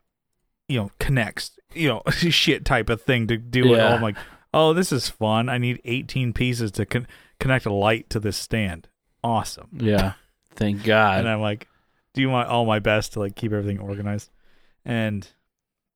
[0.67, 3.79] you know connects you know shit type of thing to do it.
[3.79, 3.93] all.
[3.93, 4.17] I'm like,
[4.53, 5.49] oh, this is fun.
[5.49, 7.07] I need 18 pieces to con-
[7.39, 8.87] connect a light to this stand.
[9.23, 9.69] Awesome.
[9.73, 10.13] Yeah,
[10.55, 11.19] thank God.
[11.19, 11.67] and I'm like,
[12.13, 14.29] do my all my best to like keep everything organized,
[14.85, 15.27] and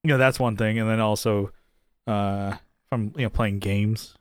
[0.03, 0.79] you know that's one thing.
[0.79, 1.51] And then also,
[2.05, 2.59] uh, if
[2.91, 4.16] I'm you know playing games,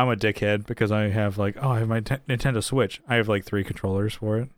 [0.00, 3.00] I'm a dickhead because I have like oh I have my t- Nintendo Switch.
[3.08, 4.48] I have like three controllers for it.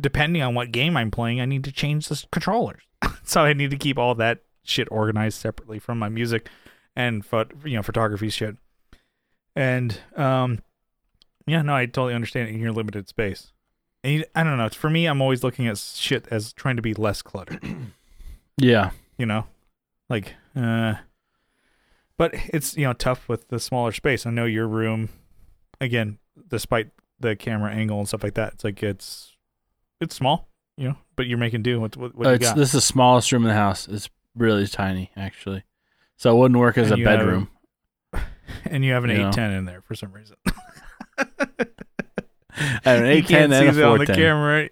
[0.00, 2.82] Depending on what game I'm playing, I need to change the controllers.
[3.24, 6.48] so I need to keep all that shit organized separately from my music
[6.96, 8.56] and phot- you know photography shit.
[9.54, 10.62] And um,
[11.46, 13.52] yeah, no, I totally understand it in your limited space.
[14.02, 14.68] And you- I don't know.
[14.70, 17.64] For me, I'm always looking at shit as trying to be less cluttered.
[18.56, 19.46] yeah, You know,
[20.08, 20.94] like, uh,
[22.16, 24.26] but it's you know tough with the smaller space.
[24.26, 25.08] I know your room,
[25.80, 26.88] again, despite
[27.20, 29.36] the camera angle and stuff like that, it's like it's
[30.00, 32.56] it's small, you know, but you're making do with what, what Uh, you it's got.
[32.56, 33.86] this is the smallest room in the house.
[33.88, 35.64] It's really tiny, actually.
[36.16, 37.50] So it wouldn't work as And a you have- bedroom.
[38.66, 40.36] and you have an eight ten in there for some reason.
[41.18, 41.24] I
[42.84, 44.68] have an you eight see and a on the camera.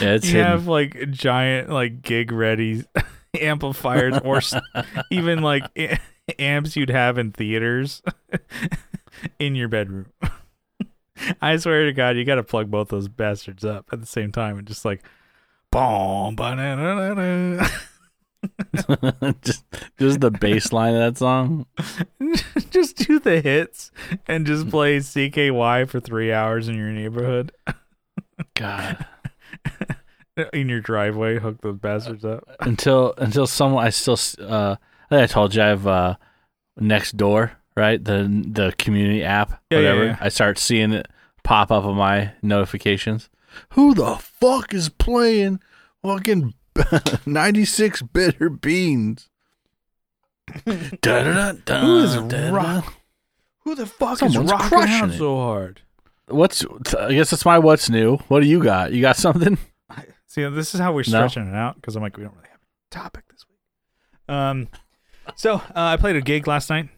[0.00, 0.46] Yeah, it's you hidden.
[0.50, 2.84] have like giant like gig ready
[3.40, 4.40] amplifiers or
[5.10, 5.64] even like
[6.38, 8.02] amps you'd have in theaters
[9.38, 10.06] in your bedroom.
[11.40, 14.32] I swear to God, you got to plug both those bastards up at the same
[14.32, 15.02] time and just like,
[15.70, 16.34] boom,
[19.42, 19.64] just
[19.98, 21.66] just the bass line of that song.
[22.70, 23.92] just do the hits
[24.26, 27.52] and just play CKY for three hours in your neighborhood
[28.54, 29.06] God.
[30.52, 31.38] in your driveway.
[31.38, 32.44] Hook those bastards up.
[32.60, 36.16] until until someone I still uh I think I told you I have uh
[36.78, 40.16] next door right the the community app Yeah, yeah, whatever yeah.
[40.20, 41.06] I start seeing it
[41.44, 43.28] pop up on my notifications.
[43.74, 45.60] Who the fuck is playing
[46.02, 46.54] fucking
[47.26, 49.28] ninety six bitter beings?
[50.64, 52.16] Who is
[52.50, 52.94] rock-
[53.60, 55.18] Who the fuck Someone's is rocking crushing out it.
[55.18, 55.80] so hard?
[56.28, 56.64] What's
[56.98, 58.16] I guess that's my what's new.
[58.28, 58.92] What do you got?
[58.92, 59.58] You got something?
[60.32, 61.02] See, this is how we're No.
[61.26, 64.34] stretching it out because I'm like, we don't really have a topic this week.
[64.34, 64.68] Um,
[65.36, 66.88] so uh, I played a gig last night.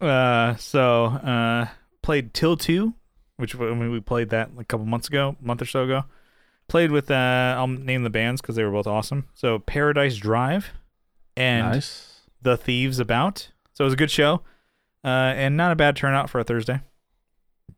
[0.00, 1.66] Uh, so uh,
[2.02, 2.94] played Till Two,
[3.36, 6.04] which I mean, we played that a couple months ago, month or so ago.
[6.68, 9.26] Played with uh, I'll name the bands because they were both awesome.
[9.34, 10.70] So Paradise Drive
[11.36, 12.20] and nice.
[12.42, 13.50] The Thieves About.
[13.72, 14.42] So it was a good show,
[15.04, 16.80] uh, and not a bad turnout for a Thursday,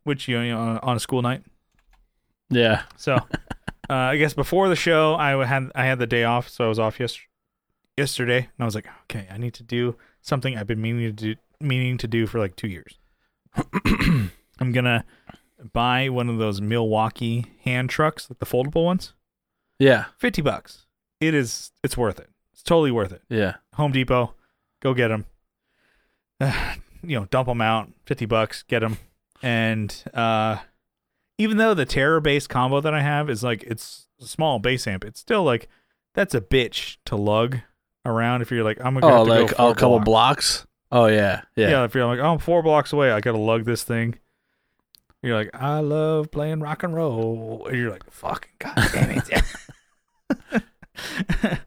[0.05, 1.43] which you know, you know on- on a school night.
[2.51, 2.83] Yeah.
[2.97, 3.19] So,
[3.91, 6.69] uh, I guess before the show, I had I had the day off, so I
[6.69, 7.19] was off yes-
[7.97, 11.35] yesterday, and I was like, okay, I need to do something I've been meaning to
[11.35, 12.99] do, meaning to do for like two years.
[14.61, 15.05] I'm gonna
[15.73, 19.15] buy one of those Milwaukee hand trucks, like the foldable ones.
[19.79, 20.07] Yeah.
[20.19, 20.87] Fifty bucks.
[21.21, 21.73] It is.
[21.83, 22.31] It's worth it.
[22.53, 23.23] It's totally worth it.
[23.29, 23.55] Yeah.
[23.75, 24.35] Home Depot,
[24.83, 25.27] go get them.
[27.03, 27.91] you know, dump them out.
[28.05, 28.99] Fifty bucks, get them.
[29.43, 30.59] And uh,
[31.39, 34.87] even though the Terror bass combo that I have is like it's a small bass
[34.87, 35.69] amp, it's still like
[36.15, 37.59] that's a bitch to lug
[38.05, 38.43] around.
[38.43, 40.05] If you're like, I'm gonna Oh, have to like go a couple blocks.
[40.63, 40.67] blocks.
[40.91, 41.43] Oh yeah.
[41.57, 41.71] Yeah.
[41.71, 41.85] Yeah.
[41.85, 44.17] if you're like, oh, I'm four blocks away, I gotta lug this thing.
[45.23, 47.67] You're like, I love playing rock and roll.
[47.69, 49.23] And you're like, fucking goddamn
[50.53, 50.63] it.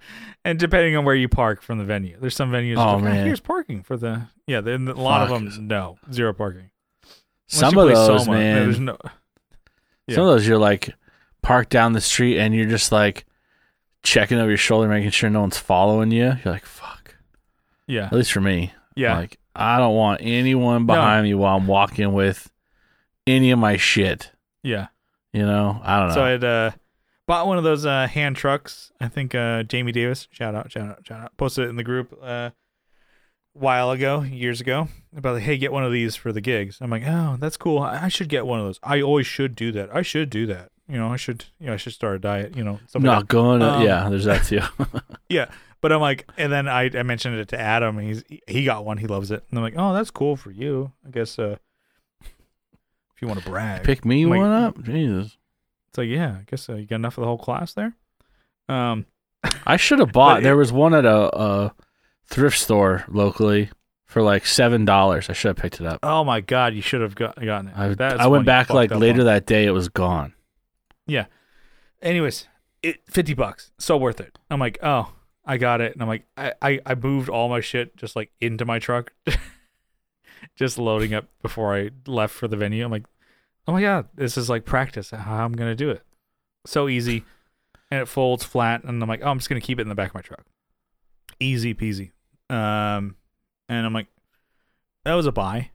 [0.45, 2.78] and depending on where you park from the venue, there's some venues.
[2.78, 3.26] Oh, like, "Ah, man.
[3.26, 4.61] here's parking for the yeah.
[4.61, 5.38] Then a lot Fuck.
[5.41, 6.72] of them, no, zero parking.
[7.53, 8.55] Unless Some of those, Soma, man.
[8.63, 8.97] There's no.
[10.12, 10.16] Yeah.
[10.16, 10.93] Some of those you're like
[11.41, 13.26] parked down the street and you're just like
[14.03, 16.34] checking over your shoulder, making sure no one's following you.
[16.43, 17.16] You're like, fuck.
[17.88, 18.74] Yeah, At least for me.
[18.95, 22.49] yeah, Like I don't want anyone behind me while I'm walking with
[23.28, 24.32] any of my shit.
[24.64, 24.88] yeah.
[25.34, 25.80] You know?
[25.84, 26.14] I don't know.
[26.16, 26.72] So I had uh,
[27.26, 28.91] bought one of those uh, hand trucks.
[28.99, 31.84] I think uh, Jamie Davis, shout out, shout out, shout out, posted it in the
[31.86, 32.49] group uh,
[33.54, 36.78] while ago, years ago, about like, hey, get one of these for the gigs.
[36.82, 37.80] I'm like, oh, that's cool.
[37.80, 38.80] I should get one of those.
[38.84, 39.93] I always should do that.
[39.93, 40.72] I should do that.
[40.88, 42.56] You know, I should, you know, I should start a diet.
[42.56, 44.62] You know, like not going to, Um, yeah, there's that too.
[45.30, 45.49] yeah,
[45.80, 47.97] But I'm like, and then I, I mentioned it to Adam.
[47.97, 48.97] And he's he got one.
[48.97, 49.43] He loves it.
[49.49, 50.91] And I'm like, oh, that's cool for you.
[51.06, 51.56] I guess uh,
[52.22, 54.82] if you want to brag, Pick me Like- one up.
[54.84, 55.38] Jesus.
[55.89, 57.95] it's like, yeah, I guess uh, you got enough of the whole class there.
[58.70, 59.06] Um,
[59.66, 60.38] I should have bought.
[60.38, 61.74] But there it- was one at a, a
[62.32, 63.70] thrift store locally
[64.12, 65.30] for like seven dollars.
[65.30, 66.00] I should have picked it up.
[66.02, 68.02] Oh my god, you should have got, gotten it.
[68.02, 69.26] I, I went back like later on.
[69.28, 69.66] that day.
[69.66, 70.34] It was gone.
[71.06, 71.26] Yeah.
[72.02, 72.48] Anyways,
[72.82, 74.38] it fifty bucks, so worth it.
[74.50, 75.14] I'm like, oh,
[75.46, 78.32] I got it, and I'm like, I I, I moved all my shit just like
[78.42, 79.14] into my truck,
[80.56, 82.84] just loading up before I left for the venue.
[82.84, 83.06] I'm like,
[83.68, 86.02] oh my god, this is like practice how I'm gonna do it.
[86.66, 87.24] So easy,
[87.90, 89.96] and it folds flat, and I'm like, oh, I'm just gonna keep it in the
[89.96, 90.46] back of my truck.
[91.40, 92.12] Easy peasy.
[92.52, 93.16] Um,
[93.70, 94.08] and I'm like,
[95.06, 95.72] that was a buy.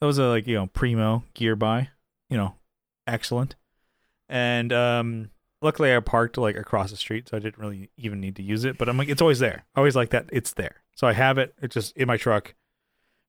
[0.00, 1.88] That was a like you know primo gear buy.
[2.28, 2.54] You know,
[3.06, 3.54] excellent.
[4.28, 5.30] And um,
[5.62, 8.64] luckily I parked like across the street, so I didn't really even need to use
[8.64, 8.76] it.
[8.76, 9.64] But I'm like, it's always there.
[9.74, 10.82] I always like that it's there.
[10.96, 11.54] So I have it.
[11.62, 12.54] It's just in my truck,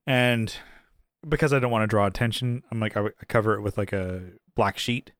[0.05, 0.53] and
[1.27, 3.93] because I don't want to draw attention, I'm like I, I cover it with like
[3.93, 4.21] a
[4.55, 5.11] black sheet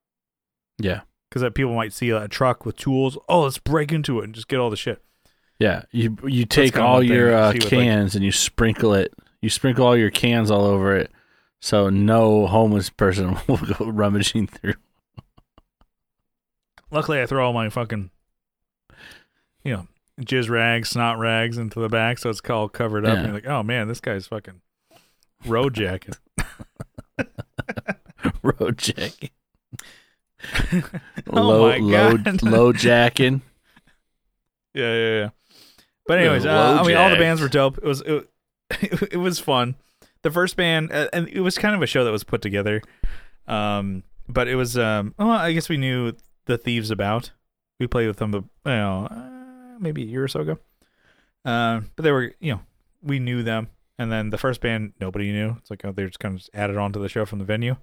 [0.78, 3.16] Yeah, because people might see a truck with tools.
[3.28, 5.02] Oh, let's break into it and just get all the shit.
[5.58, 5.82] Yeah.
[5.90, 9.12] You you take kind of all your uh, with, like- cans and you sprinkle it.
[9.40, 11.10] You sprinkle all your cans all over it,
[11.60, 14.74] so no homeless person will go rummaging through.
[16.90, 18.10] Luckily, I throw all my fucking,
[19.62, 19.86] you know,
[20.20, 23.12] jizz rags, snot rags into the back, so it's all covered up.
[23.12, 23.18] Yeah.
[23.18, 24.60] And you're like, oh man, this guy's fucking
[25.46, 26.18] road jacket.
[28.42, 29.30] Road jacket.
[31.30, 32.42] Oh low, my low, God.
[32.42, 33.42] low jacking.
[34.74, 35.30] Yeah, yeah, yeah.
[36.08, 37.76] But anyways, uh, I mean, all the bands were dope.
[37.78, 38.28] It was it,
[39.12, 39.76] it was fun.
[40.22, 42.82] The first band, uh, and it was kind of a show that was put together.
[43.46, 46.14] Um, but it was um, well, I guess we knew
[46.46, 47.32] the Thieves about.
[47.78, 50.58] We played with them, you know, uh, maybe a year or so ago.
[51.44, 52.60] Uh, but they were, you know,
[53.02, 53.68] we knew them.
[53.98, 55.56] And then the first band, nobody knew.
[55.58, 57.44] It's like oh, they just kind of just added on to the show from the
[57.44, 57.76] venue.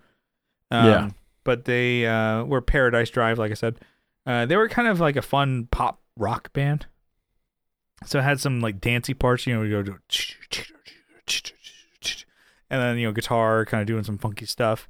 [0.72, 1.10] Um, Yeah.
[1.44, 3.78] But they uh, were Paradise Drive, like I said.
[4.26, 6.88] Uh, they were kind of like a fun pop rock band.
[8.06, 9.96] So it had some like dancey parts, you know, we go to
[12.70, 14.88] and then you know guitar kind of doing some funky stuff.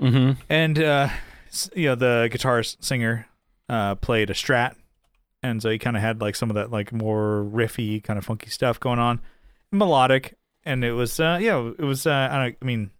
[0.00, 0.40] Mm-hmm.
[0.48, 1.08] And uh
[1.74, 3.26] you know the guitarist singer
[3.68, 4.74] uh played a strat
[5.42, 8.24] and so he kind of had like some of that like more riffy kind of
[8.24, 9.20] funky stuff going on,
[9.72, 12.90] melodic and it was uh yeah, it was uh I, don't, I mean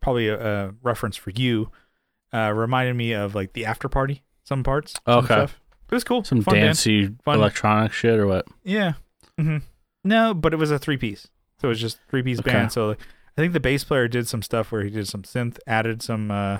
[0.00, 1.70] probably a, a reference for you
[2.32, 5.26] uh reminded me of like the after party some parts some Okay.
[5.26, 5.60] stuff.
[5.90, 6.24] It was cool.
[6.24, 8.46] Some Fun dancey electronic shit or what?
[8.64, 8.94] Yeah.
[9.38, 9.58] Hmm
[10.04, 11.28] No, but it was a three piece.
[11.60, 12.50] So it was just three piece Okay.
[12.52, 12.72] band.
[12.72, 12.98] So like,
[13.36, 16.30] I think the bass player did some stuff where he did some synth, added some
[16.30, 16.58] uh,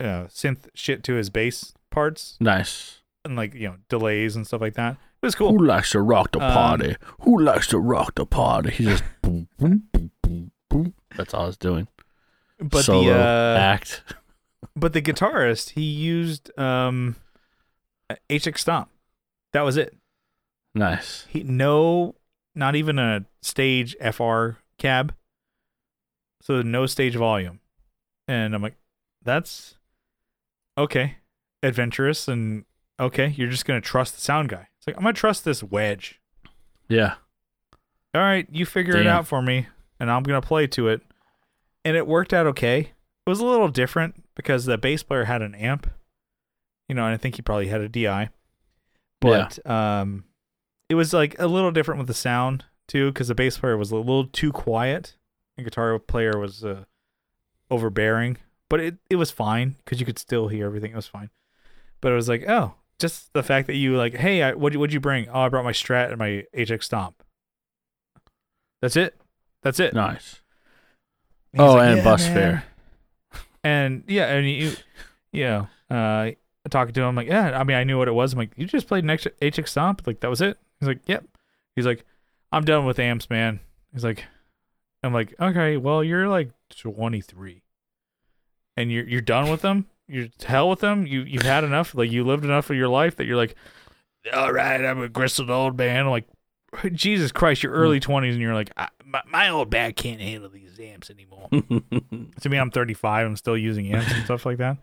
[0.00, 3.00] uh synth shit to his bass parts Nice.
[3.24, 4.92] and like you know delays and stuff like that.
[5.22, 5.50] It was cool.
[5.50, 6.96] Who likes to rock the Um, party?
[7.22, 8.70] Who likes to rock the party?
[8.70, 10.94] He just boom, boom, boom, boom, boom.
[11.16, 11.88] That's all he's doing.
[12.60, 14.02] But Solo the uh, act.
[14.76, 17.16] but the guitarist he used um
[18.30, 18.90] HX Stomp.
[19.52, 19.96] That was it.
[20.78, 21.26] Nice.
[21.28, 22.14] He no,
[22.54, 25.14] not even a stage FR cab.
[26.40, 27.60] So no stage volume,
[28.28, 28.76] and I'm like,
[29.24, 29.74] that's
[30.78, 31.16] okay,
[31.64, 32.64] adventurous, and
[33.00, 34.68] okay, you're just gonna trust the sound guy.
[34.78, 36.20] It's like I'm gonna trust this wedge.
[36.88, 37.14] Yeah.
[38.14, 39.66] All right, you figure it out for me,
[39.98, 41.02] and I'm gonna play to it,
[41.84, 42.78] and it worked out okay.
[42.78, 45.90] It was a little different because the bass player had an amp,
[46.88, 48.30] you know, and I think he probably had a DI,
[49.20, 50.24] but um,
[50.88, 53.90] it was like a little different with the sound too because the bass player was
[53.90, 55.14] a little too quiet,
[55.56, 56.84] and guitar player was uh,
[57.70, 58.38] overbearing.
[58.68, 60.92] But it it was fine because you could still hear everything.
[60.92, 61.30] It was fine,
[62.00, 64.92] but it was like oh, just the fact that you like, hey, I, what what'd
[64.92, 65.28] you bring?
[65.28, 67.22] Oh, I brought my Strat and my HX Stomp.
[68.80, 69.16] That's it.
[69.62, 69.94] That's it.
[69.94, 70.40] Nice.
[71.56, 72.64] Oh, like, and "Yeah, bus man." fare.
[73.64, 74.72] And yeah, and you,
[75.32, 76.30] you know, uh,
[76.70, 78.32] talking to him like, yeah, I mean, I knew what it was.
[78.32, 80.58] I'm like, you just played an H- HX Stomp, like that was it.
[80.80, 81.24] He's like, yep.
[81.74, 82.04] He's like,
[82.52, 83.60] I'm done with amps, man.
[83.92, 84.24] He's like,
[85.02, 87.62] I'm like, okay, well, you're like 23,
[88.76, 89.86] and you're you're done with them.
[90.08, 91.06] You're to hell with them.
[91.06, 91.94] You you've had enough.
[91.94, 93.54] Like you lived enough of your life that you're like,
[94.32, 96.06] all right, I'm a gristled old man.
[96.06, 96.26] I'm like,
[96.92, 98.10] Jesus Christ, you're early hmm.
[98.10, 101.48] 20s, and you're like, I, my, my old back can't handle these amps anymore.
[102.40, 103.26] to me, I'm 35.
[103.26, 104.78] I'm still using amps and stuff like that.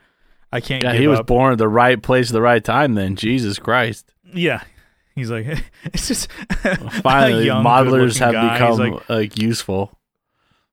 [0.51, 0.83] I can't.
[0.83, 1.27] yeah, he was up.
[1.27, 2.95] born at the right place at the right time.
[2.95, 4.13] Then Jesus Christ.
[4.33, 4.63] Yeah,
[5.15, 5.45] he's like,
[5.85, 6.31] it's just
[7.01, 8.53] Finally, modelers have guy.
[8.53, 9.97] become like, like, useful.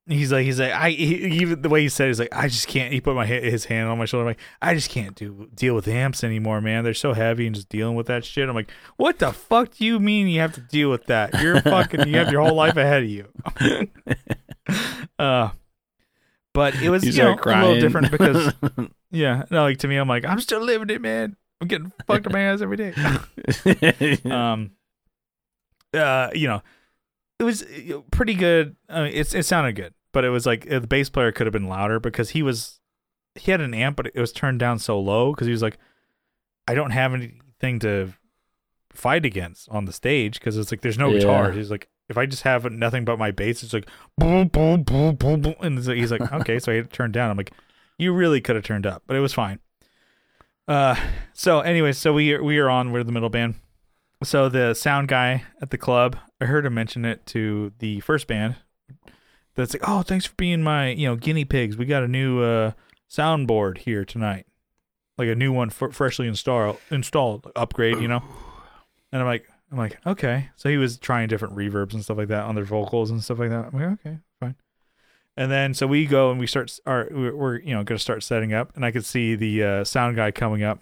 [0.07, 2.49] he's like, he's like, I he, even the way he said, it, he's like, I
[2.49, 2.93] just can't.
[2.93, 4.25] He put my his hand on my shoulder.
[4.25, 6.85] I'm like, I just can't do deal with amps anymore, man.
[6.85, 8.49] They're so heavy and just dealing with that shit.
[8.49, 11.41] I'm like, what the fuck do you mean you have to deal with that?
[11.41, 12.09] You're fucking.
[12.09, 13.29] you have your whole life ahead of you.
[15.19, 15.51] uh,
[16.55, 18.53] but it was You you know, a little different because
[19.11, 21.37] yeah, no, like to me, I'm like, I'm still living it, man.
[21.63, 22.93] I'm getting fucked in my ass every day.
[24.31, 24.73] um
[25.95, 26.63] uh you know
[27.39, 30.71] it was uh, pretty good I mean, it's it sounded good but it was like
[30.71, 32.81] uh, the bass player could have been louder because he was
[33.35, 35.79] he had an amp but it was turned down so low because he was like
[36.69, 38.13] i don't have anything to
[38.93, 41.19] fight against on the stage because it's like there's no Yeah.
[41.21, 43.89] guitar he's like if i just have nothing but my bass it's like
[44.19, 47.31] boom boom boom boom boom and he's like okay so i had to turn down
[47.31, 47.53] i'm like
[47.99, 49.59] you really could have turned up but it was fine
[50.69, 50.95] uh
[51.33, 53.55] so anyway so we we are on we're the middle band
[54.25, 58.27] so the sound guy at the club, I heard him mention it to the first
[58.27, 58.57] band.
[59.55, 61.77] That's like, oh, thanks for being my, you know, guinea pigs.
[61.77, 62.73] We got a new uh,
[63.11, 64.47] soundboard here tonight,
[65.19, 68.23] like a new one f- freshly installed, installed upgrade, you know.
[69.13, 70.51] And I'm like, I'm like, okay.
[70.57, 73.39] So he was trying different reverbs and stuff like that on their vocals and stuff
[73.39, 73.67] like that.
[73.67, 74.55] I'm like, okay, fine.
[75.37, 78.53] And then so we go and we start, our, we're, you know gonna start setting
[78.53, 80.81] up, and I could see the uh, sound guy coming up,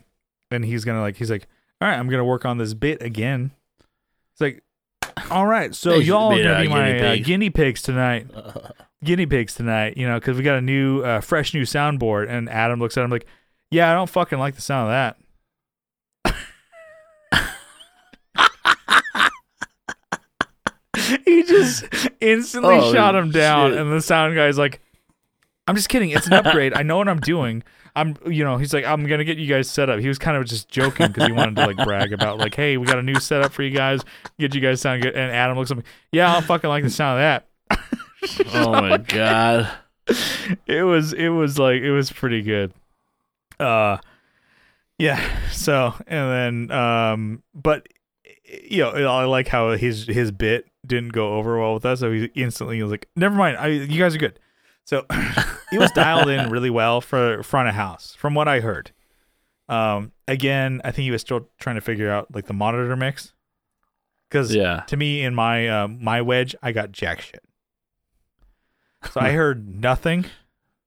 [0.51, 1.47] and he's gonna like, he's like
[1.81, 3.53] all right, I'm gonna work on this bit again.
[4.33, 4.63] It's like,
[5.31, 7.27] all right, so y'all are gonna be my guinea uh, pigs.
[7.27, 8.27] guinea pigs tonight.
[9.03, 12.29] Guinea pigs tonight, you know, because we got a new, uh, fresh new soundboard.
[12.29, 13.25] And Adam looks at him like,
[13.71, 15.17] yeah, I don't fucking like the sound of that.
[21.25, 21.85] he just
[22.21, 23.81] instantly Oh, shot him down, shit.
[23.81, 24.81] and the sound guy's like,
[25.67, 26.11] "I'm just kidding.
[26.11, 26.75] It's an upgrade.
[26.75, 27.63] I know what I'm doing.
[27.97, 30.37] I'm, you know." He's like, "I'm gonna get you guys set up." He was kind
[30.37, 33.03] of just joking because he wanted to like brag about like, "Hey, we got a
[33.03, 34.01] new setup for you guys.
[34.39, 35.83] Get you guys sound good." And Adam looks at me,
[36.13, 39.71] "Yeah, I fucking like the sound of that." oh my god.
[40.67, 42.73] it was it was like it was pretty good
[43.61, 43.97] uh
[44.99, 45.21] yeah
[45.53, 47.87] so and then um but
[48.65, 52.11] you know i like how his his bit didn't go over well with us so
[52.11, 54.39] he instantly was like never mind I, you guys are good.
[54.85, 55.05] So
[55.71, 58.91] he was dialed in really well for front of house from what i heard.
[59.69, 63.33] Um again i think he was still trying to figure out like the monitor mix
[64.29, 64.81] because Yeah.
[64.89, 67.43] to me in my uh, my wedge i got jack shit.
[69.13, 70.25] So i heard nothing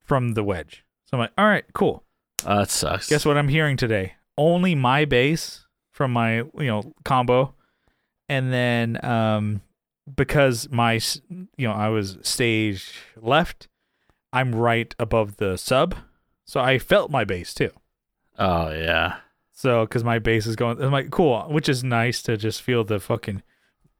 [0.04, 0.84] from the wedge.
[1.06, 2.04] So i'm like all right cool.
[2.46, 3.08] Oh, that sucks.
[3.10, 4.14] guess what i'm hearing today?
[4.38, 5.63] Only my bass
[5.94, 7.54] from my you know combo
[8.28, 9.62] and then um
[10.14, 11.00] because my
[11.56, 13.70] you know i was stage left
[14.34, 15.96] i'm right above the sub
[16.44, 17.70] so i felt my bass too
[18.38, 19.18] Oh yeah.
[19.52, 22.84] so because my bass is going i'm like cool which is nice to just feel
[22.84, 23.42] the fucking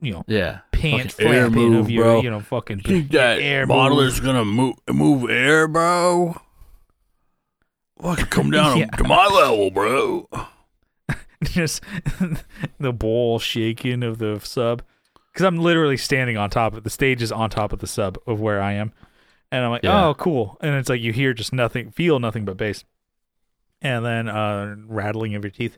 [0.02, 0.60] you know Yeah.
[0.74, 2.22] pant air move, of your bro.
[2.22, 2.82] you know fucking
[3.12, 6.36] that air modeler's gonna move move air, bro?
[8.02, 8.88] Fucking come down Yeah.
[8.88, 10.28] to my level, bro.
[11.48, 11.82] just
[12.80, 14.82] the bowl shaking of the sub.
[15.32, 18.18] Because i'm literally standing on top of the stage is on top of the sub
[18.28, 18.92] of where i am.
[19.52, 20.06] And i'm like Yeah.
[20.08, 20.58] oh cool.
[20.62, 22.84] And it's like you hear just nothing feel nothing but bass.
[23.82, 25.78] And then uh rattling of your teeth.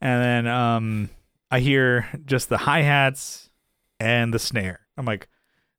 [0.00, 1.10] And then um
[1.50, 3.50] i hear just the hi-hats
[4.00, 4.80] and the snare.
[4.96, 5.28] I'm like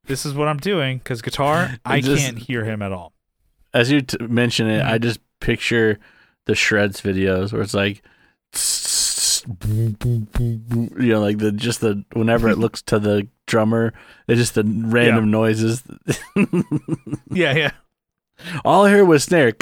[0.04, 0.98] this is what i'm doing.
[0.98, 3.12] Because guitar i Just- can't hear him at all.
[3.74, 4.90] As you t- mention it, Mhm.
[4.90, 5.98] I just picture
[6.46, 8.02] the shreds videos where it's like,
[9.46, 13.92] you know, like the just the whenever it looks to the drummer,
[14.26, 15.82] it's just the random noises.
[17.30, 17.70] yeah yeah
[18.64, 19.52] All I heard was snare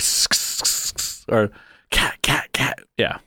[1.29, 1.51] or
[1.91, 2.81] cat, cat, cat.
[2.97, 3.19] Yeah.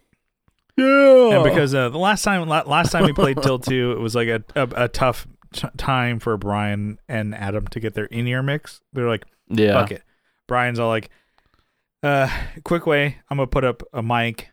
[0.78, 1.36] Yeah.
[1.36, 4.30] And because uh, the last time last time we played Till 2, it was like
[4.30, 8.42] a, a, a tough t- time for Brian and Adam to get their in ear
[8.42, 8.82] mix.
[8.94, 9.74] They're like, yeah.
[9.74, 10.04] fuck it.
[10.48, 11.10] Brian's all like,
[12.02, 12.30] uh,
[12.64, 14.50] quick way, I'm to put up a mic,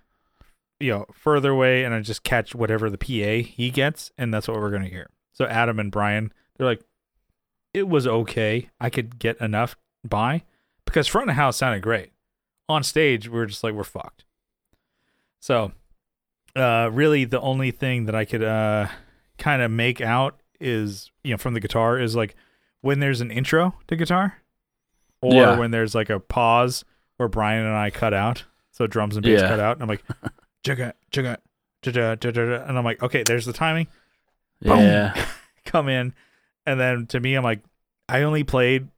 [0.80, 4.48] you know, further away and I just catch whatever the PA he gets, and that's
[4.48, 5.08] what we're going to hear.
[5.32, 6.82] So Adam and Brian, they're like,
[7.74, 8.70] it was okay.
[8.80, 10.42] I could get enough by
[10.84, 12.12] because front of house sounded great.
[12.68, 14.24] On stage, we are just like, we're fucked.
[15.40, 15.72] So
[16.54, 18.88] uh, really the only thing that I could uh,
[19.38, 22.34] kind of make out is you know from the guitar is like
[22.80, 24.38] when there's an intro to guitar,
[25.20, 25.58] or Yeah.
[25.58, 26.84] when there's like a pause
[27.18, 29.48] where Brian and I cut out, so drums and bass Yeah.
[29.48, 30.04] cut out, and I'm like,
[30.66, 31.36] jugga jugga
[31.82, 33.86] jugga jugga, and I'm like, okay, there's the timing,
[34.60, 35.12] boom.
[35.64, 36.14] Come in,
[36.64, 37.60] and then to me, I'm like,
[38.08, 38.88] I only played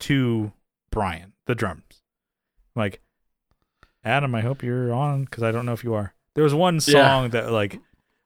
[0.00, 0.52] to
[0.90, 2.02] Brian the drums,
[2.74, 3.00] I'm like.
[4.06, 6.12] Adam, I hope you're on because I don't know if you are.
[6.34, 6.80] There was one Yeah.
[7.08, 7.80] song that like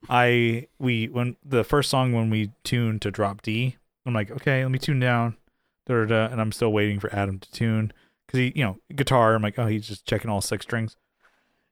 [0.08, 4.64] I we when the first song when we tuned to drop D, I'm like, okay,
[4.64, 5.36] let me tune down,
[5.86, 7.92] da, da, da, and I'm still waiting for Adam to tune
[8.26, 9.36] because he, you know, guitar.
[9.36, 10.96] I'm like, oh, he's just checking all six strings.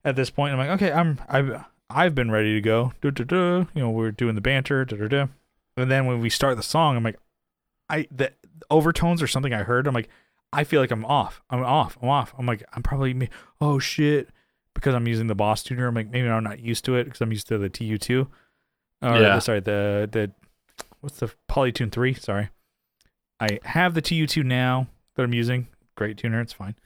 [0.07, 2.93] At this point, I'm like, okay, I'm I've I've been ready to go.
[3.03, 4.87] You know, we're doing the banter,
[5.77, 7.19] and then when we start the song, I'm like,
[7.91, 8.33] I the
[8.71, 9.87] overtones or something I heard.
[9.87, 10.09] I'm like,
[10.53, 11.43] I feel like I'm off.
[11.51, 11.99] I'm off.
[12.01, 12.35] I'm off.
[12.39, 13.29] I'm like, I'm probably me.
[13.61, 14.31] Oh shit
[14.77, 15.87] because I'm using the Boss tuner.
[15.89, 18.21] I'm like, maybe I'm not used to it because I'm used to the TU2.
[18.21, 18.29] Or
[19.03, 19.19] Yeah.
[19.35, 20.31] the, sorry, the the
[21.01, 22.15] what's the Polytune three?
[22.15, 22.51] Sorry,
[23.41, 25.69] I have the TU2 now that I'm using.
[25.97, 26.77] Great tuner, it's fine.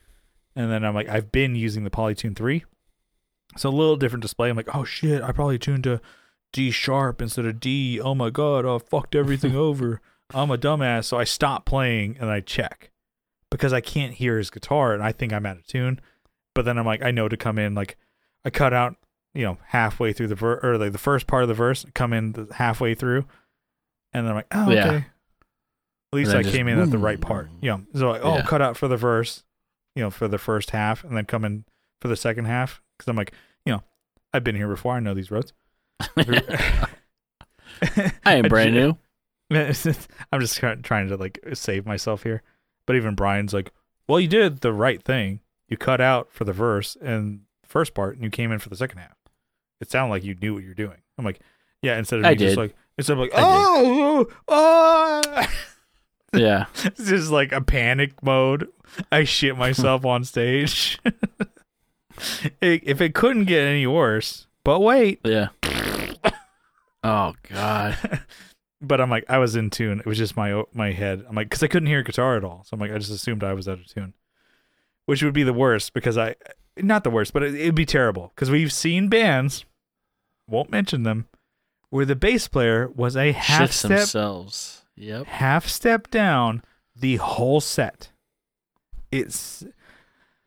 [0.56, 2.64] And then I'm like, I've been using the Polytune three,
[3.56, 4.48] so a little different display.
[4.50, 6.00] I'm like, oh shit, I probably tuned to
[6.52, 8.00] D sharp instead of D.
[8.00, 10.00] Oh my god, I fucked everything over.
[10.32, 11.06] I'm a dumbass.
[11.06, 12.90] So I stop playing and I check
[13.50, 16.00] because I can't hear his guitar and I think I'm out of tune.
[16.54, 17.96] But then I'm like, I know to come in like
[18.44, 18.96] I cut out,
[19.34, 22.12] you know, halfway through the verse or like the first part of the verse, come
[22.12, 23.24] in the halfway through,
[24.12, 24.86] and then I'm like, oh Yeah.
[24.86, 24.96] okay.
[26.12, 27.48] At least I just came in at the right part.
[27.60, 28.42] You know, so like, oh, Yeah.
[28.42, 29.44] cut out for the verse,
[29.94, 31.64] you know, for the first half, and then come in
[32.00, 33.32] for the second half because I'm like,
[33.64, 33.82] you know,
[34.32, 34.94] I've been here before.
[34.94, 35.52] I know these roads.
[36.16, 36.88] I
[38.26, 38.96] ain't brand new.
[39.50, 42.42] I'm just trying to like save myself here.
[42.86, 43.72] But even Brian's like,
[44.06, 45.40] well, you did the right thing.
[45.68, 48.76] You cut out for the verse and first part, and you came in for the
[48.76, 49.16] second half.
[49.80, 50.98] It sounded like you knew what you're doing.
[51.16, 51.40] I'm like,
[51.82, 51.98] yeah.
[51.98, 56.66] Instead of I me just like, instead of like, I oh, oh, oh, Yeah.
[56.84, 58.68] it's just like a panic mode.
[59.10, 60.98] I shit myself on stage.
[62.60, 65.48] It- if it couldn't get any worse, but wait, Yeah.
[67.02, 67.96] Oh God.
[68.82, 70.00] but I'm like, I was in tune.
[70.00, 71.24] It was just my my head.
[71.28, 72.62] I'm like, because I couldn't hear guitar at all.
[72.64, 74.14] So I'm like, I just assumed I was out of tune,
[75.06, 76.34] which would be the worst because I,
[76.76, 79.64] not the worst, but it, it'd be terrible because we've seen bands,
[80.46, 81.26] won't mention them,
[81.88, 84.84] where the bass player was a half Shits step themselves.
[84.96, 85.26] Yep.
[85.26, 86.62] half step down
[86.94, 88.10] the whole set.
[89.10, 89.64] It's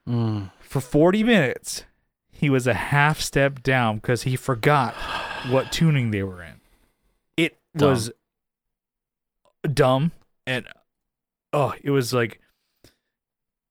[0.08, 0.52] Mm.
[0.60, 1.86] for 40 minutes.
[2.32, 4.94] He was a half step down because he forgot
[5.50, 6.60] what tuning they were in.
[7.38, 7.90] It Dumb.
[7.90, 8.12] was
[9.74, 10.12] dumb
[10.46, 10.68] and
[11.54, 12.42] oh, it was like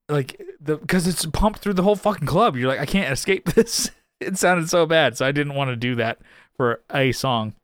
[0.08, 2.56] like the because it's pumped through the whole fucking club.
[2.56, 3.90] You're like, I can't escape this.
[4.20, 6.20] it sounded so bad, so I didn't want to do that
[6.56, 7.54] for a song.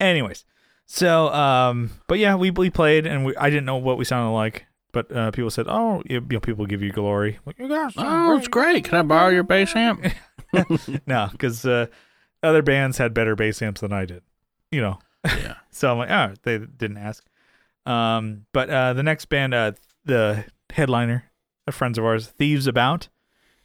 [0.00, 0.44] Anyways,
[0.86, 4.32] so um, but yeah, we we played and we I didn't know what we sounded
[4.32, 7.38] like, but uh, people said, oh, you know, people give you glory.
[7.44, 8.84] Like, you guys, Oh, it's great.
[8.84, 10.04] Can I borrow your bass amp?
[11.06, 11.86] no, because uh,
[12.42, 14.22] other bands had better bass amps than I did.
[14.70, 15.56] You know, yeah.
[15.70, 17.24] so I'm like, oh, they didn't ask.
[17.86, 19.72] Um, but uh, the next band, uh,
[20.04, 21.30] the headliner,
[21.70, 23.08] friends of ours, Thieves About,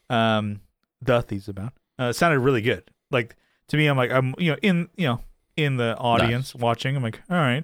[0.10, 0.62] um,
[1.02, 2.90] the Thieves About, uh, sounded really good.
[3.12, 3.36] Like
[3.68, 5.20] to me, I'm like, I'm you know in you know
[5.56, 6.96] in the audience watching.
[6.96, 7.64] I'm like, all right.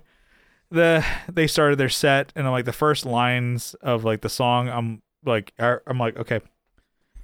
[0.71, 4.69] The they started their set, and I'm like the first lines of like the song.
[4.69, 6.41] I'm like, I'm like, okay,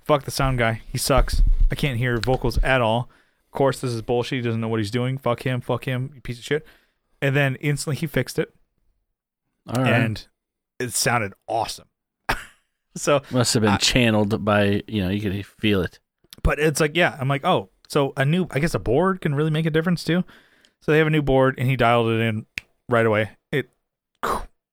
[0.04, 0.82] fuck the sound guy.
[0.92, 1.42] He sucks.
[1.72, 3.10] I can't hear vocals at all.
[3.46, 4.38] Of course, this is bullshit.
[4.38, 5.18] He doesn't know what he's doing.
[5.18, 5.62] Fuck him.
[5.62, 6.12] Fuck him.
[6.16, 6.66] You piece of shit.
[7.22, 8.54] And then instantly he fixed it,
[9.68, 9.94] All right.
[9.94, 10.28] and
[10.80, 11.88] it sounded awesome.
[12.98, 16.00] so, Must have been I- channeled by you know you could feel it.
[16.44, 19.34] but it's like, yeah, I'm like, oh, so a new, I guess a board can
[19.36, 20.24] really make a difference too.
[20.82, 22.46] So they have a new board, and he dialed it in
[22.90, 23.32] right away.
[23.52, 23.70] It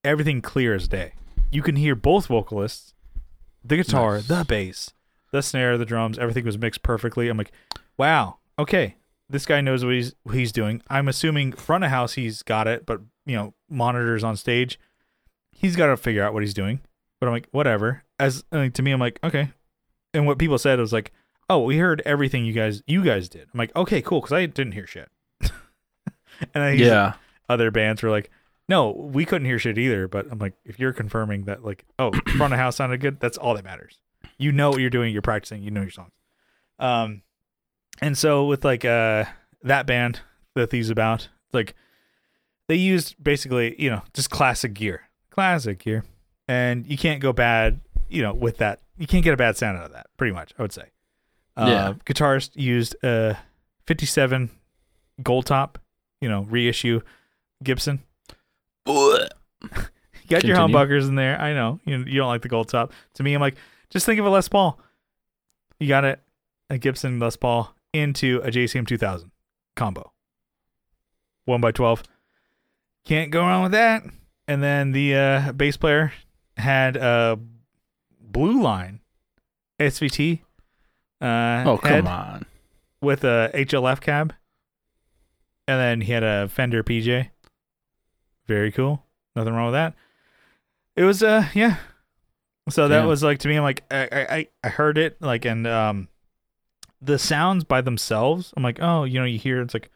[0.03, 1.13] everything clear as day.
[1.51, 2.93] You can hear both vocalists,
[3.63, 4.27] the guitar, Nice.
[4.27, 4.93] the bass,
[5.31, 6.17] the snare, the drums.
[6.17, 7.29] Everything was mixed perfectly.
[7.29, 7.51] I'm like,
[7.97, 8.95] wow, okay,
[9.29, 10.81] this guy knows what he's what he's doing.
[10.89, 14.79] I'm assuming front of house he's got it, but you know monitors on stage,
[15.51, 16.81] he's got to figure out what he's doing.
[17.19, 18.03] But I'm like, whatever.
[18.19, 19.49] as like, to me, I'm like, okay.
[20.13, 21.11] And what people said was like,
[21.49, 23.47] oh, we heard everything you guys you guys did.
[23.53, 25.09] I'm like, okay, cool, because I didn't hear shit.
[26.53, 27.13] and I Yeah.
[27.49, 28.29] Other bands were like,
[28.69, 30.07] no, we couldn't hear shit either.
[30.07, 33.37] But I'm like, if you're confirming that, like, oh, front of house sounded good, that's
[33.37, 33.99] all that matters.
[34.37, 35.11] You know what you're doing.
[35.13, 35.61] You're practicing.
[35.63, 36.11] You know your songs.
[36.79, 37.21] Um,
[38.01, 39.25] and so with like uh
[39.61, 40.21] that band,
[40.55, 41.75] that Thieves About, like
[42.67, 46.03] they used basically, you know, just classic gear, classic gear,
[46.47, 47.79] and you can't go bad,
[48.09, 48.81] you know, with that.
[48.97, 50.07] You can't get a bad sound out of that.
[50.17, 50.85] Pretty much, I would say.
[51.55, 51.93] Uh, Yeah.
[52.05, 53.37] Guitarist used a
[53.87, 54.49] 57
[55.21, 55.77] gold top,
[56.21, 57.01] you know, reissue
[57.63, 58.01] Gibson.
[58.85, 61.39] You got your humbuckers in there.
[61.39, 62.91] I know you you don't like the gold top.
[63.15, 63.55] To me, I'm like,
[63.89, 64.79] just think of a Les Paul.
[65.79, 66.21] You got it,
[66.69, 69.31] a Gibson Les Paul into a JCM 2000
[69.75, 70.11] combo.
[71.45, 72.03] One by twelve,
[73.05, 74.03] can't go wrong with that.
[74.47, 76.13] And then the uh, bass player
[76.57, 77.37] had a
[78.21, 79.01] blue line
[79.79, 80.41] SVT.
[81.21, 82.45] Uh, Oh come on.
[83.01, 84.33] with a HLF cab,
[85.67, 87.29] and then he had a Fender PJ.
[88.47, 89.03] Very cool.
[89.35, 89.93] Nothing wrong with that.
[90.95, 91.77] It was uh yeah.
[92.69, 93.07] So that Damn.
[93.07, 93.55] was like to me.
[93.55, 96.07] I'm like I I I heard it like and um
[97.01, 98.53] the sounds by themselves.
[98.55, 99.89] I'm like oh you know you hear it's like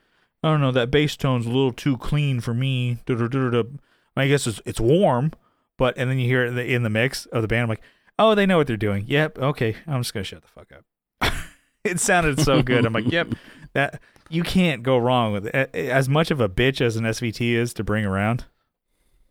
[0.44, 3.00] I don't know that bass tone's a little too clean for me.
[3.10, 5.32] I guess it's it's warm,
[5.78, 7.64] but and then you hear it in the, in the mix of the band.
[7.64, 7.84] I'm like
[8.20, 9.06] oh they know what they're doing.
[9.08, 11.34] Yep okay I'm just gonna shut the fuck up.
[11.84, 12.86] it sounded so good.
[12.86, 13.28] I'm like yep
[13.74, 15.74] that you can't go wrong with it.
[15.76, 18.46] As much of a bitch as an SVT is to bring around,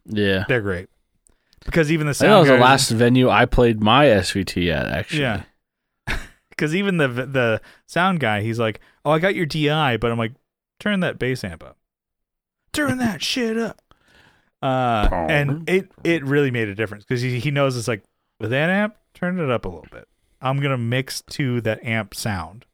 [0.07, 0.45] Yeah.
[0.49, 0.89] they're great.
[1.65, 4.87] Because even the sound that was the last venue I played my SVT at.
[4.87, 5.23] Actually.
[5.23, 5.43] yeah.
[6.51, 10.17] Because even the the sound guy, he's like, "Oh, I got your DI," but I'm
[10.17, 10.33] like,
[10.81, 11.77] "Turn that bass amp up,
[12.73, 13.83] turn that shit up."
[14.63, 18.05] Uh, and it it really made a difference because he he knows it's like
[18.41, 20.09] with that amp, turn it up a little bit.
[20.41, 22.65] I'm gonna mix to that amp sound,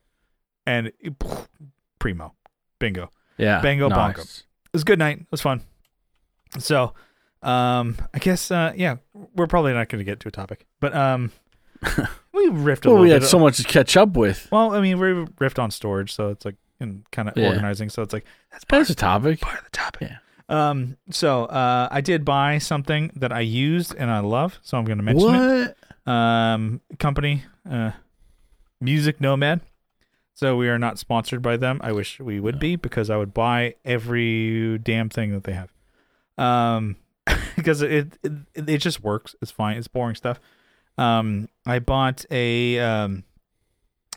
[0.64, 1.14] and it-
[2.02, 2.34] primo,
[2.80, 3.10] bingo.
[3.38, 3.60] Yeah.
[3.62, 3.96] Bango nice.
[3.96, 4.20] bongo.
[4.22, 5.20] it was a good night.
[5.20, 5.62] It was fun.
[6.58, 6.94] So,
[7.42, 8.96] um, I guess, uh, yeah,
[9.36, 11.30] we're probably not going to get to a topic, but um,
[12.34, 13.22] we riffed a Well, little we bit.
[13.22, 14.48] had so much to catch up with.
[14.50, 15.08] well, I mean, we
[15.40, 17.48] riffed on storage, so it's like and kind of Yeah.
[17.50, 17.88] organizing.
[17.88, 19.40] So it's like that's part, That's a topic.
[19.40, 20.10] part of the topic.
[20.10, 20.18] Yeah.
[20.48, 20.96] Um.
[21.10, 24.98] So, uh, I did buy something that I used and I love, so I'm going
[24.98, 25.76] to mention it
[26.06, 27.92] um, company, uh,
[28.80, 29.60] Music Nomad.
[30.34, 31.80] So we are not sponsored by them.
[31.82, 35.72] I wish we would be because I would buy every damn thing that they have.
[36.38, 36.96] Um,
[37.56, 39.36] because it, it it just works.
[39.42, 39.76] It's fine.
[39.76, 40.40] It's boring stuff.
[40.98, 43.24] Um, I bought a um,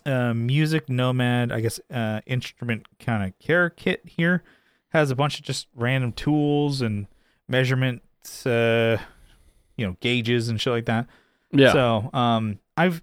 [0.06, 4.44] uh, Music Nomad, I guess, uh, instrument kind of care kit here.
[4.90, 7.08] Has a bunch of just random tools and
[7.48, 8.98] measurements, uh,
[9.76, 11.08] you know, gauges and shit like that.
[11.52, 11.74] Yeah.
[11.74, 13.02] So, um, I've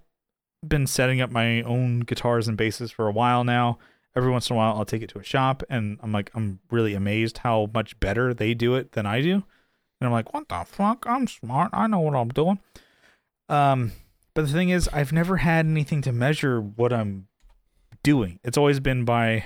[0.67, 3.79] been setting up my own guitars and basses for a while now.
[4.15, 6.59] Every once in a while, I'll take it to a shop, and I'm like, I'm
[6.69, 9.33] really amazed how much better they do it than I do.
[9.33, 11.05] And I'm like, what the fuck?
[11.07, 11.71] I'm smart.
[11.73, 12.59] I know what I'm doing.
[13.49, 13.93] Um,
[14.33, 17.27] but the thing is, I've never had anything to measure what I'm
[18.03, 18.39] doing.
[18.43, 19.45] It's always been by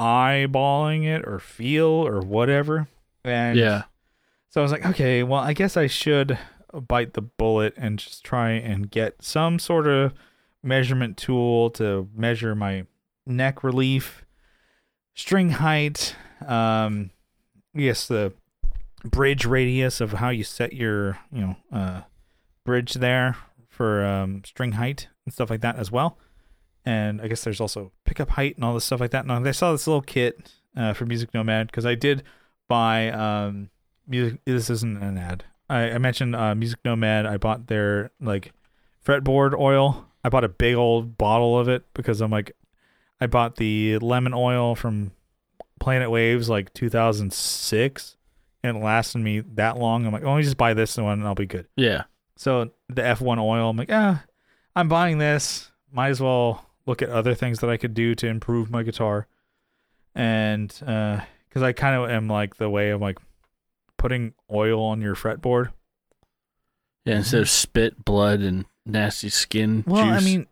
[0.00, 2.88] eyeballing it or feel or whatever.
[3.24, 3.84] And yeah.
[4.50, 6.38] so I was like, okay, well, I guess I should
[6.72, 10.14] bite the bullet and just try and get some sort of
[10.62, 12.84] measurement tool to measure my
[13.26, 14.24] neck relief,
[15.14, 16.14] string height,
[16.46, 17.10] um,
[17.74, 18.32] yes, the
[19.04, 22.00] bridge radius of how you set your, you know, uh,
[22.64, 23.36] bridge there
[23.68, 26.18] for um, string height and stuff like that as well.
[26.84, 29.24] And I guess there's also pickup height and all this stuff like that.
[29.24, 32.22] And I saw this little kit uh, for Music Nomad because I did
[32.68, 33.70] buy um,
[34.06, 34.40] music.
[34.44, 35.44] This isn't an ad.
[35.68, 37.26] I, I mentioned uh, Music Nomad.
[37.26, 38.52] I bought their like
[39.04, 40.06] fretboard oil.
[40.24, 42.52] I bought a big old bottle of it because I'm like,
[43.20, 45.12] I bought the lemon oil from
[45.80, 48.16] Planet Waves like 2006,
[48.62, 50.06] and it lasted me that long.
[50.06, 51.66] I'm like, oh, let me just buy this one and I'll be good.
[51.76, 52.04] Yeah.
[52.36, 54.24] So the F1 oil, I'm like, ah,
[54.76, 55.70] I'm buying this.
[55.92, 59.26] Might as well look at other things that I could do to improve my guitar.
[60.14, 63.18] And because I kind of am like the way of like
[63.98, 65.70] putting oil on your fretboard.
[67.04, 67.16] Yeah.
[67.16, 70.22] Instead of spit, blood, and nasty skin Well, juice.
[70.22, 70.46] I mean,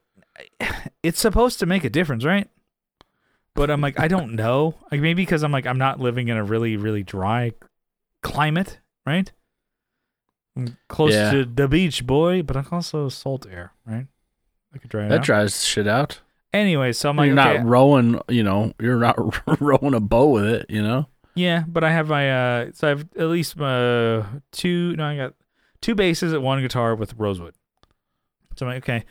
[1.03, 2.49] it's supposed to make a difference, right?
[3.55, 4.75] But I'm like, I don't know.
[4.93, 7.53] Like maybe because I'm like, I'm not living in a really, really dry
[8.23, 9.33] climate, right?
[10.57, 11.31] I'm close Yeah.
[11.33, 14.07] to the beach, boy, but I'm also salt air, right?
[14.75, 15.25] I could dry it that out.
[15.25, 16.21] dries shit out.
[16.53, 18.19] Anyway, so I'm like, you're okay, not rowing.
[18.29, 19.17] You know, you're not
[19.61, 20.67] rowing a bow with it.
[20.71, 21.07] You know.
[21.37, 25.17] Yeah, but I have my, uh, so I have at least uh, two, no, I
[25.17, 25.35] got
[25.81, 27.55] two basses at one guitar with rosewood.
[28.57, 29.05] So I'm like, okay,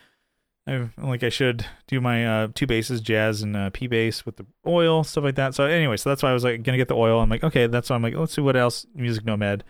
[0.68, 4.38] I, like I should do my uh, two basses, jazz and uh, P bass with
[4.38, 5.54] the oil, stuff like that.
[5.54, 7.22] So anyway, so that's why I was like gonna get the oil.
[7.22, 9.64] I'm like, okay, that's why I'm like, let's see what else Music Nomad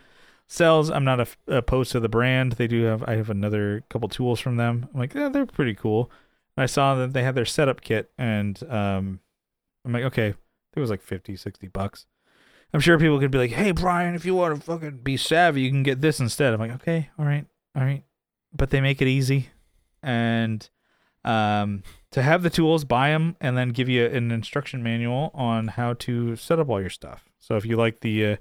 [0.48, 0.90] sells.
[0.90, 2.54] I'm not opposed to the brand.
[2.54, 4.88] They do have I have another couple tools from them.
[4.94, 6.10] I'm like, yeah, they're pretty cool.
[6.56, 9.20] And I saw that they had their setup kit, and um,
[9.84, 10.34] I'm like, okay,
[10.76, 12.06] it was like 50, 60 bucks.
[12.76, 15.62] I'm sure people could be like, hey, Brian, if you want to fucking be savvy,
[15.62, 16.54] you can get this instead.
[16.54, 18.04] I'm like, okay, all right, all right.
[18.54, 19.48] But they make it easy.
[20.04, 20.70] And
[21.24, 25.70] um, to have the tools, buy them, and then give you an instruction manual on
[25.70, 27.24] how to set up all your stuff.
[27.40, 28.36] So if you like the, uh,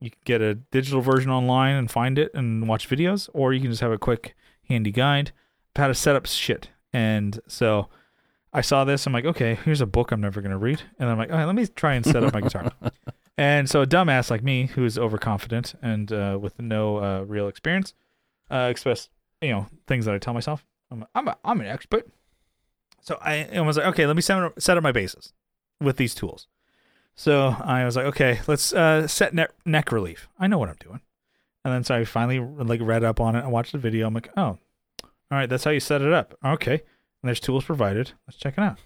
[0.00, 3.60] you can get a digital version online and find it and watch videos, or you
[3.60, 4.34] can just have a quick,
[4.68, 5.30] handy guide
[5.76, 6.70] how to set up shit.
[6.92, 7.88] And so
[8.52, 9.06] I saw this.
[9.06, 10.82] I'm like, okay, here's a book I'm never to read.
[10.98, 12.72] And I'm like, all right, let me try and set up my guitar.
[13.38, 17.48] And so a dumbass like me, who is overconfident and uh, with no uh, real
[17.48, 17.94] experience,
[18.50, 19.08] uh, express
[19.42, 20.64] you know things that I tell myself.
[20.90, 22.08] I'm I'm, a, I'm an expert.
[23.00, 25.32] So I, I was like, okay, let me set up, set up my bases
[25.80, 26.48] with these tools.
[27.14, 30.28] So I was like, okay, let's uh, set neck, neck relief.
[30.38, 31.00] I know what I'm doing.
[31.64, 33.44] And then so I finally like read up on it.
[33.44, 34.06] I watched the video.
[34.06, 34.58] I'm like, oh,
[35.02, 36.34] all right, that's how you set it up.
[36.44, 36.80] Okay, and
[37.22, 38.12] there's tools provided.
[38.26, 38.78] Let's check it out.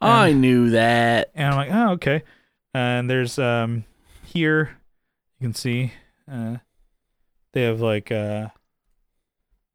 [0.00, 1.30] I knew that.
[1.34, 2.22] And I'm like, oh, okay.
[2.76, 3.84] And there's um
[4.22, 4.76] here
[5.38, 5.94] you can see
[6.30, 6.56] uh
[7.52, 8.48] they have like uh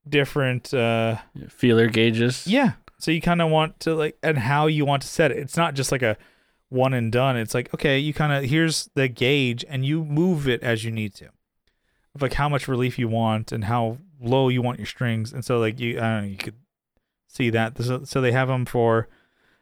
[0.07, 1.17] different uh
[1.49, 2.45] Feeler gauges.
[2.45, 2.73] yeah.
[2.99, 5.37] So you kind of want to like and how you want to set it.
[5.37, 6.15] It's not just like a
[6.69, 7.37] one and done.
[7.37, 10.91] It's like okay, you kind of here's the gauge and you move it as you
[10.91, 11.29] need to.
[12.13, 15.33] Of like how much relief you want and how low you want your strings.
[15.33, 16.55] And so like you I don't know, you could
[17.27, 17.81] see that.
[17.81, 19.07] So, so they have them for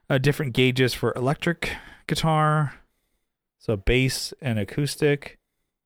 [0.10, 1.72] uh, different gauges for electric
[2.08, 2.74] guitar,
[3.60, 5.38] so bass and acoustic,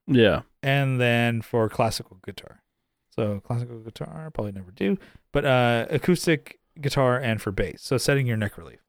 [0.07, 0.43] Yeah.
[0.61, 2.61] and then for classical guitar.
[3.09, 4.97] So classical guitar probably never do,
[5.34, 7.82] but uh, acoustic guitar and for bass.
[7.82, 8.80] So setting your neck relief,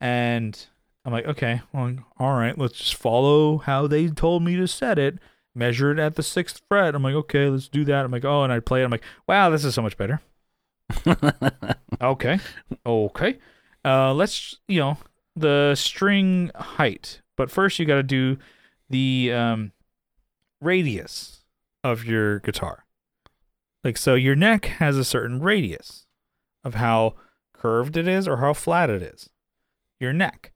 [0.00, 0.58] and
[1.04, 4.98] I'm like, okay, well, all right, let's just follow how they told me to set
[4.98, 5.18] it.
[5.54, 6.94] Measure it at the sixth fret.
[6.94, 8.04] I'm like, okay, let's do that.
[8.06, 8.84] I'm like, oh, and I play it.
[8.84, 10.20] I'm like, wow, this is so much better.
[12.00, 12.40] Okay.
[12.84, 13.38] Okay.
[13.84, 14.98] Uh let's you know,
[15.36, 17.21] the string height.
[17.42, 18.38] But first you gotta do
[18.88, 19.72] the um
[20.60, 21.42] radius
[21.82, 22.84] of your guitar.
[23.82, 26.06] Like so your neck has a certain radius
[26.62, 27.16] of how
[27.52, 29.28] curved it is or how flat it is.
[29.98, 30.52] Your neck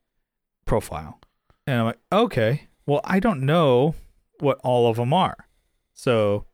[0.64, 1.18] profile.
[1.66, 3.96] And I'm like, okay, well I don't know
[4.38, 5.48] what all of them are.
[5.92, 6.46] So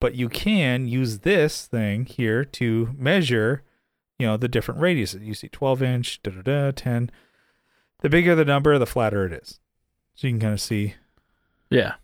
[0.00, 3.62] but you can use this thing here to measure
[4.18, 5.24] you know the different radiuses.
[5.24, 7.10] You see 12 inch, da da da, 10.
[8.04, 9.60] The bigger the number, the flatter it is.
[10.14, 10.92] So you can kind of see.
[11.70, 11.94] Yeah.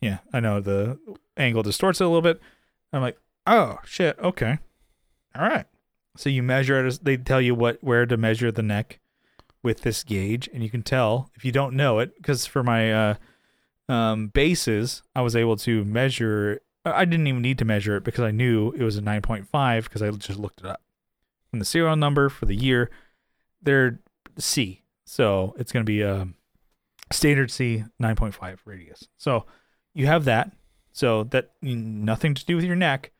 [0.00, 0.98] Yeah, I know the
[1.36, 2.40] angle distorts it a little bit.
[2.92, 4.58] I'm like, oh shit, okay,
[5.38, 5.66] all right.
[6.16, 6.88] So you measure it.
[6.88, 8.98] As, they tell you what where to measure the neck
[9.62, 12.92] with this gauge, and you can tell if you don't know it because for my
[12.92, 13.14] uh,
[13.88, 16.62] um, bases, I was able to measure.
[16.84, 20.02] I didn't even need to measure it because I knew it was a 9.5 because
[20.02, 20.82] I just looked it up
[21.52, 22.90] and the serial number for the year,
[23.62, 24.00] they're
[24.36, 24.83] C.
[25.14, 26.26] So it's going to be a
[27.12, 29.06] standard C 9.5 radius.
[29.16, 29.46] So
[29.94, 30.50] you have that.
[30.90, 33.12] So that nothing to do with your neck,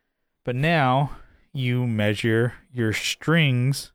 [0.44, 1.12] but now
[1.52, 3.92] you measure your strings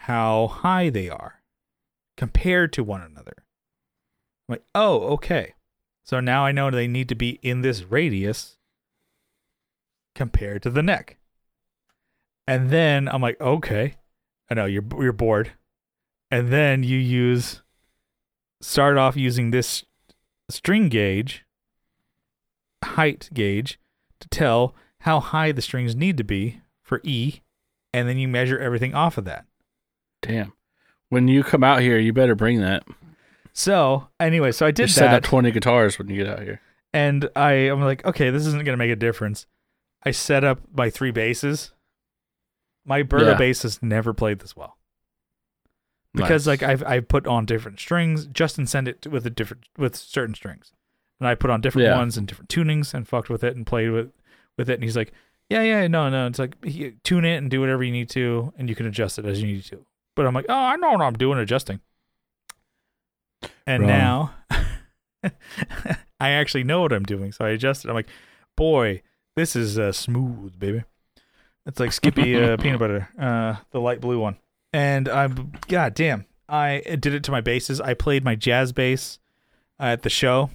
[0.00, 1.40] how high they are
[2.18, 3.36] compared to one another.
[4.46, 5.54] I'm like, oh, okay.
[6.04, 8.58] So now I know they need to be in this radius
[10.14, 11.16] compared to the neck.
[12.46, 13.94] And then I'm like, okay,
[14.50, 15.52] I know you're you're bored.
[16.32, 17.60] And then you use
[18.60, 19.84] start off using this
[20.48, 21.44] string gauge,
[22.84, 23.78] height gauge,
[24.20, 27.40] to tell how high the strings need to be for E,
[27.92, 29.44] and then you measure everything off of that.
[30.22, 30.52] Damn.
[31.08, 32.84] When you come out here, you better bring that.
[33.52, 36.60] So anyway, so I did set up that, 20 guitars when you get out here.
[36.94, 39.46] and I I'm like, okay, this isn't gonna make a difference.
[40.04, 41.72] I set up my three basses.
[42.86, 43.34] My Berta Yeah.
[43.34, 44.78] bass has never played this well.
[46.14, 46.60] Because Nice.
[46.60, 48.26] like I've I put on different strings.
[48.26, 50.72] Justin sent it with a different with certain strings,
[51.20, 51.96] and I put on different Yeah.
[51.98, 54.12] ones and different tunings and fucked with it and played with
[54.58, 54.74] with it.
[54.74, 55.12] And he's like,
[55.48, 56.26] yeah, yeah, no, no.
[56.26, 59.18] It's like he, tune it and do whatever you need to, and you can adjust
[59.18, 59.84] it as you need to.
[60.14, 61.80] But I'm like, oh, I know what I'm doing, adjusting.
[63.66, 63.88] And Wrong.
[63.90, 64.34] now
[66.20, 67.88] I actually know what I'm doing, so I adjusted.
[67.88, 68.08] I'm like,
[68.56, 69.02] boy,
[69.36, 70.84] this is uh, smooth, baby.
[71.66, 74.36] It's like Skippy uh, peanut butter, uh, the light blue one.
[74.72, 77.80] And I'm, god damn, I did it to my basses.
[77.80, 79.18] I played my jazz bass
[79.78, 80.50] at the show,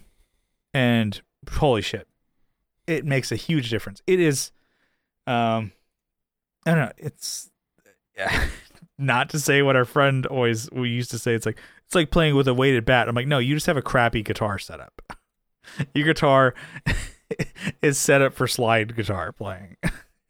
[0.74, 2.08] and holy shit,
[2.88, 4.02] it makes a huge difference.
[4.08, 4.52] It is,
[5.28, 5.72] um,
[6.66, 6.92] I don't know.
[6.98, 7.52] It's
[8.98, 11.34] not to say what our friend always we used to say.
[11.34, 13.08] It's like it's like playing with a weighted bat.
[13.08, 15.02] I'm like, no, you just have a crappy guitar setup.
[15.94, 16.54] Your guitar
[17.82, 19.78] is set up for slide guitar playing.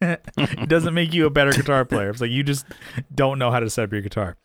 [0.00, 2.10] it doesn't make you a better guitar player.
[2.10, 2.66] It's like you just
[3.14, 4.36] don't know how to set up your guitar.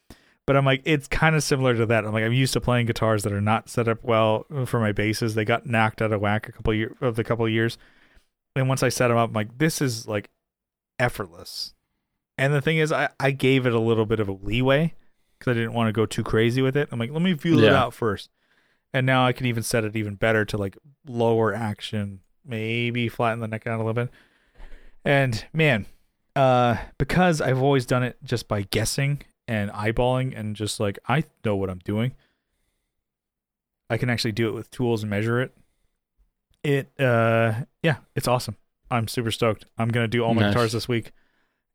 [0.45, 2.05] But I'm like, it's kind of similar to that.
[2.05, 4.79] I'm like, I'm used to playing guitars that are not set up well uh, for
[4.79, 5.35] my basses.
[5.35, 7.77] They got knocked out of whack a couple year, of the couple of years,
[8.55, 10.29] and once I set them up, I'm like, this is like
[10.99, 11.73] effortless.
[12.37, 14.95] And the thing is, I I gave it a little bit of a leeway
[15.37, 16.89] because I didn't want to go too crazy with it.
[16.91, 18.29] I'm like, let me feel it out first,
[18.91, 20.77] and now I can even set it even better to like
[21.07, 24.09] lower action, maybe flatten the neck out a little bit.
[25.05, 25.85] And man,
[26.35, 31.23] uh, because I've always done it just by guessing and eyeballing and just like I
[31.43, 32.13] know what I'm doing.
[33.89, 35.51] I can actually do it with tools and measure it.
[36.63, 37.53] It uh
[37.83, 38.55] yeah, it's awesome.
[38.89, 39.65] I'm super stoked.
[39.77, 40.53] I'm gonna do all my Nice.
[40.53, 41.11] guitars this week,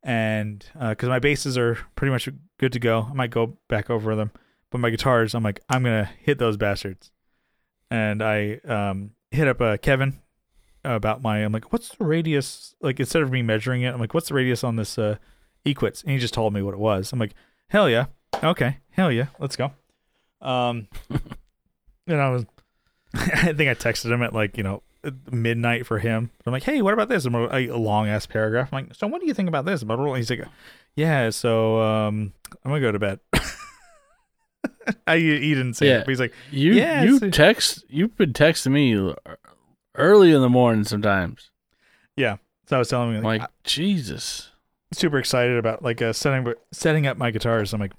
[0.02, 2.28] and because my basses are pretty much
[2.58, 4.30] good to go, I might go back over them.
[4.70, 7.10] But my guitars, I'm like, I'm gonna hit those bastards.
[7.90, 10.18] And I um hit up uh, Kevin
[10.84, 11.38] about my.
[11.38, 12.74] I'm like, what's the radius?
[12.80, 15.16] Like instead of me measuring it, I'm like, what's the radius on this uh
[15.66, 16.02] Equits?
[16.02, 17.12] And he just told me what it was.
[17.12, 17.34] I'm like,
[17.68, 18.06] hell yeah,
[18.42, 19.72] okay, hell yeah, let's go.
[20.40, 20.88] Um,
[22.06, 22.46] and I was,
[23.14, 24.82] I think I texted him at like you know
[25.30, 26.30] midnight for him.
[26.46, 27.24] I'm like, hey, what about this?
[27.24, 28.70] And a long ass paragraph.
[28.72, 29.82] I'm like, so what do you think about this?
[29.82, 30.44] About he's like,
[30.96, 32.32] yeah, so um,
[32.64, 33.20] I'm gonna go to bed.
[35.06, 35.98] I he didn't say Yeah.
[35.98, 39.14] it, but he's like, You Yeah, you it's- text you've been texting me
[39.98, 41.50] early in the morning sometimes.
[42.16, 42.36] Yeah.
[42.66, 44.50] So I was telling him like, Like Jesus.
[44.92, 47.72] super excited about like uh, setting setting up my guitars.
[47.72, 47.92] I'm like,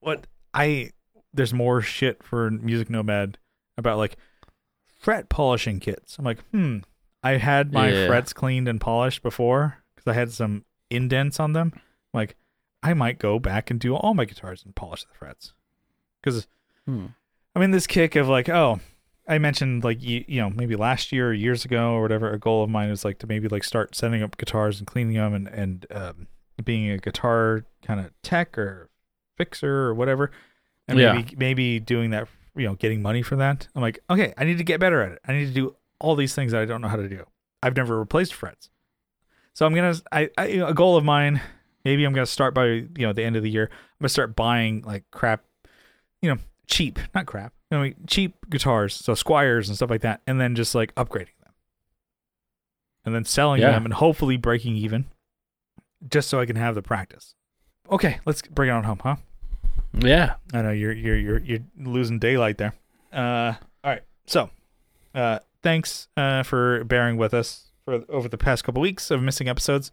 [0.00, 0.26] what?
[0.54, 0.90] I
[1.32, 3.38] there's more shit for Music Nomad
[3.78, 4.16] about like
[4.98, 6.18] fret polishing kits.
[6.18, 6.78] I'm like, hmm.
[7.22, 8.06] I had my Yeah.
[8.06, 11.72] frets cleaned and polished before because I had some indents on them.
[12.12, 12.34] like,
[12.82, 15.52] I might go back and do all my guitars and polish the frets
[16.20, 16.46] because
[16.86, 17.06] Hmm.
[17.54, 18.80] I mean, this kick of like, oh,
[19.30, 22.30] I mentioned like you, you know maybe last year or years ago or whatever.
[22.30, 25.14] A goal of mine is like to maybe like start setting up guitars and cleaning
[25.16, 26.26] them and and um,
[26.64, 28.90] being a guitar kind of tech or
[29.38, 30.30] fixer or whatever,
[30.88, 31.12] and Yeah.
[31.14, 32.28] maybe maybe doing that.
[32.56, 33.68] You know, getting money for that.
[33.76, 35.20] I'm like, okay, I need to get better at it.
[35.26, 37.24] I need to do all these things that I don't know how to do.
[37.62, 38.70] I've never replaced frets,
[39.54, 39.94] so I'm gonna.
[40.10, 41.40] I, I a goal of mine.
[41.84, 43.70] Maybe I'm gonna start by you know the end of the year.
[43.70, 45.44] I'm gonna start buying like crap,
[46.20, 50.20] you know, cheap, not crap, you know, cheap guitars, so Squiers and stuff like that,
[50.26, 51.52] and then just like upgrading them,
[53.04, 53.70] and then selling Yeah.
[53.72, 55.06] them, and hopefully breaking even,
[56.08, 57.34] just so I can have the practice.
[57.90, 59.16] Okay, let's bring it on home, huh?
[59.92, 60.34] Yeah.
[60.52, 62.74] I know you're you're you're you're losing daylight there.
[63.12, 64.02] Uh, all right.
[64.26, 64.50] So,
[65.14, 69.48] uh, thanks uh for bearing with us for over the past couple weeks of missing
[69.48, 69.90] episodes,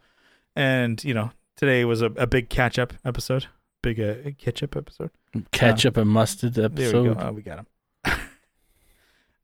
[0.55, 3.47] and you know today was a, a big catch up episode,
[3.81, 5.11] big uh, catch up episode.
[5.51, 6.75] Ketchup and mustard episode.
[6.75, 7.15] There we go.
[7.19, 7.67] Oh, we got him.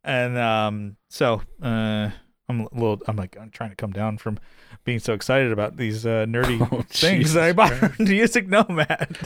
[0.04, 2.10] and um, so uh,
[2.50, 3.02] I'm a little.
[3.08, 4.40] I'm like I'm trying to come down from
[4.84, 9.18] being so excited about these uh, nerdy Oh, things that I Jesus bought Music Nomad.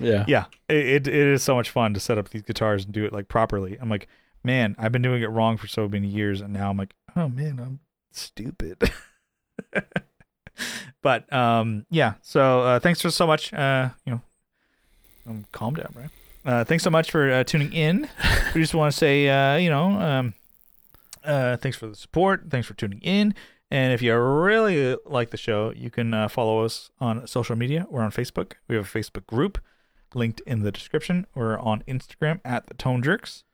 [0.00, 0.24] Yeah.
[0.28, 3.04] yeah, it, it it is so much fun to set up these guitars and do
[3.04, 3.76] it like properly.
[3.80, 4.06] I'm like,
[4.44, 7.28] man, I've been doing it wrong for so many years, and now I'm like, oh
[7.28, 7.80] man, I'm
[8.12, 8.92] stupid.
[11.02, 12.14] but um, yeah.
[12.22, 13.52] So uh, thanks for so much.
[13.52, 14.20] Uh, you know,
[15.26, 16.10] um, calm down, Brian.
[16.44, 18.08] Uh, thanks so much for uh, tuning in.
[18.54, 20.34] we just want to say, uh, you know, um,
[21.24, 22.44] uh, thanks for the support.
[22.48, 23.34] Thanks for tuning in.
[23.70, 27.86] And if you really like the show, you can uh, follow us on social media.
[27.90, 28.52] We're on Facebook.
[28.66, 29.58] We have a Facebook group
[30.14, 31.26] linked in the description.
[31.34, 33.44] We're on Instagram at the Tone Jerks.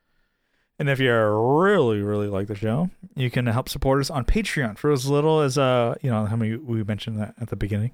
[0.78, 4.76] And if you really, really like the show, you can help support us on Patreon
[4.76, 7.92] for as little as uh, you know, how many we mentioned that at the beginning.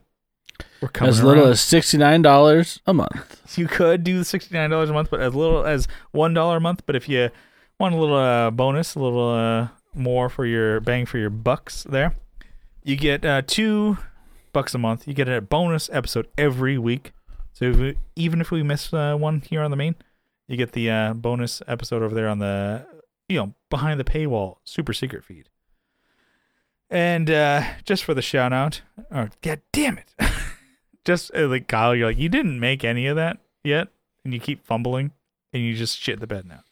[0.80, 1.52] We're coming As little around.
[1.52, 3.40] as sixty nine dollars a month.
[3.58, 6.56] you could do the sixty nine dollars a month, but as little as one dollar
[6.56, 6.82] a month.
[6.86, 7.30] But if you
[7.78, 11.84] want a little uh, bonus, a little uh, more for your bang for your bucks,
[11.84, 12.14] there,
[12.82, 13.98] you get uh, two
[14.52, 15.06] bucks a month.
[15.08, 17.12] You get a bonus episode every week.
[17.52, 19.94] So if we, even if we miss uh, one here on the main,
[20.50, 22.84] you get the uh, bonus episode over there on the
[23.28, 25.48] you know behind the paywall super secret feed.
[26.90, 28.82] And uh, just for the shout out,
[29.12, 30.12] oh god damn it!
[31.04, 33.88] just uh, like Kyle, you're like you didn't make any of that yet,
[34.24, 35.12] and you keep fumbling,
[35.52, 36.64] and you just shit the bed now.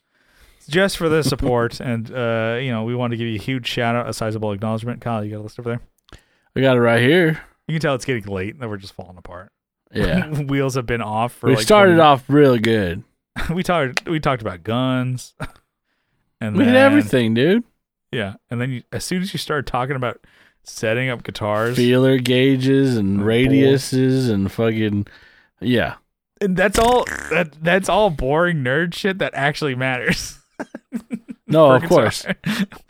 [0.69, 3.69] Just for the support, and uh, you know we want to give you a huge
[3.69, 5.01] shout out, a sizable acknowledgement.
[5.01, 5.81] Kyle, you got a list over there.
[6.57, 7.41] I got it right here.
[7.69, 9.53] You can tell it's getting late, and that we're just falling apart.
[9.95, 10.29] Yeah.
[10.43, 11.47] wheels have been off for.
[11.47, 13.05] we like started 20 off really good.
[13.53, 14.09] we talked.
[14.09, 15.35] We talked about guns,
[16.41, 17.65] and We then, did everything, dude.
[18.13, 20.25] Yeah, and then you, as soon as you started talking about
[20.65, 21.77] setting up guitars.
[21.77, 25.07] feeler gauges and radiuses and fucking
[25.61, 25.95] yeah.
[26.41, 27.05] And that's all.
[27.31, 30.39] That that's all boring nerd shit that actually matters.
[31.51, 32.27] No, of course.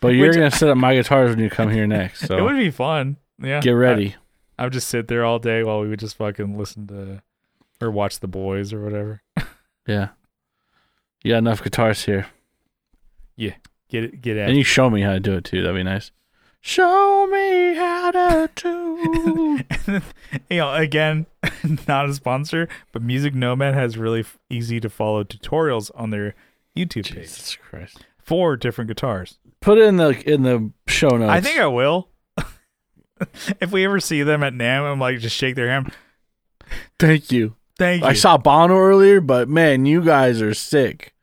[0.01, 2.27] But you're Which- gonna set up my guitars when you come here next.
[2.27, 3.17] So it would be fun.
[3.41, 4.17] Yeah, get ready.
[4.59, 7.23] I, I would just sit there all day while we would just fucking listen to
[7.81, 9.23] or watch the boys or whatever.
[9.87, 10.09] yeah.
[11.23, 12.27] You got enough guitars here.
[13.37, 13.55] Yeah,
[13.89, 14.21] get it.
[14.23, 15.63] Get at And you show me how to do it too.
[15.63, 16.11] That'd be nice.
[16.61, 19.61] Show me how to do.
[20.51, 21.27] you know, again,
[21.89, 26.35] not a sponsor, but Music Nomad has really f- easy to follow tutorials on their
[26.77, 28.05] YouTube page Jesus Christ.
[28.19, 29.39] for different guitars.
[29.61, 31.31] Put it in the in the show notes.
[31.31, 32.09] I think I will.
[33.61, 35.93] if we ever see them at NAMM, I'm like, just shake their hand.
[36.99, 37.57] Thank you.
[37.79, 38.09] Thank you.
[38.09, 41.15] I saw Bono earlier, but man, you guys are sick.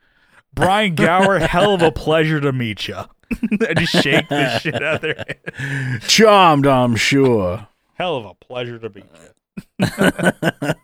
[0.54, 2.96] Brian Gower, hell of a pleasure to meet you.
[3.68, 5.26] I just shake the shit out of their
[5.58, 6.02] hand.
[6.04, 7.68] Charmed, I'm sure.
[7.96, 9.88] Hell of a pleasure to meet you.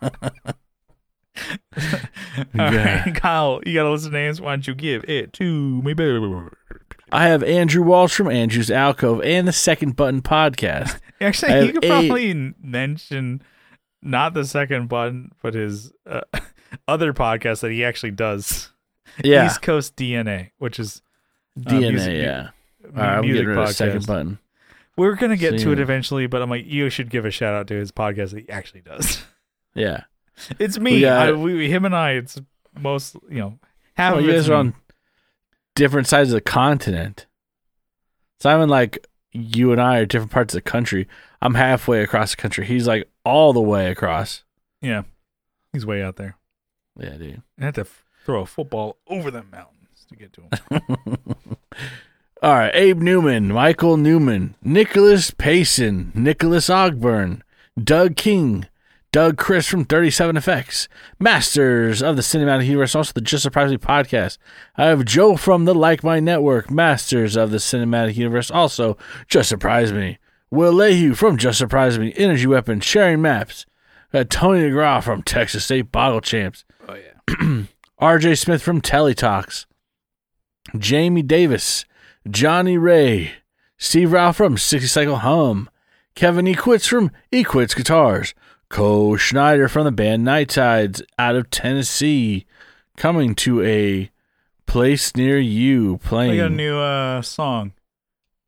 [2.60, 3.04] All Yeah.
[3.06, 4.42] right, Kyle, you got to listen to names.
[4.42, 5.94] Why don't you give it to me.
[7.14, 11.00] I have Andrew Walsh from Andrew's Alcove and the Second Button podcast.
[11.20, 13.42] Actually, you could eight- probably mention
[14.02, 16.22] not the second button, but his uh,
[16.88, 18.72] other podcast that he actually does.
[19.24, 21.02] Yeah, East Coast DNA, which is
[21.66, 21.90] uh, DNA.
[21.92, 22.50] music- yeah.
[22.84, 24.06] mu- All right, I'm getting rid of the Second.
[24.08, 24.40] Button.
[24.98, 27.54] We're gonna get So, to it eventually, but I'm like, you should give a shout
[27.54, 29.22] out to his podcast that he actually does.
[29.76, 30.04] Yeah.
[30.60, 31.02] It's me.
[31.02, 32.12] got- I, we, him and I.
[32.14, 32.40] It's
[32.80, 33.60] most you know.
[33.96, 34.74] Half Oh, of you guys are on
[35.76, 37.28] different sides of the continent.
[38.40, 41.08] Simon, like you and I are different parts of the country.
[41.42, 42.66] I'm halfway across the country.
[42.66, 44.44] He's like all the way across.
[44.82, 45.04] Yeah,
[45.74, 46.38] he's way out there.
[47.00, 47.42] Yeah, dude.
[47.60, 51.18] I had to f- throw a football over the mountains to get to him.
[52.44, 57.42] All right, Abe Newman, Michael Newman, Nicholas Payson, Nicholas Ogburn,
[57.82, 58.66] Doug King,
[59.12, 60.88] Doug Chris from 37 Effects,
[61.20, 64.38] Masters of the Cinematic Universe, also the Just Surprise Me podcast.
[64.78, 68.98] I have Joe from the Like My Network, Masters of the Cinematic Universe, also
[69.28, 70.18] Just Surprise Me.
[70.50, 73.66] Will Lehue from Just Surprise Me, Energy Weapon, Sharing Maps.
[74.14, 76.64] Got Tony DeGraw from Texas State Bottle Champs.
[76.88, 77.64] oh yeah.
[78.02, 79.66] RJ Smith from Teletalks,
[80.78, 81.86] Jamie Davis,
[82.30, 83.34] Johnny Ray,
[83.78, 85.70] Steve Ralph from 60 Cycle Hum,
[86.16, 86.56] Kevin E.
[86.56, 87.44] Quits from E.
[87.44, 88.34] Quits Guitars,
[88.72, 92.46] Cole Schneider from the band Night Tides out of Tennessee,
[92.96, 94.10] coming to a
[94.66, 96.38] place near you I playing.
[96.38, 97.74] got a new uh, song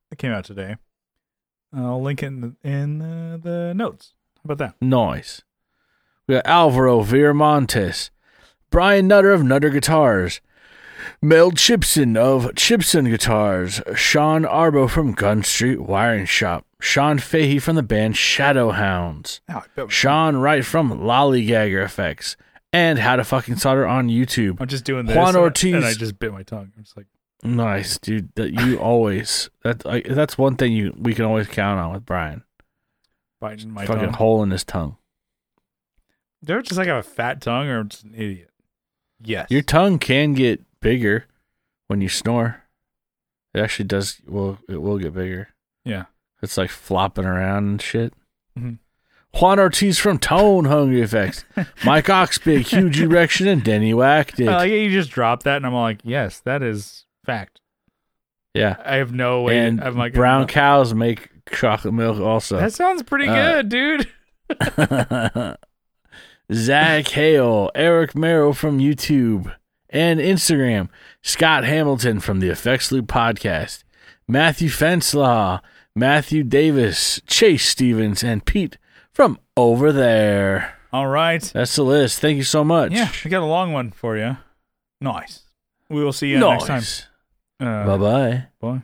[0.10, 0.78] that came out today.
[1.76, 4.14] I'll link it in the, in uh, the notes.
[4.38, 4.76] How about that?
[4.82, 5.42] Noise.
[6.26, 8.10] We got Alvaro Viramontes,
[8.70, 10.40] Brian Nutter of Nutter Guitars,
[11.22, 17.76] Mel Chipson of Chipson Guitars, Sean Arbo from Gun Street Wiring Shop, Sean Fahey from
[17.78, 19.40] the band Shadowhounds,
[19.78, 22.36] Oh, Sean Wright from Lollygagger Effects,
[22.74, 24.58] and How to Fucking Solder on YouTube.
[24.60, 25.16] I'm just doing this.
[25.16, 25.74] Juan I- Ortiz.
[25.76, 26.72] and I just bit my tongue.
[26.78, 27.06] I'm just like,
[27.42, 28.30] Nice, dude.
[28.36, 32.06] That you always that like, that's one thing you we can always count on with
[32.06, 32.44] Brian.
[33.40, 34.14] biting my Fucking tongue.
[34.14, 34.98] hole in his tongue.
[36.44, 38.50] Do I just like have a fat tongue or I'm just an idiot?
[39.24, 39.48] Yes.
[39.50, 41.26] Your tongue can get bigger
[41.88, 42.64] when you snore.
[43.54, 44.22] It actually does.
[44.28, 45.50] Well, it will get bigger.
[45.86, 46.06] yeah.
[46.44, 48.14] It's like flopping around and shit.
[48.60, 48.78] Mhm.
[49.40, 51.44] Juan Ortiz from Tone Hungry Effects,
[51.86, 54.48] Mike Oxbig, Huge Erection, and Denny Whack Dick.
[54.48, 57.60] I like it, you just drop that and I'm like, yes, that is fact.
[58.54, 59.58] yeah, I have no way.
[59.58, 62.58] and I'm like brown cows make chocolate milk also.
[62.58, 64.08] That sounds pretty Uh, good, dude.
[66.54, 69.54] Zach Hale, Eric Merrill from YouTube
[69.90, 70.90] and Instagram,
[71.22, 73.84] Scott Hamilton from the Effects Loop podcast,
[74.28, 75.62] Matthew Fenslaw,
[75.96, 78.78] Matthew Davis, Chase Stevens, and Pete
[79.12, 80.80] from over there.
[80.92, 81.42] All right.
[81.42, 82.20] That's the list.
[82.20, 82.92] Thank you so much.
[82.92, 84.38] Yeah, we got a long one for you.
[85.02, 85.42] Nice.
[85.90, 86.78] We will see you next time.
[86.78, 87.06] Nice.
[87.60, 88.44] Uh, Bye bye.
[88.60, 88.82] Bye.